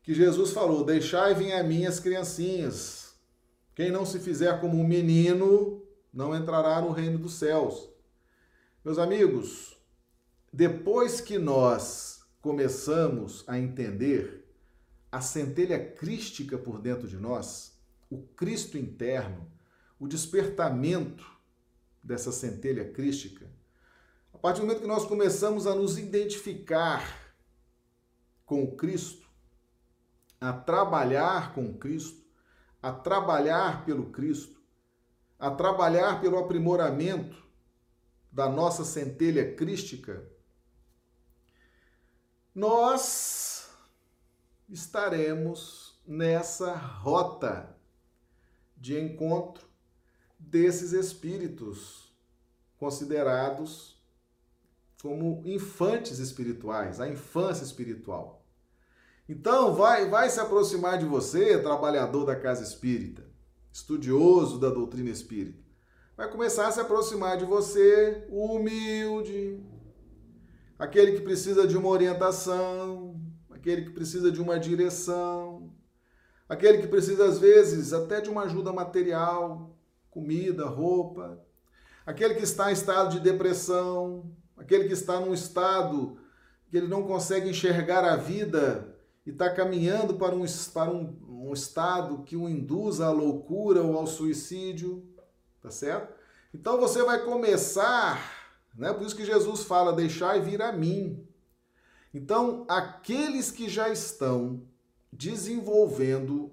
que 0.01 0.13
Jesus 0.13 0.51
falou: 0.51 0.83
Deixai 0.83 1.33
vir 1.33 1.53
a 1.53 1.63
mim 1.63 1.85
as 1.85 1.99
criancinhas. 1.99 3.13
Quem 3.75 3.91
não 3.91 4.05
se 4.05 4.19
fizer 4.19 4.59
como 4.61 4.79
um 4.79 4.87
menino 4.87 5.83
não 6.13 6.35
entrará 6.35 6.81
no 6.81 6.91
reino 6.91 7.17
dos 7.17 7.33
céus. 7.33 7.89
Meus 8.83 8.97
amigos, 8.97 9.75
depois 10.53 11.19
que 11.19 11.37
nós 11.37 12.14
começamos 12.45 13.43
a 13.47 13.57
entender 13.57 14.47
a 15.11 15.19
centelha 15.19 15.83
crística 15.83 16.59
por 16.59 16.79
dentro 16.79 17.07
de 17.07 17.17
nós, 17.17 17.75
o 18.07 18.21
Cristo 18.21 18.77
interno, 18.77 19.51
o 19.99 20.07
despertamento 20.07 21.25
dessa 22.03 22.31
centelha 22.31 22.87
crística, 22.87 23.49
a 24.31 24.37
partir 24.37 24.59
do 24.59 24.67
momento 24.67 24.81
que 24.81 24.87
nós 24.87 25.05
começamos 25.05 25.65
a 25.65 25.73
nos 25.73 25.97
identificar 25.97 27.33
com 28.45 28.63
o 28.63 28.75
Cristo, 28.75 29.27
a 30.39 30.53
trabalhar 30.53 31.51
com 31.55 31.75
Cristo, 31.75 32.23
a 32.79 32.91
trabalhar 32.91 33.85
pelo 33.85 34.11
Cristo, 34.11 34.61
a 35.39 35.49
trabalhar 35.49 36.21
pelo 36.21 36.37
aprimoramento 36.37 37.43
da 38.31 38.47
nossa 38.47 38.85
centelha 38.85 39.55
crística, 39.55 40.34
nós 42.55 43.69
estaremos 44.69 45.99
nessa 46.07 46.73
rota 46.73 47.75
de 48.77 48.97
encontro 48.97 49.67
desses 50.39 50.93
espíritos 50.93 52.15
considerados 52.77 54.01
como 55.01 55.41
infantes 55.45 56.19
espirituais, 56.19 57.01
a 57.01 57.09
infância 57.09 57.65
espiritual. 57.65 58.45
Então, 59.27 59.73
vai, 59.73 60.09
vai 60.09 60.29
se 60.29 60.39
aproximar 60.39 60.97
de 60.97 61.05
você, 61.05 61.61
trabalhador 61.61 62.25
da 62.25 62.35
casa 62.35 62.63
espírita, 62.63 63.25
estudioso 63.71 64.59
da 64.59 64.69
doutrina 64.69 65.09
espírita. 65.09 65.63
Vai 66.15 66.31
começar 66.31 66.67
a 66.67 66.71
se 66.71 66.79
aproximar 66.79 67.37
de 67.37 67.43
você, 67.43 68.25
humilde, 68.29 69.59
aquele 70.77 71.13
que 71.13 71.21
precisa 71.21 71.67
de 71.67 71.77
uma 71.77 71.89
orientação, 71.89 73.19
aquele 73.49 73.83
que 73.83 73.91
precisa 73.91 74.31
de 74.31 74.41
uma 74.41 74.59
direção, 74.59 75.73
aquele 76.47 76.79
que 76.79 76.87
precisa, 76.87 77.25
às 77.25 77.39
vezes, 77.39 77.93
até 77.93 78.21
de 78.21 78.29
uma 78.29 78.43
ajuda 78.43 78.71
material, 78.71 79.75
comida, 80.09 80.65
roupa, 80.65 81.39
aquele 82.05 82.35
que 82.35 82.43
está 82.43 82.69
em 82.69 82.73
estado 82.73 83.11
de 83.11 83.19
depressão, 83.19 84.31
aquele 84.55 84.85
que 84.85 84.93
está 84.93 85.19
num 85.19 85.33
estado 85.33 86.17
que 86.69 86.77
ele 86.77 86.87
não 86.87 87.03
consegue 87.03 87.49
enxergar 87.49 88.03
a 88.03 88.15
vida 88.15 88.95
e 89.25 89.31
está 89.31 89.49
caminhando 89.49 90.15
para, 90.15 90.35
um, 90.35 90.45
para 90.73 90.91
um, 90.91 91.17
um 91.27 91.53
estado 91.53 92.23
que 92.23 92.35
o 92.35 92.47
induza 92.47 93.07
à 93.07 93.11
loucura 93.11 93.81
ou 93.81 93.97
ao 93.97 94.05
suicídio, 94.07 95.03
tá 95.61 95.71
certo? 95.71 96.13
Então 96.53 96.79
você 96.79 97.03
vai 97.03 97.23
começar, 97.23 98.44
né? 98.75 98.93
Por 98.93 99.05
isso 99.05 99.15
que 99.15 99.25
Jesus 99.25 99.63
fala: 99.63 99.93
deixai 99.93 100.41
vir 100.41 100.61
a 100.61 100.71
mim. 100.71 101.25
Então, 102.13 102.65
aqueles 102.69 103.51
que 103.51 103.67
já 103.67 103.89
estão 103.89 104.63
desenvolvendo 105.11 106.51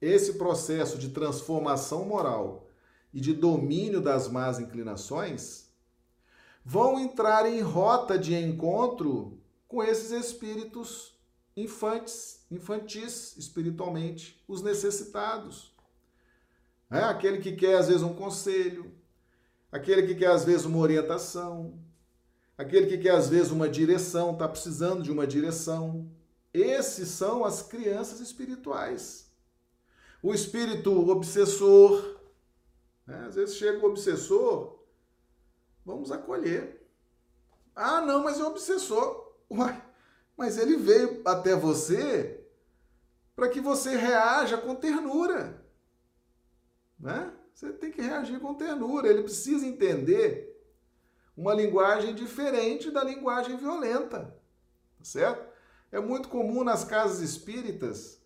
esse 0.00 0.34
processo 0.34 0.98
de 0.98 1.10
transformação 1.10 2.04
moral 2.04 2.68
e 3.14 3.20
de 3.20 3.32
domínio 3.32 4.00
das 4.00 4.28
más 4.28 4.58
inclinações, 4.58 5.68
vão 6.64 6.98
entrar 6.98 7.46
em 7.46 7.60
rota 7.60 8.18
de 8.18 8.34
encontro 8.34 9.38
com 9.68 9.82
esses 9.82 10.10
espíritos 10.10 11.16
infantes, 11.56 12.44
infantis 12.50 13.36
espiritualmente, 13.36 14.42
os 14.48 14.62
necessitados. 14.62 15.72
É 16.90 16.98
aquele 16.98 17.38
que 17.38 17.52
quer 17.52 17.76
às 17.78 17.88
vezes 17.88 18.02
um 18.02 18.14
conselho, 18.14 18.92
aquele 19.72 20.06
que 20.06 20.14
quer 20.14 20.30
às 20.30 20.44
vezes 20.44 20.66
uma 20.66 20.78
orientação, 20.78 21.82
aquele 22.56 22.86
que 22.86 22.98
quer 22.98 23.14
às 23.14 23.28
vezes 23.28 23.50
uma 23.50 23.68
direção, 23.68 24.32
está 24.32 24.46
precisando 24.46 25.02
de 25.02 25.10
uma 25.10 25.26
direção. 25.26 26.12
Esses 26.52 27.08
são 27.08 27.44
as 27.44 27.62
crianças 27.62 28.20
espirituais. 28.20 29.32
O 30.22 30.34
espírito 30.34 31.10
obsessor, 31.10 32.20
né? 33.06 33.24
às 33.26 33.34
vezes 33.34 33.56
chega 33.56 33.84
o 33.84 33.88
obsessor, 33.88 34.78
vamos 35.84 36.12
acolher. 36.12 36.86
Ah, 37.74 38.02
não, 38.02 38.22
mas 38.22 38.38
é 38.38 38.44
obsessor. 38.44 39.32
Uai, 39.50 39.82
mas 40.36 40.58
ele 40.58 40.76
veio 40.76 41.22
até 41.24 41.56
você 41.56 42.46
para 43.34 43.48
que 43.48 43.60
você 43.60 43.96
reaja 43.96 44.58
com 44.58 44.74
ternura. 44.74 45.64
Né? 47.00 47.32
Você 47.54 47.72
tem 47.72 47.90
que 47.90 48.00
reagir 48.00 48.40
com 48.40 48.54
ternura. 48.54 49.08
Ele 49.08 49.22
precisa 49.22 49.66
entender 49.66 50.52
uma 51.36 51.54
linguagem 51.54 52.14
diferente 52.14 52.90
da 52.90 53.02
linguagem 53.02 53.56
violenta. 53.56 54.34
Tá 54.98 55.04
certo? 55.04 55.52
É 55.90 56.00
muito 56.00 56.28
comum 56.28 56.64
nas 56.64 56.84
casas 56.84 57.20
espíritas, 57.20 58.20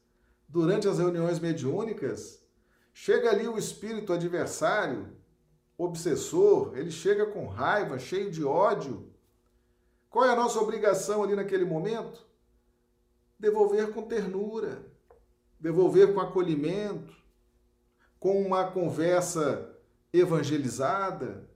durante 0.48 0.86
as 0.86 0.98
reuniões 0.98 1.40
mediúnicas, 1.40 2.40
chega 2.92 3.30
ali 3.30 3.48
o 3.48 3.58
espírito 3.58 4.12
adversário, 4.12 5.16
obsessor, 5.76 6.76
ele 6.76 6.90
chega 6.90 7.26
com 7.26 7.46
raiva, 7.46 7.98
cheio 7.98 8.30
de 8.30 8.44
ódio, 8.44 9.12
qual 10.08 10.24
é 10.24 10.30
a 10.30 10.36
nossa 10.36 10.60
obrigação 10.60 11.22
ali 11.22 11.34
naquele 11.34 11.64
momento? 11.64 12.24
Devolver 13.38 13.92
com 13.92 14.02
ternura, 14.02 14.86
devolver 15.58 16.14
com 16.14 16.20
acolhimento, 16.20 17.14
com 18.18 18.40
uma 18.42 18.70
conversa 18.70 19.76
evangelizada, 20.12 21.48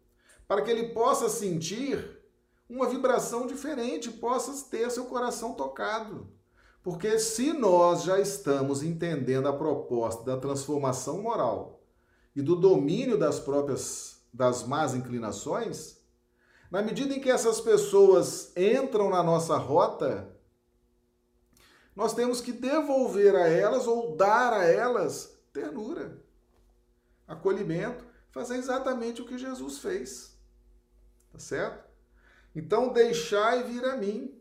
para 0.47 0.63
que 0.63 0.71
ele 0.71 0.89
possa 0.91 1.29
sentir 1.29 2.19
uma 2.69 2.89
vibração 2.89 3.47
diferente, 3.47 4.11
possa 4.11 4.69
ter 4.71 4.91
seu 4.91 5.07
coração 5.07 5.55
tocado. 5.55 6.29
Porque 6.83 7.19
se 7.19 7.53
nós 7.53 8.05
já 8.05 8.19
estamos 8.19 8.83
entendendo 8.83 9.49
a 9.49 9.53
proposta 9.53 10.25
da 10.25 10.37
transformação 10.37 11.21
moral 11.21 11.83
e 12.35 12.41
do 12.41 12.57
domínio 12.57 13.19
das 13.19 13.39
próprias 13.39 14.21
das 14.33 14.63
más 14.65 14.95
inclinações, 14.95 15.99
na 16.71 16.81
medida 16.81 17.13
em 17.13 17.21
que 17.21 17.31
essas 17.31 17.61
pessoas 17.61 18.57
entram 18.57 19.11
na 19.11 19.23
nossa 19.23 19.57
rota, 19.57 20.29
nós 21.97 22.15
temos 22.15 22.41
que 22.41 22.53
devolver 22.53 23.35
a 23.35 23.49
elas 23.49 23.89
ou 23.89 24.17
dar 24.17 24.53
a 24.53 24.65
elas 24.65 25.37
ternura, 25.53 26.23
acolhimento, 27.31 28.05
fazer 28.31 28.57
exatamente 28.57 29.22
o 29.22 29.26
que 29.26 29.39
Jesus 29.39 29.78
fez. 29.78 30.37
Tá 31.33 31.39
certo? 31.39 31.89
Então, 32.55 32.93
deixai 32.93 33.62
vir 33.62 33.85
a 33.85 33.97
mim. 33.97 34.37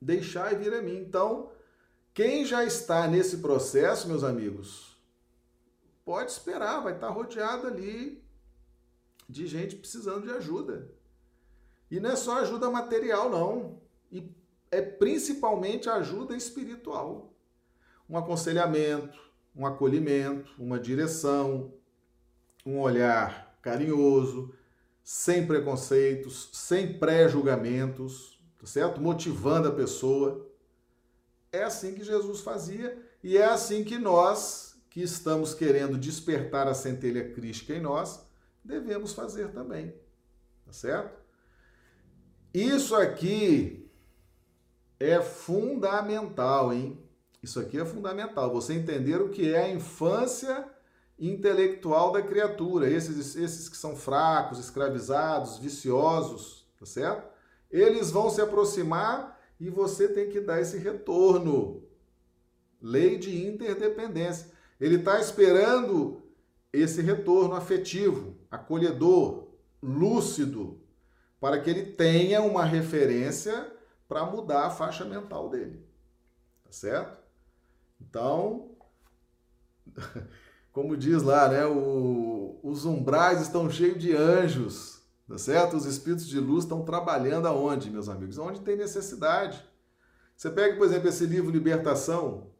Deixai 0.00 0.56
vir 0.56 0.74
a 0.74 0.82
mim. 0.82 0.96
Então, 0.96 1.52
quem 2.12 2.44
já 2.44 2.64
está 2.64 3.06
nesse 3.06 3.38
processo, 3.38 4.08
meus 4.08 4.24
amigos, 4.24 5.00
pode 6.04 6.32
esperar, 6.32 6.80
vai 6.80 6.94
estar 6.94 7.08
rodeado 7.10 7.68
ali 7.68 8.24
de 9.28 9.46
gente 9.46 9.76
precisando 9.76 10.26
de 10.26 10.32
ajuda. 10.32 10.92
E 11.88 12.00
não 12.00 12.10
é 12.10 12.16
só 12.16 12.40
ajuda 12.40 12.68
material, 12.68 13.30
não. 13.30 13.80
E 14.10 14.34
é 14.72 14.82
principalmente 14.82 15.88
ajuda 15.88 16.36
espiritual. 16.36 17.32
Um 18.08 18.18
aconselhamento, 18.18 19.29
um 19.54 19.66
acolhimento, 19.66 20.52
uma 20.58 20.78
direção, 20.78 21.74
um 22.64 22.78
olhar 22.78 23.56
carinhoso, 23.62 24.54
sem 25.02 25.46
preconceitos, 25.46 26.50
sem 26.52 26.98
pré-julgamentos, 26.98 28.40
tá 28.58 28.66
certo? 28.66 29.00
Motivando 29.00 29.68
a 29.68 29.72
pessoa. 29.72 30.48
É 31.52 31.64
assim 31.64 31.94
que 31.94 32.04
Jesus 32.04 32.40
fazia 32.40 32.96
e 33.22 33.36
é 33.36 33.44
assim 33.44 33.82
que 33.82 33.98
nós, 33.98 34.80
que 34.88 35.02
estamos 35.02 35.52
querendo 35.52 35.98
despertar 35.98 36.68
a 36.68 36.74
centelha 36.74 37.32
crística 37.32 37.74
em 37.74 37.80
nós, 37.80 38.24
devemos 38.64 39.12
fazer 39.12 39.50
também. 39.50 39.92
Tá 40.64 40.72
certo? 40.72 41.18
Isso 42.54 42.94
aqui 42.94 43.90
é 44.98 45.20
fundamental, 45.20 46.72
hein? 46.72 46.98
Isso 47.42 47.58
aqui 47.58 47.78
é 47.78 47.84
fundamental. 47.84 48.52
Você 48.52 48.74
entender 48.74 49.20
o 49.20 49.30
que 49.30 49.52
é 49.52 49.64
a 49.64 49.70
infância 49.70 50.68
intelectual 51.18 52.12
da 52.12 52.22
criatura. 52.22 52.88
Esses, 52.88 53.36
esses 53.36 53.68
que 53.68 53.76
são 53.76 53.96
fracos, 53.96 54.58
escravizados, 54.58 55.58
viciosos, 55.58 56.66
tá 56.78 56.86
certo? 56.86 57.28
Eles 57.70 58.10
vão 58.10 58.30
se 58.30 58.40
aproximar 58.40 59.38
e 59.58 59.68
você 59.68 60.08
tem 60.08 60.28
que 60.30 60.40
dar 60.40 60.60
esse 60.60 60.78
retorno. 60.78 61.84
Lei 62.80 63.18
de 63.18 63.46
interdependência. 63.46 64.50
Ele 64.80 64.96
está 64.96 65.20
esperando 65.20 66.22
esse 66.72 67.02
retorno 67.02 67.54
afetivo, 67.54 68.36
acolhedor, 68.50 69.48
lúcido, 69.82 70.80
para 71.38 71.60
que 71.60 71.68
ele 71.68 71.84
tenha 71.84 72.40
uma 72.42 72.64
referência 72.64 73.70
para 74.08 74.24
mudar 74.24 74.66
a 74.66 74.70
faixa 74.70 75.04
mental 75.04 75.50
dele. 75.50 75.84
Tá 76.64 76.72
certo? 76.72 77.19
Então, 78.00 78.70
como 80.72 80.96
diz 80.96 81.22
lá, 81.22 81.48
né, 81.48 81.66
o, 81.66 82.58
os 82.62 82.84
umbrais 82.84 83.40
estão 83.40 83.70
cheios 83.70 83.98
de 83.98 84.14
anjos, 84.14 85.02
tá 85.28 85.38
certo? 85.38 85.76
Os 85.76 85.86
espíritos 85.86 86.26
de 86.26 86.38
luz 86.38 86.64
estão 86.64 86.84
trabalhando 86.84 87.46
aonde, 87.46 87.90
meus 87.90 88.08
amigos? 88.08 88.38
Onde 88.38 88.60
tem 88.60 88.76
necessidade. 88.76 89.64
Você 90.36 90.50
pega, 90.50 90.76
por 90.76 90.86
exemplo, 90.86 91.08
esse 91.08 91.26
livro 91.26 91.50
Libertação, 91.50 92.50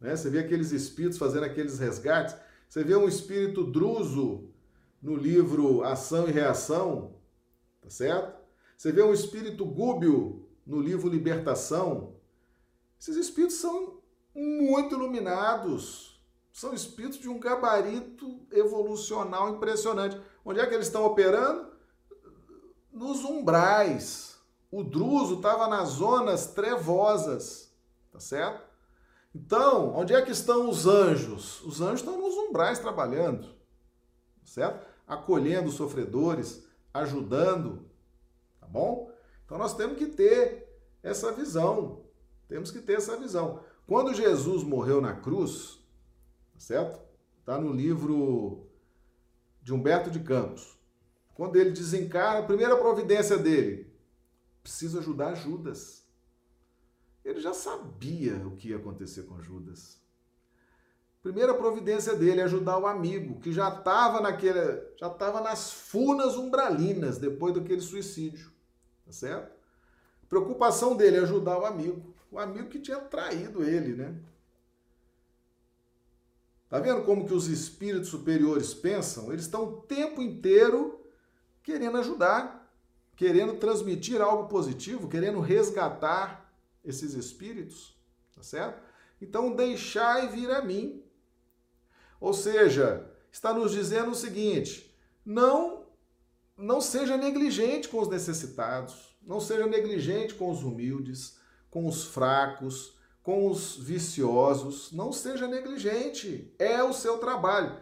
né? 0.00 0.16
Você 0.16 0.30
vê 0.30 0.40
aqueles 0.40 0.72
espíritos 0.72 1.18
fazendo 1.18 1.44
aqueles 1.44 1.78
resgates. 1.78 2.34
Você 2.68 2.84
vê 2.84 2.94
um 2.96 3.08
espírito 3.08 3.64
druso 3.64 4.50
no 5.00 5.16
livro 5.16 5.82
Ação 5.82 6.28
e 6.28 6.32
Reação, 6.32 7.14
tá 7.80 7.90
certo? 7.90 8.38
Você 8.76 8.92
vê 8.92 9.02
um 9.02 9.12
espírito 9.12 9.64
gúbio 9.64 10.48
no 10.66 10.80
livro 10.80 11.08
Libertação. 11.08 12.16
Esses 13.00 13.16
espíritos 13.16 13.56
são 13.56 13.97
muito 14.34 14.94
iluminados. 14.94 16.20
São 16.52 16.74
espíritos 16.74 17.18
de 17.18 17.28
um 17.28 17.38
gabarito 17.38 18.46
evolucional 18.50 19.48
impressionante. 19.50 20.20
Onde 20.44 20.60
é 20.60 20.66
que 20.66 20.74
eles 20.74 20.86
estão 20.86 21.04
operando? 21.04 21.70
Nos 22.92 23.24
umbrais. 23.24 24.38
O 24.70 24.82
Druso 24.82 25.36
estava 25.36 25.68
nas 25.68 25.90
zonas 25.90 26.48
trevosas, 26.48 27.72
tá 28.12 28.20
certo? 28.20 28.66
Então, 29.34 29.94
onde 29.94 30.14
é 30.14 30.20
que 30.20 30.32
estão 30.32 30.68
os 30.68 30.86
anjos? 30.86 31.62
Os 31.62 31.80
anjos 31.80 32.00
estão 32.00 32.20
nos 32.20 32.34
umbrais 32.34 32.78
trabalhando, 32.78 33.46
tá 33.46 34.46
certo? 34.46 34.86
Acolhendo 35.06 35.68
os 35.68 35.74
sofredores, 35.74 36.66
ajudando, 36.92 37.88
bom? 38.68 39.10
Então 39.44 39.58
nós 39.58 39.74
temos 39.74 39.96
que 39.98 40.06
ter 40.06 40.68
essa 41.02 41.32
visão. 41.32 42.04
Temos 42.48 42.70
que 42.70 42.80
ter 42.80 42.94
essa 42.94 43.16
visão. 43.16 43.60
Quando 43.88 44.14
Jesus 44.14 44.62
morreu 44.62 45.00
na 45.00 45.14
cruz, 45.14 45.82
tá 46.52 46.60
certo? 46.60 47.00
Está 47.40 47.58
no 47.58 47.72
livro 47.72 48.68
de 49.62 49.72
Humberto 49.72 50.10
de 50.10 50.20
Campos. 50.20 50.78
Quando 51.34 51.56
ele 51.56 51.70
desencarna, 51.70 52.40
a 52.40 52.46
primeira 52.46 52.76
providência 52.76 53.36
dele, 53.36 53.90
precisa 54.62 55.00
ajudar 55.00 55.34
Judas. 55.34 56.06
Ele 57.24 57.40
já 57.40 57.52
sabia 57.54 58.36
o 58.46 58.54
que 58.54 58.68
ia 58.68 58.76
acontecer 58.76 59.22
com 59.22 59.42
Judas. 59.42 59.98
Primeira 61.22 61.54
providência 61.54 62.14
dele 62.14 62.42
é 62.42 62.44
ajudar 62.44 62.78
o 62.78 62.86
amigo 62.86 63.40
que 63.40 63.52
já 63.52 63.68
estava 63.70 64.20
naquele, 64.20 64.60
já 64.96 65.08
estava 65.08 65.40
nas 65.40 65.72
funas 65.72 66.36
umbralinas 66.36 67.18
depois 67.18 67.54
daquele 67.54 67.80
suicídio 67.80 68.52
tá 69.08 69.12
certo? 69.12 69.50
Preocupação 70.28 70.94
dele 70.94 71.16
é 71.16 71.20
ajudar 71.20 71.58
o 71.58 71.64
amigo. 71.64 72.14
O 72.30 72.38
amigo 72.38 72.68
que 72.68 72.78
tinha 72.78 72.98
traído 72.98 73.64
ele, 73.64 73.94
né? 73.94 74.14
Tá 76.68 76.78
vendo 76.78 77.02
como 77.04 77.26
que 77.26 77.32
os 77.32 77.48
espíritos 77.48 78.08
superiores 78.08 78.74
pensam? 78.74 79.32
Eles 79.32 79.46
estão 79.46 79.64
o 79.64 79.80
tempo 79.80 80.20
inteiro 80.20 81.02
querendo 81.62 81.96
ajudar, 81.96 82.70
querendo 83.16 83.54
transmitir 83.56 84.20
algo 84.20 84.48
positivo, 84.48 85.08
querendo 85.08 85.40
resgatar 85.40 86.52
esses 86.84 87.14
espíritos, 87.14 87.96
tá 88.34 88.42
certo? 88.42 88.82
Então 89.20 89.56
deixai 89.56 90.28
vir 90.28 90.50
a 90.50 90.62
mim. 90.62 91.02
Ou 92.20 92.34
seja, 92.34 93.10
está 93.32 93.54
nos 93.54 93.72
dizendo 93.72 94.10
o 94.10 94.14
seguinte: 94.14 94.94
não 95.24 95.86
não 96.56 96.80
seja 96.80 97.16
negligente 97.16 97.88
com 97.88 98.00
os 98.00 98.08
necessitados, 98.08 99.16
não 99.22 99.40
seja 99.40 99.64
negligente 99.66 100.34
com 100.34 100.50
os 100.50 100.64
humildes, 100.64 101.37
com 101.70 101.86
os 101.86 102.04
fracos, 102.04 102.96
com 103.22 103.48
os 103.48 103.76
viciosos. 103.76 104.92
Não 104.92 105.12
seja 105.12 105.46
negligente. 105.46 106.52
É 106.58 106.82
o 106.82 106.92
seu 106.92 107.18
trabalho. 107.18 107.76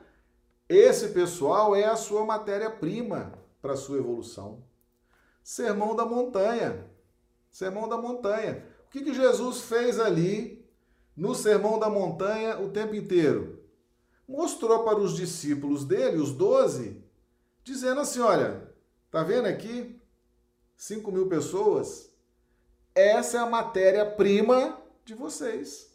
Esse 0.68 1.09
pessoal 1.09 1.76
é 1.76 1.84
a 1.84 1.97
sua 1.97 2.24
matéria-prima 2.24 3.32
para 3.62 3.74
a 3.74 3.76
sua 3.76 3.99
evolução. 3.99 4.64
Sermão 5.43 5.95
da 5.95 6.05
montanha. 6.05 6.87
Sermão 7.51 7.89
da 7.89 7.97
montanha. 7.97 8.66
O 8.87 8.91
que, 8.91 9.03
que 9.03 9.14
Jesus 9.14 9.62
fez 9.62 9.99
ali 9.99 10.64
no 11.16 11.34
Sermão 11.34 11.78
da 11.78 11.89
Montanha 11.89 12.61
o 12.61 12.70
tempo 12.70 12.95
inteiro? 12.95 13.62
Mostrou 14.28 14.84
para 14.84 14.99
os 14.99 15.14
discípulos 15.14 15.84
dele, 15.84 16.18
os 16.18 16.32
doze, 16.32 17.03
dizendo 17.62 18.01
assim: 18.01 18.20
olha, 18.20 18.72
tá 19.11 19.22
vendo 19.22 19.47
aqui? 19.47 20.01
5 20.76 21.11
mil 21.11 21.28
pessoas. 21.28 22.11
Essa 22.97 23.36
é 23.36 23.40
a 23.40 23.47
matéria-prima 23.47 24.80
de 25.05 25.12
vocês. 25.14 25.94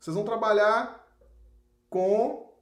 Vocês 0.00 0.16
vão 0.16 0.24
trabalhar 0.24 1.08
com 1.88 2.52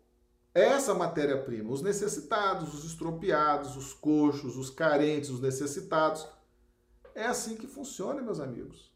essa 0.52 0.92
matéria-prima, 0.92 1.72
os 1.72 1.80
necessitados, 1.80 2.74
os 2.74 2.84
estropiados, 2.84 3.74
os 3.74 3.94
coxos, 3.94 4.58
os 4.58 4.68
carentes, 4.68 5.30
os 5.30 5.40
necessitados. 5.40 6.28
É 7.14 7.24
assim 7.24 7.56
que 7.56 7.66
funciona, 7.66 8.20
meus 8.20 8.38
amigos. 8.38 8.92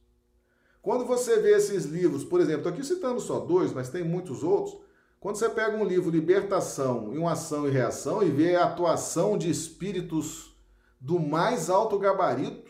Quando 0.83 1.07
você 1.07 1.41
vê 1.41 1.57
esses 1.57 1.87
livros, 1.87 2.25
por 2.25 2.43
exemplo, 2.43 2.61
estou 2.61 2.73
aqui 2.75 2.85
citando 2.85 3.21
só 3.21 3.41
dois, 3.41 3.73
mas 3.73 3.89
tem 3.89 4.05
muitos 4.05 4.43
outros. 4.43 4.77
Quando 5.19 5.37
você 5.37 5.49
pega 5.49 5.79
um 5.79 5.85
livro 5.85 6.11
Libertação 6.11 7.15
e 7.15 7.17
uma 7.17 7.33
Ação 7.33 7.67
e 7.67 7.71
Reação 7.71 8.23
e 8.23 8.29
vê 8.31 8.55
a 8.55 8.67
atuação 8.67 9.39
de 9.39 9.49
espíritos 9.49 10.55
do 11.01 11.19
mais 11.19 11.71
alto 11.71 11.99
gabarito, 11.99 12.64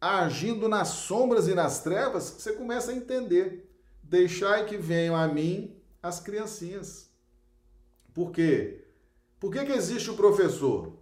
agindo 0.00 0.68
nas 0.68 0.88
sombras 0.88 1.48
e 1.48 1.54
nas 1.54 1.82
trevas, 1.82 2.24
você 2.24 2.52
começa 2.52 2.90
a 2.90 2.94
entender. 2.94 3.70
Deixai 4.02 4.66
que 4.66 4.76
venham 4.76 5.16
a 5.16 5.26
mim 5.26 5.76
as 6.02 6.20
criancinhas. 6.20 7.10
Por 8.14 8.30
quê? 8.30 8.84
Por 9.40 9.52
que, 9.52 9.64
que 9.64 9.72
existe 9.72 10.10
o 10.10 10.16
professor? 10.16 10.92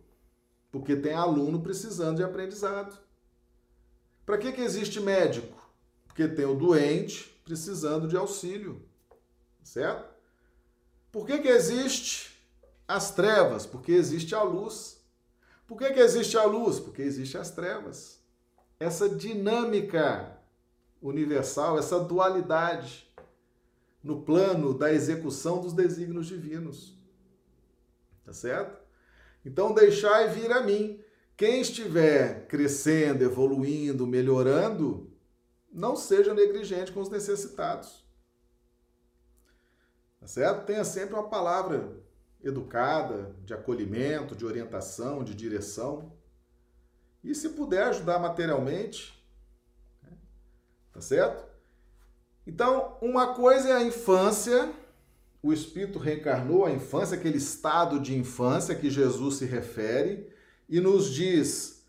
Porque 0.70 0.96
tem 0.96 1.12
aluno 1.12 1.60
precisando 1.60 2.16
de 2.16 2.24
aprendizado. 2.24 2.98
Para 4.24 4.38
que, 4.38 4.52
que 4.52 4.60
existe 4.60 5.00
médico? 5.00 5.62
Porque 6.06 6.26
tem 6.26 6.46
o 6.46 6.54
doente 6.54 7.40
precisando 7.44 8.08
de 8.08 8.16
auxílio. 8.16 8.82
Certo? 9.62 10.12
Por 11.12 11.26
que, 11.26 11.38
que 11.38 11.48
existe 11.48 12.40
as 12.88 13.10
trevas? 13.10 13.66
Porque 13.66 13.92
existe 13.92 14.34
a 14.34 14.42
luz. 14.42 15.00
Por 15.66 15.78
que, 15.78 15.92
que 15.92 16.00
existe 16.00 16.36
a 16.36 16.44
luz? 16.44 16.80
Porque 16.80 17.02
existe 17.02 17.36
as 17.36 17.50
trevas 17.50 18.23
essa 18.78 19.08
dinâmica 19.08 20.38
universal, 21.00 21.78
essa 21.78 22.00
dualidade 22.00 23.12
no 24.02 24.22
plano 24.22 24.76
da 24.76 24.92
execução 24.92 25.60
dos 25.60 25.72
desígnios 25.72 26.26
divinos. 26.26 26.98
Tá 28.24 28.32
certo? 28.32 28.78
Então, 29.44 29.72
deixai 29.72 30.28
vir 30.28 30.50
a 30.52 30.62
mim. 30.62 31.00
Quem 31.36 31.60
estiver 31.60 32.46
crescendo, 32.46 33.24
evoluindo, 33.24 34.06
melhorando, 34.06 35.12
não 35.72 35.96
seja 35.96 36.32
negligente 36.32 36.92
com 36.92 37.00
os 37.00 37.10
necessitados. 37.10 38.04
Tá 40.20 40.26
certo? 40.26 40.64
Tenha 40.64 40.84
sempre 40.84 41.14
uma 41.14 41.28
palavra 41.28 42.02
educada, 42.42 43.34
de 43.44 43.52
acolhimento, 43.52 44.36
de 44.36 44.46
orientação, 44.46 45.24
de 45.24 45.34
direção. 45.34 46.12
E 47.24 47.34
se 47.34 47.48
puder 47.48 47.84
ajudar 47.84 48.18
materialmente, 48.18 49.18
né? 50.02 50.10
tá 50.92 51.00
certo? 51.00 51.42
Então, 52.46 52.98
uma 53.00 53.34
coisa 53.34 53.70
é 53.70 53.72
a 53.72 53.82
infância, 53.82 54.70
o 55.42 55.50
espírito 55.50 55.98
reencarnou 55.98 56.66
a 56.66 56.70
infância, 56.70 57.16
aquele 57.16 57.38
estado 57.38 57.98
de 57.98 58.14
infância 58.14 58.74
que 58.74 58.90
Jesus 58.90 59.36
se 59.36 59.46
refere 59.46 60.30
e 60.68 60.80
nos 60.80 61.10
diz: 61.10 61.86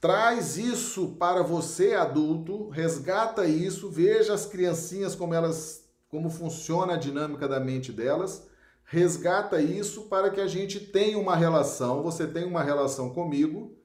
traz 0.00 0.56
isso 0.56 1.16
para 1.18 1.42
você 1.42 1.94
adulto, 1.94 2.68
resgata 2.68 3.46
isso, 3.46 3.90
veja 3.90 4.32
as 4.32 4.46
criancinhas 4.46 5.16
como 5.16 5.34
elas 5.34 5.88
como 6.08 6.30
funciona 6.30 6.94
a 6.94 6.96
dinâmica 6.96 7.46
da 7.46 7.60
mente 7.60 7.92
delas, 7.92 8.46
resgata 8.84 9.60
isso 9.60 10.04
para 10.04 10.30
que 10.30 10.40
a 10.40 10.46
gente 10.46 10.80
tenha 10.80 11.18
uma 11.18 11.36
relação, 11.36 12.02
você 12.02 12.26
tenha 12.26 12.46
uma 12.46 12.62
relação 12.62 13.10
comigo 13.10 13.77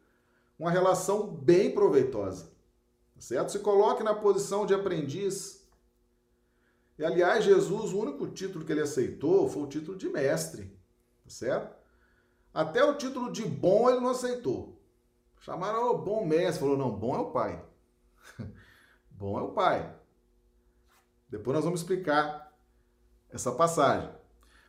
uma 0.58 0.72
relação 0.72 1.28
bem 1.28 1.72
proveitosa. 1.72 2.52
Certo? 3.18 3.52
Se 3.52 3.60
coloque 3.60 4.04
na 4.04 4.14
posição 4.14 4.66
de 4.66 4.74
aprendiz. 4.74 5.68
E 6.98 7.06
aliás, 7.06 7.46
Jesus, 7.46 7.94
o 7.94 8.00
único 8.00 8.28
título 8.28 8.66
que 8.66 8.72
ele 8.72 8.82
aceitou 8.82 9.50
foi 9.50 9.64
o 9.64 9.68
título 9.68 9.98
de 9.98 10.10
mestre. 10.10 10.78
Certo? 11.28 11.76
Até 12.54 12.84
o 12.84 12.96
título 12.96 13.32
de 13.32 13.46
bom 13.46 13.90
ele 13.90 14.00
não 14.00 14.10
aceitou. 14.10 14.80
Chamaram 15.40 15.92
o 15.92 15.98
bom 15.98 16.26
mestre, 16.26 16.60
falou: 16.60 16.78
não, 16.78 16.92
bom 16.92 17.16
é 17.16 17.20
o 17.20 17.32
pai. 17.32 17.66
bom 19.10 19.40
é 19.40 19.42
o 19.42 19.52
pai. 19.52 19.94
Depois 21.30 21.56
nós 21.56 21.66
vamos 21.66 21.82
explicar 21.82 22.54
essa 23.30 23.52
passagem. 23.52 24.10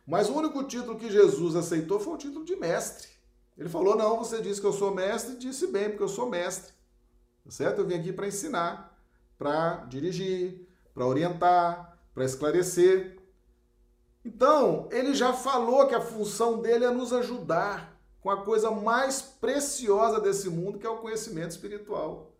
Mas 0.05 0.29
o 0.29 0.35
único 0.35 0.63
título 0.63 0.97
que 0.97 1.11
Jesus 1.11 1.55
aceitou 1.55 1.99
foi 1.99 2.13
o 2.13 2.17
título 2.17 2.43
de 2.43 2.55
mestre. 2.55 3.14
Ele 3.57 3.69
falou: 3.69 3.95
Não, 3.95 4.17
você 4.17 4.41
disse 4.41 4.59
que 4.59 4.67
eu 4.67 4.73
sou 4.73 4.93
mestre, 4.93 5.35
disse 5.35 5.67
bem, 5.67 5.89
porque 5.89 6.03
eu 6.03 6.09
sou 6.09 6.29
mestre. 6.29 6.73
Tá 7.43 7.51
certo? 7.51 7.79
Eu 7.79 7.87
vim 7.87 7.95
aqui 7.95 8.11
para 8.11 8.27
ensinar, 8.27 8.99
para 9.37 9.85
dirigir, 9.85 10.67
para 10.93 11.05
orientar, 11.05 11.97
para 12.13 12.25
esclarecer. 12.25 13.17
Então, 14.23 14.89
ele 14.91 15.13
já 15.13 15.33
falou 15.33 15.87
que 15.87 15.93
a 15.93 16.01
função 16.01 16.59
dele 16.61 16.85
é 16.85 16.89
nos 16.89 17.13
ajudar 17.13 17.95
com 18.21 18.31
a 18.31 18.43
coisa 18.43 18.71
mais 18.71 19.21
preciosa 19.21 20.19
desse 20.19 20.49
mundo, 20.49 20.79
que 20.79 20.87
é 20.87 20.89
o 20.89 20.97
conhecimento 20.97 21.51
espiritual. 21.51 22.31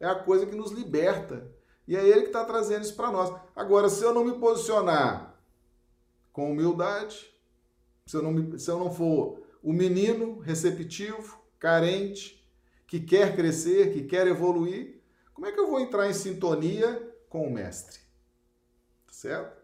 É 0.00 0.06
a 0.06 0.16
coisa 0.16 0.44
que 0.44 0.56
nos 0.56 0.72
liberta. 0.72 1.48
E 1.86 1.96
é 1.96 2.04
ele 2.04 2.22
que 2.22 2.26
está 2.26 2.44
trazendo 2.44 2.82
isso 2.82 2.96
para 2.96 3.12
nós. 3.12 3.32
Agora, 3.54 3.88
se 3.88 4.02
eu 4.02 4.12
não 4.12 4.24
me 4.24 4.32
posicionar 4.38 5.36
com 6.32 6.50
humildade, 6.50 7.32
se 8.06 8.16
eu 8.16 8.22
não, 8.22 8.32
me, 8.32 8.58
se 8.58 8.68
eu 8.68 8.80
não 8.80 8.90
for 8.90 9.41
o 9.62 9.72
menino 9.72 10.38
receptivo, 10.40 11.40
carente, 11.58 12.42
que 12.86 13.00
quer 13.00 13.36
crescer, 13.36 13.92
que 13.92 14.02
quer 14.02 14.26
evoluir, 14.26 15.00
como 15.32 15.46
é 15.46 15.52
que 15.52 15.60
eu 15.60 15.68
vou 15.68 15.80
entrar 15.80 16.10
em 16.10 16.12
sintonia 16.12 17.14
com 17.28 17.46
o 17.46 17.52
mestre? 17.52 18.00
Certo? 19.10 19.62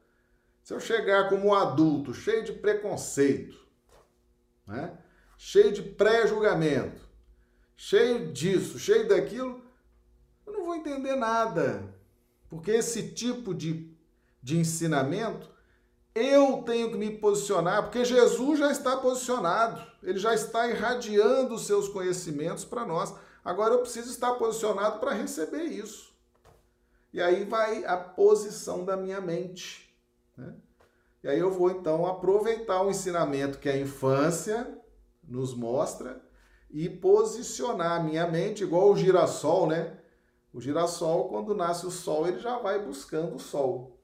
Se 0.63 0.73
eu 0.73 0.81
chegar 0.81 1.29
como 1.29 1.55
adulto, 1.55 2.15
cheio 2.15 2.45
de 2.45 2.53
preconceito, 2.53 3.59
né? 4.67 4.97
cheio 5.37 5.73
de 5.73 5.83
pré-julgamento, 5.83 7.01
cheio 7.77 8.33
disso, 8.33 8.79
cheio 8.79 9.09
daquilo, 9.09 9.63
eu 10.47 10.53
não 10.53 10.65
vou 10.65 10.75
entender 10.75 11.17
nada. 11.17 11.95
Porque 12.49 12.71
esse 12.71 13.11
tipo 13.13 13.55
de, 13.55 13.95
de 14.43 14.59
ensinamento 14.59 15.51
eu 16.19 16.63
tenho 16.63 16.91
que 16.91 16.97
me 16.97 17.17
posicionar, 17.19 17.83
porque 17.85 18.05
Jesus 18.05 18.59
já 18.59 18.71
está 18.71 18.97
posicionado, 18.97 19.81
ele 20.03 20.19
já 20.19 20.35
está 20.35 20.69
irradiando 20.69 21.55
os 21.55 21.67
seus 21.67 21.89
conhecimentos 21.89 22.65
para 22.65 22.85
nós. 22.85 23.15
Agora 23.45 23.75
eu 23.75 23.81
preciso 23.81 24.11
estar 24.11 24.35
posicionado 24.35 24.99
para 24.99 25.13
receber 25.13 25.65
isso. 25.65 26.13
E 27.13 27.23
aí 27.23 27.45
vai 27.45 27.85
a 27.85 27.97
posição 27.97 28.85
da 28.85 28.97
minha 28.97 29.21
mente. 29.21 29.95
Né? 30.37 30.55
E 31.23 31.29
aí 31.29 31.39
eu 31.39 31.51
vou 31.51 31.71
então 31.71 32.07
aproveitar 32.07 32.83
o 32.83 32.91
ensinamento 32.91 33.59
que 33.59 33.69
a 33.69 33.77
infância 33.77 34.79
nos 35.23 35.55
mostra 35.55 36.23
e 36.71 36.89
posicionar 36.89 38.01
a 38.01 38.03
minha 38.03 38.27
mente 38.27 38.63
igual 38.63 38.91
o 38.91 38.97
girassol, 38.97 39.67
né? 39.67 39.99
O 40.53 40.61
girassol, 40.61 41.29
quando 41.29 41.55
nasce 41.55 41.87
o 41.87 41.91
sol, 41.91 42.27
ele 42.27 42.39
já 42.39 42.59
vai 42.59 42.79
buscando 42.79 43.37
o 43.37 43.39
sol. 43.39 43.98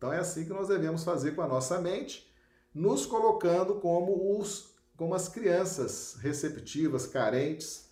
Então 0.00 0.10
é 0.10 0.18
assim 0.18 0.44
que 0.44 0.50
nós 0.50 0.66
devemos 0.66 1.04
fazer 1.04 1.32
com 1.32 1.42
a 1.42 1.46
nossa 1.46 1.78
mente, 1.78 2.26
nos 2.72 3.04
colocando 3.04 3.74
como 3.74 4.40
os 4.40 4.70
como 4.96 5.14
as 5.14 5.28
crianças 5.28 6.16
receptivas, 6.20 7.06
carentes, 7.06 7.90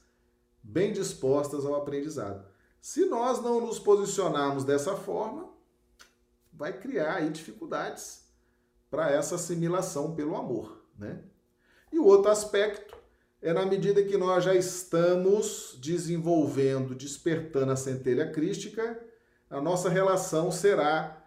bem 0.62 0.92
dispostas 0.92 1.64
ao 1.64 1.74
aprendizado. 1.74 2.46
Se 2.80 3.06
nós 3.06 3.42
não 3.42 3.60
nos 3.60 3.78
posicionarmos 3.78 4.64
dessa 4.64 4.94
forma, 4.94 5.50
vai 6.52 6.78
criar 6.78 7.16
aí 7.16 7.30
dificuldades 7.30 8.24
para 8.90 9.10
essa 9.10 9.34
assimilação 9.34 10.14
pelo 10.14 10.36
amor, 10.36 10.82
né? 10.98 11.22
E 11.90 11.98
o 11.98 12.04
outro 12.04 12.30
aspecto 12.30 12.96
é 13.40 13.52
na 13.52 13.64
medida 13.66 14.02
que 14.02 14.16
nós 14.16 14.44
já 14.44 14.54
estamos 14.54 15.78
desenvolvendo, 15.80 16.94
despertando 16.94 17.72
a 17.72 17.76
centelha 17.76 18.30
crística, 18.30 19.02
a 19.48 19.60
nossa 19.60 19.88
relação 19.88 20.50
será 20.50 21.17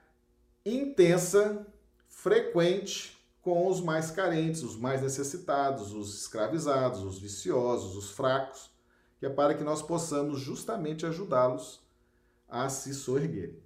intensa, 0.66 1.66
frequente 2.08 3.18
com 3.42 3.68
os 3.68 3.82
mais 3.82 4.12
carentes, 4.12 4.62
os 4.62 4.76
mais 4.76 5.02
necessitados, 5.02 5.94
os 5.94 6.22
escravizados, 6.22 7.02
os 7.02 7.20
viciosos, 7.20 7.96
os 7.96 8.12
fracos, 8.12 8.72
que 9.20 9.26
é 9.26 9.30
para 9.30 9.56
que 9.56 9.64
nós 9.64 9.82
possamos 9.82 10.40
justamente 10.40 11.06
ajudá-los 11.06 11.82
a 12.48 12.70
se 12.70 12.94
soerguerem. 12.94 13.60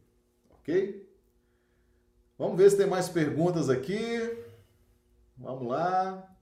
Ok? 0.51 1.05
Vamos 2.37 2.57
ver 2.57 2.69
se 2.69 2.77
tem 2.77 2.87
mais 2.87 3.09
perguntas 3.09 3.69
aqui. 3.69 3.97
Vamos 5.37 5.67
lá. 5.67 6.35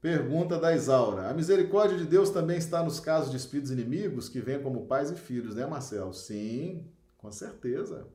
Pergunta 0.00 0.58
da 0.58 0.74
Isaura. 0.74 1.28
A 1.28 1.34
misericórdia 1.34 1.96
de 1.96 2.04
Deus 2.04 2.30
também 2.30 2.58
está 2.58 2.82
nos 2.82 3.00
casos 3.00 3.30
de 3.30 3.36
espíritos 3.36 3.72
inimigos 3.72 4.28
que 4.28 4.40
vêm 4.40 4.62
como 4.62 4.86
pais 4.86 5.10
e 5.10 5.16
filhos, 5.16 5.54
né, 5.54 5.66
Marcelo? 5.66 6.12
Sim, 6.12 6.86
com 7.16 7.32
certeza. 7.32 8.06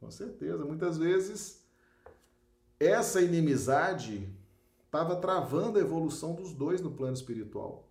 Com 0.00 0.10
certeza. 0.10 0.64
Muitas 0.64 0.96
vezes 0.96 1.62
essa 2.80 3.20
inimizade 3.20 4.26
estava 4.86 5.14
travando 5.14 5.78
a 5.78 5.82
evolução 5.82 6.34
dos 6.34 6.54
dois 6.54 6.80
no 6.80 6.90
plano 6.90 7.14
espiritual. 7.14 7.86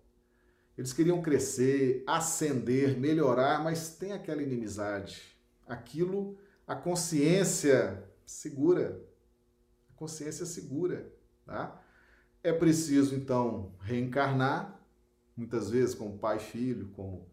Eles 0.76 0.92
queriam 0.92 1.22
crescer, 1.22 2.02
ascender, 2.06 2.98
melhorar, 2.98 3.62
mas 3.62 3.96
tem 3.96 4.12
aquela 4.12 4.42
inimizade. 4.42 5.22
Aquilo, 5.66 6.36
a 6.66 6.74
consciência 6.74 8.02
segura. 8.26 9.00
A 9.90 9.92
consciência 9.94 10.44
segura, 10.44 11.12
tá? 11.46 11.80
É 12.42 12.52
preciso, 12.52 13.14
então, 13.14 13.74
reencarnar, 13.80 14.80
muitas 15.36 15.70
vezes 15.70 15.94
como 15.94 16.18
pai 16.18 16.38
filho, 16.38 16.88
como 16.96 17.28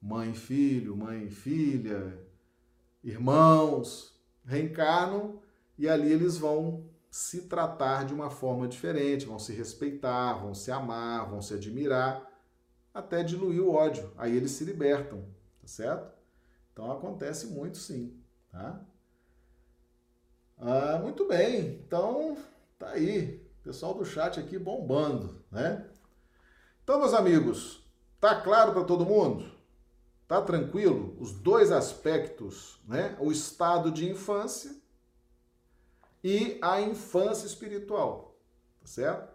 mãe 0.00 0.32
filho, 0.32 0.96
mãe 0.96 1.28
filha, 1.28 2.16
irmãos, 3.08 4.18
reencarnam 4.44 5.40
e 5.76 5.88
ali 5.88 6.12
eles 6.12 6.36
vão 6.38 6.84
se 7.10 7.42
tratar 7.42 8.04
de 8.04 8.12
uma 8.12 8.30
forma 8.30 8.68
diferente, 8.68 9.26
vão 9.26 9.38
se 9.38 9.52
respeitar, 9.52 10.34
vão 10.34 10.54
se 10.54 10.70
amar, 10.70 11.28
vão 11.28 11.40
se 11.40 11.54
admirar, 11.54 12.26
até 12.92 13.22
diluir 13.22 13.62
o 13.62 13.72
ódio. 13.72 14.12
Aí 14.16 14.36
eles 14.36 14.50
se 14.52 14.64
libertam, 14.64 15.24
tá 15.60 15.66
certo? 15.66 16.12
Então 16.72 16.90
acontece 16.92 17.46
muito 17.46 17.78
sim, 17.78 18.20
tá? 18.50 18.80
Ah, 20.56 20.98
muito 21.02 21.26
bem, 21.26 21.80
então 21.86 22.36
tá 22.78 22.90
aí. 22.90 23.46
Pessoal 23.62 23.94
do 23.94 24.04
chat 24.04 24.38
aqui 24.40 24.58
bombando, 24.58 25.44
né? 25.50 25.86
Então, 26.82 26.98
meus 26.98 27.12
amigos, 27.12 27.84
tá 28.18 28.40
claro 28.40 28.72
para 28.72 28.84
todo 28.84 29.04
mundo? 29.04 29.57
Tá 30.28 30.42
tranquilo? 30.42 31.16
Os 31.18 31.32
dois 31.32 31.72
aspectos, 31.72 32.78
né? 32.86 33.16
O 33.18 33.32
estado 33.32 33.90
de 33.90 34.06
infância 34.06 34.76
e 36.22 36.58
a 36.60 36.82
infância 36.82 37.46
espiritual, 37.46 38.38
tá 38.78 38.86
certo? 38.86 39.32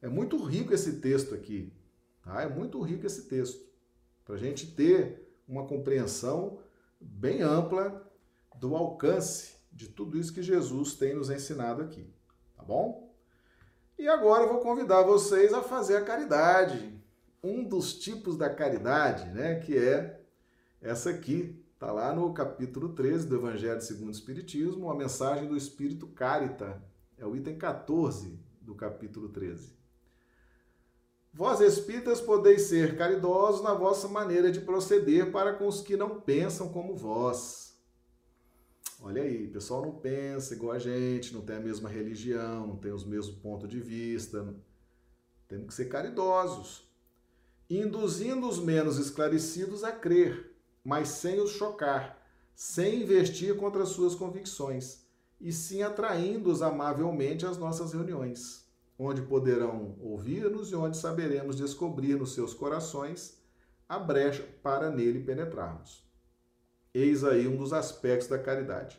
É 0.00 0.08
muito 0.08 0.40
rico 0.44 0.72
esse 0.72 1.00
texto 1.00 1.34
aqui, 1.34 1.72
tá? 2.22 2.42
É 2.42 2.48
muito 2.48 2.80
rico 2.80 3.04
esse 3.04 3.24
texto 3.24 3.66
para 4.24 4.36
a 4.36 4.38
gente 4.38 4.70
ter 4.76 5.28
uma 5.48 5.66
compreensão 5.66 6.60
bem 7.00 7.42
ampla 7.42 8.08
do 8.54 8.76
alcance 8.76 9.56
de 9.72 9.88
tudo 9.88 10.16
isso 10.16 10.32
que 10.32 10.42
Jesus 10.42 10.94
tem 10.94 11.14
nos 11.14 11.30
ensinado 11.30 11.82
aqui, 11.82 12.08
tá 12.56 12.62
bom? 12.62 13.12
E 13.98 14.06
agora 14.06 14.44
eu 14.44 14.48
vou 14.48 14.60
convidar 14.60 15.02
vocês 15.02 15.52
a 15.52 15.62
fazer 15.62 15.96
a 15.96 16.04
caridade. 16.04 16.96
Um 17.42 17.64
dos 17.64 17.94
tipos 17.94 18.36
da 18.36 18.48
caridade, 18.48 19.28
né, 19.30 19.56
que 19.56 19.76
é 19.76 20.17
essa 20.80 21.10
aqui, 21.10 21.62
está 21.74 21.92
lá 21.92 22.14
no 22.14 22.32
capítulo 22.32 22.90
13 22.90 23.26
do 23.26 23.36
Evangelho 23.36 23.80
segundo 23.80 24.08
o 24.08 24.12
Espiritismo, 24.12 24.90
a 24.90 24.94
mensagem 24.94 25.48
do 25.48 25.56
Espírito 25.56 26.06
Carita. 26.06 26.82
É 27.16 27.26
o 27.26 27.34
item 27.36 27.56
14 27.56 28.38
do 28.60 28.74
capítulo 28.74 29.28
13. 29.28 29.76
Vós 31.32 31.60
espíritas 31.60 32.20
podeis 32.20 32.62
ser 32.62 32.96
caridosos 32.96 33.62
na 33.62 33.74
vossa 33.74 34.08
maneira 34.08 34.50
de 34.50 34.60
proceder 34.60 35.30
para 35.30 35.54
com 35.54 35.66
os 35.66 35.80
que 35.80 35.96
não 35.96 36.20
pensam 36.20 36.68
como 36.68 36.96
vós 36.96 37.68
Olha 39.00 39.22
aí, 39.22 39.46
o 39.46 39.52
pessoal 39.52 39.82
não 39.82 39.92
pensa 39.92 40.54
igual 40.54 40.72
a 40.72 40.78
gente, 40.78 41.32
não 41.32 41.40
tem 41.40 41.56
a 41.56 41.60
mesma 41.60 41.88
religião, 41.88 42.66
não 42.66 42.76
tem 42.76 42.92
os 42.92 43.04
mesmos 43.04 43.36
pontos 43.36 43.68
de 43.68 43.78
vista. 43.78 44.54
Temos 45.46 45.68
que 45.68 45.74
ser 45.74 45.84
caridosos, 45.86 46.90
induzindo 47.70 48.48
os 48.48 48.58
menos 48.58 48.98
esclarecidos 48.98 49.84
a 49.84 49.92
crer, 49.92 50.47
mas 50.88 51.10
sem 51.10 51.38
os 51.38 51.50
chocar, 51.50 52.18
sem 52.54 53.02
investir 53.02 53.54
contra 53.58 53.84
suas 53.84 54.14
convicções, 54.14 55.04
e 55.38 55.52
sim 55.52 55.82
atraindo-os 55.82 56.62
amavelmente 56.62 57.44
às 57.44 57.58
nossas 57.58 57.92
reuniões, 57.92 58.66
onde 58.98 59.20
poderão 59.20 59.98
ouvir-nos 60.00 60.70
e 60.70 60.74
onde 60.74 60.96
saberemos 60.96 61.56
descobrir 61.56 62.16
nos 62.16 62.32
seus 62.32 62.54
corações 62.54 63.38
a 63.86 63.98
brecha 63.98 64.48
para 64.62 64.90
nele 64.90 65.20
penetrarmos. 65.20 66.08
Eis 66.94 67.22
aí 67.22 67.46
um 67.46 67.58
dos 67.58 67.74
aspectos 67.74 68.26
da 68.26 68.38
caridade. 68.38 68.98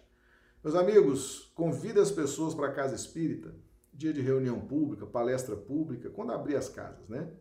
Meus 0.63 0.75
amigos, 0.75 1.51
convide 1.55 1.99
as 1.99 2.11
pessoas 2.11 2.53
para 2.53 2.67
a 2.67 2.73
casa 2.73 2.93
espírita, 2.93 3.55
dia 3.91 4.13
de 4.13 4.21
reunião 4.21 4.59
pública, 4.59 5.07
palestra 5.07 5.55
pública, 5.55 6.11
quando 6.11 6.33
abrir 6.33 6.55
as 6.55 6.69
casas, 6.69 7.09
né? 7.09 7.31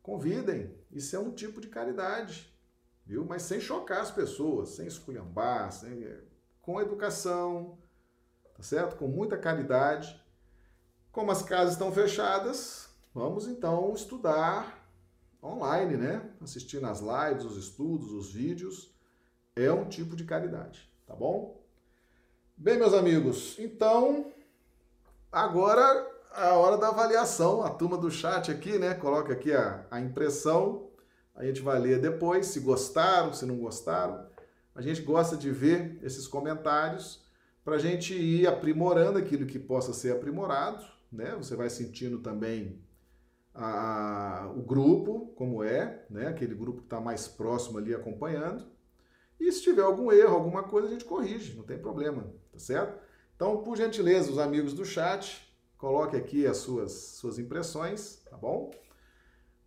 Convidem, 0.00 0.74
isso 0.90 1.14
é 1.14 1.18
um 1.18 1.30
tipo 1.30 1.60
de 1.60 1.68
caridade, 1.68 2.55
viu? 3.06 3.24
Mas 3.24 3.42
sem 3.42 3.60
chocar 3.60 4.00
as 4.00 4.10
pessoas, 4.10 4.70
sem 4.70 4.86
esculhambar, 4.86 5.72
sem... 5.72 6.06
com 6.60 6.80
educação, 6.80 7.78
tá 8.54 8.62
certo? 8.62 8.96
Com 8.96 9.08
muita 9.08 9.38
caridade. 9.38 10.20
Como 11.12 11.30
as 11.30 11.42
casas 11.42 11.74
estão 11.74 11.90
fechadas, 11.90 12.90
vamos 13.14 13.46
então 13.46 13.94
estudar 13.94 14.86
online, 15.42 15.96
né? 15.96 16.30
Assistindo 16.42 16.86
as 16.86 17.00
lives, 17.00 17.44
os 17.44 17.56
estudos, 17.56 18.12
os 18.12 18.32
vídeos 18.32 18.94
é 19.54 19.72
um 19.72 19.88
tipo 19.88 20.14
de 20.14 20.24
caridade, 20.24 20.92
tá 21.06 21.14
bom? 21.14 21.64
Bem, 22.54 22.76
meus 22.76 22.92
amigos, 22.92 23.58
então 23.58 24.30
agora 25.32 26.16
a 26.36 26.52
hora 26.54 26.76
da 26.76 26.88
avaliação. 26.88 27.62
A 27.62 27.70
turma 27.70 27.96
do 27.96 28.10
chat 28.10 28.50
aqui, 28.50 28.78
né? 28.78 28.94
Coloca 28.94 29.32
aqui 29.32 29.52
a, 29.52 29.86
a 29.90 30.00
impressão. 30.00 30.85
A 31.36 31.44
gente 31.44 31.60
vai 31.60 31.78
ler 31.78 32.00
depois, 32.00 32.46
se 32.46 32.60
gostaram, 32.60 33.32
se 33.32 33.44
não 33.44 33.58
gostaram. 33.58 34.26
A 34.74 34.80
gente 34.80 35.02
gosta 35.02 35.36
de 35.36 35.50
ver 35.50 35.98
esses 36.02 36.26
comentários 36.26 37.24
para 37.62 37.76
a 37.76 37.78
gente 37.78 38.14
ir 38.14 38.46
aprimorando 38.46 39.18
aquilo 39.18 39.44
que 39.44 39.58
possa 39.58 39.92
ser 39.92 40.12
aprimorado, 40.12 40.84
né? 41.12 41.34
Você 41.36 41.54
vai 41.54 41.68
sentindo 41.68 42.18
também 42.18 42.80
a, 43.54 44.50
o 44.56 44.62
grupo, 44.62 45.32
como 45.36 45.62
é, 45.62 46.04
né? 46.08 46.28
Aquele 46.28 46.54
grupo 46.54 46.78
que 46.78 46.86
está 46.86 47.00
mais 47.00 47.28
próximo 47.28 47.78
ali 47.78 47.94
acompanhando. 47.94 48.66
E 49.38 49.52
se 49.52 49.62
tiver 49.62 49.82
algum 49.82 50.10
erro, 50.10 50.34
alguma 50.34 50.62
coisa, 50.62 50.88
a 50.88 50.90
gente 50.90 51.04
corrige, 51.04 51.54
não 51.54 51.64
tem 51.64 51.78
problema, 51.78 52.22
tá 52.50 52.58
certo? 52.58 52.98
Então, 53.34 53.62
por 53.62 53.76
gentileza, 53.76 54.30
os 54.30 54.38
amigos 54.38 54.72
do 54.72 54.84
chat, 54.84 55.46
coloque 55.76 56.16
aqui 56.16 56.46
as 56.46 56.56
suas, 56.58 56.92
suas 56.92 57.38
impressões, 57.38 58.22
tá 58.30 58.36
bom? 58.36 58.70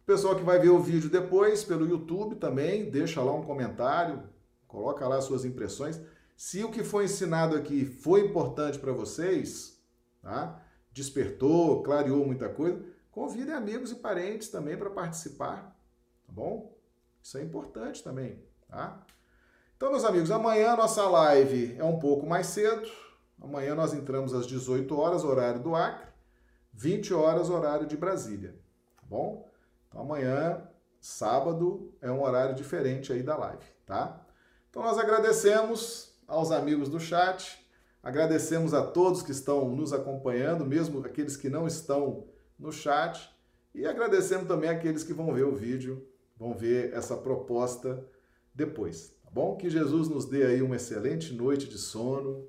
Pessoal 0.09 0.35
que 0.35 0.41
vai 0.41 0.57
ver 0.57 0.69
o 0.69 0.79
vídeo 0.79 1.07
depois 1.07 1.63
pelo 1.63 1.87
YouTube 1.87 2.37
também, 2.37 2.89
deixa 2.89 3.21
lá 3.21 3.31
um 3.31 3.43
comentário, 3.43 4.23
coloca 4.67 5.07
lá 5.07 5.17
as 5.17 5.25
suas 5.25 5.45
impressões. 5.45 6.01
Se 6.35 6.63
o 6.63 6.71
que 6.71 6.83
foi 6.83 7.05
ensinado 7.05 7.55
aqui 7.55 7.85
foi 7.85 8.21
importante 8.21 8.79
para 8.79 8.91
vocês, 8.91 9.79
tá? 10.19 10.59
Despertou, 10.91 11.83
clareou 11.83 12.25
muita 12.25 12.49
coisa, 12.49 12.83
convidem 13.11 13.53
amigos 13.53 13.91
e 13.91 13.97
parentes 13.97 14.49
também 14.49 14.75
para 14.75 14.89
participar, 14.89 15.79
tá 16.25 16.33
bom? 16.33 16.75
Isso 17.21 17.37
é 17.37 17.43
importante 17.43 18.03
também, 18.03 18.43
tá? 18.67 19.05
Então, 19.77 19.91
meus 19.91 20.03
amigos, 20.03 20.31
amanhã 20.31 20.75
nossa 20.75 21.07
live 21.07 21.75
é 21.77 21.83
um 21.83 21.99
pouco 21.99 22.25
mais 22.25 22.47
cedo. 22.47 22.89
Amanhã 23.39 23.75
nós 23.75 23.93
entramos 23.93 24.33
às 24.33 24.47
18 24.47 24.91
horas, 24.97 25.23
horário 25.23 25.61
do 25.61 25.75
Acre, 25.75 26.07
20 26.73 27.13
horas, 27.13 27.51
horário 27.51 27.85
de 27.85 27.95
Brasília. 27.95 28.55
Tá 28.95 29.03
bom? 29.07 29.48
Então, 29.89 30.01
amanhã, 30.01 30.61
sábado, 31.01 31.91
é 32.01 32.09
um 32.09 32.23
horário 32.23 32.55
diferente 32.55 33.11
aí 33.11 33.21
da 33.21 33.35
live, 33.35 33.65
tá? 33.85 34.25
Então, 34.69 34.83
nós 34.83 34.97
agradecemos 34.97 36.13
aos 36.27 36.51
amigos 36.51 36.87
do 36.87 36.99
chat, 36.99 37.67
agradecemos 38.01 38.73
a 38.73 38.85
todos 38.85 39.21
que 39.21 39.31
estão 39.31 39.69
nos 39.69 39.91
acompanhando, 39.91 40.65
mesmo 40.65 41.03
aqueles 41.05 41.35
que 41.35 41.49
não 41.49 41.67
estão 41.67 42.27
no 42.57 42.71
chat, 42.71 43.29
e 43.73 43.85
agradecemos 43.85 44.47
também 44.47 44.69
aqueles 44.69 45.03
que 45.03 45.13
vão 45.13 45.33
ver 45.33 45.43
o 45.43 45.55
vídeo 45.55 46.07
vão 46.39 46.53
ver 46.53 46.93
essa 46.93 47.17
proposta 47.17 48.03
depois, 48.55 49.09
tá 49.21 49.29
bom? 49.29 49.57
Que 49.57 49.69
Jesus 49.69 50.07
nos 50.07 50.25
dê 50.25 50.45
aí 50.45 50.61
uma 50.61 50.77
excelente 50.77 51.33
noite 51.33 51.67
de 51.67 51.77
sono, 51.77 52.47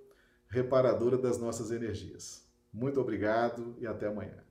reparadora 0.49 1.18
das 1.18 1.38
nossas 1.38 1.72
energias. 1.72 2.47
Muito 2.72 3.01
obrigado 3.01 3.74
e 3.78 3.86
até 3.86 4.07
amanhã. 4.07 4.49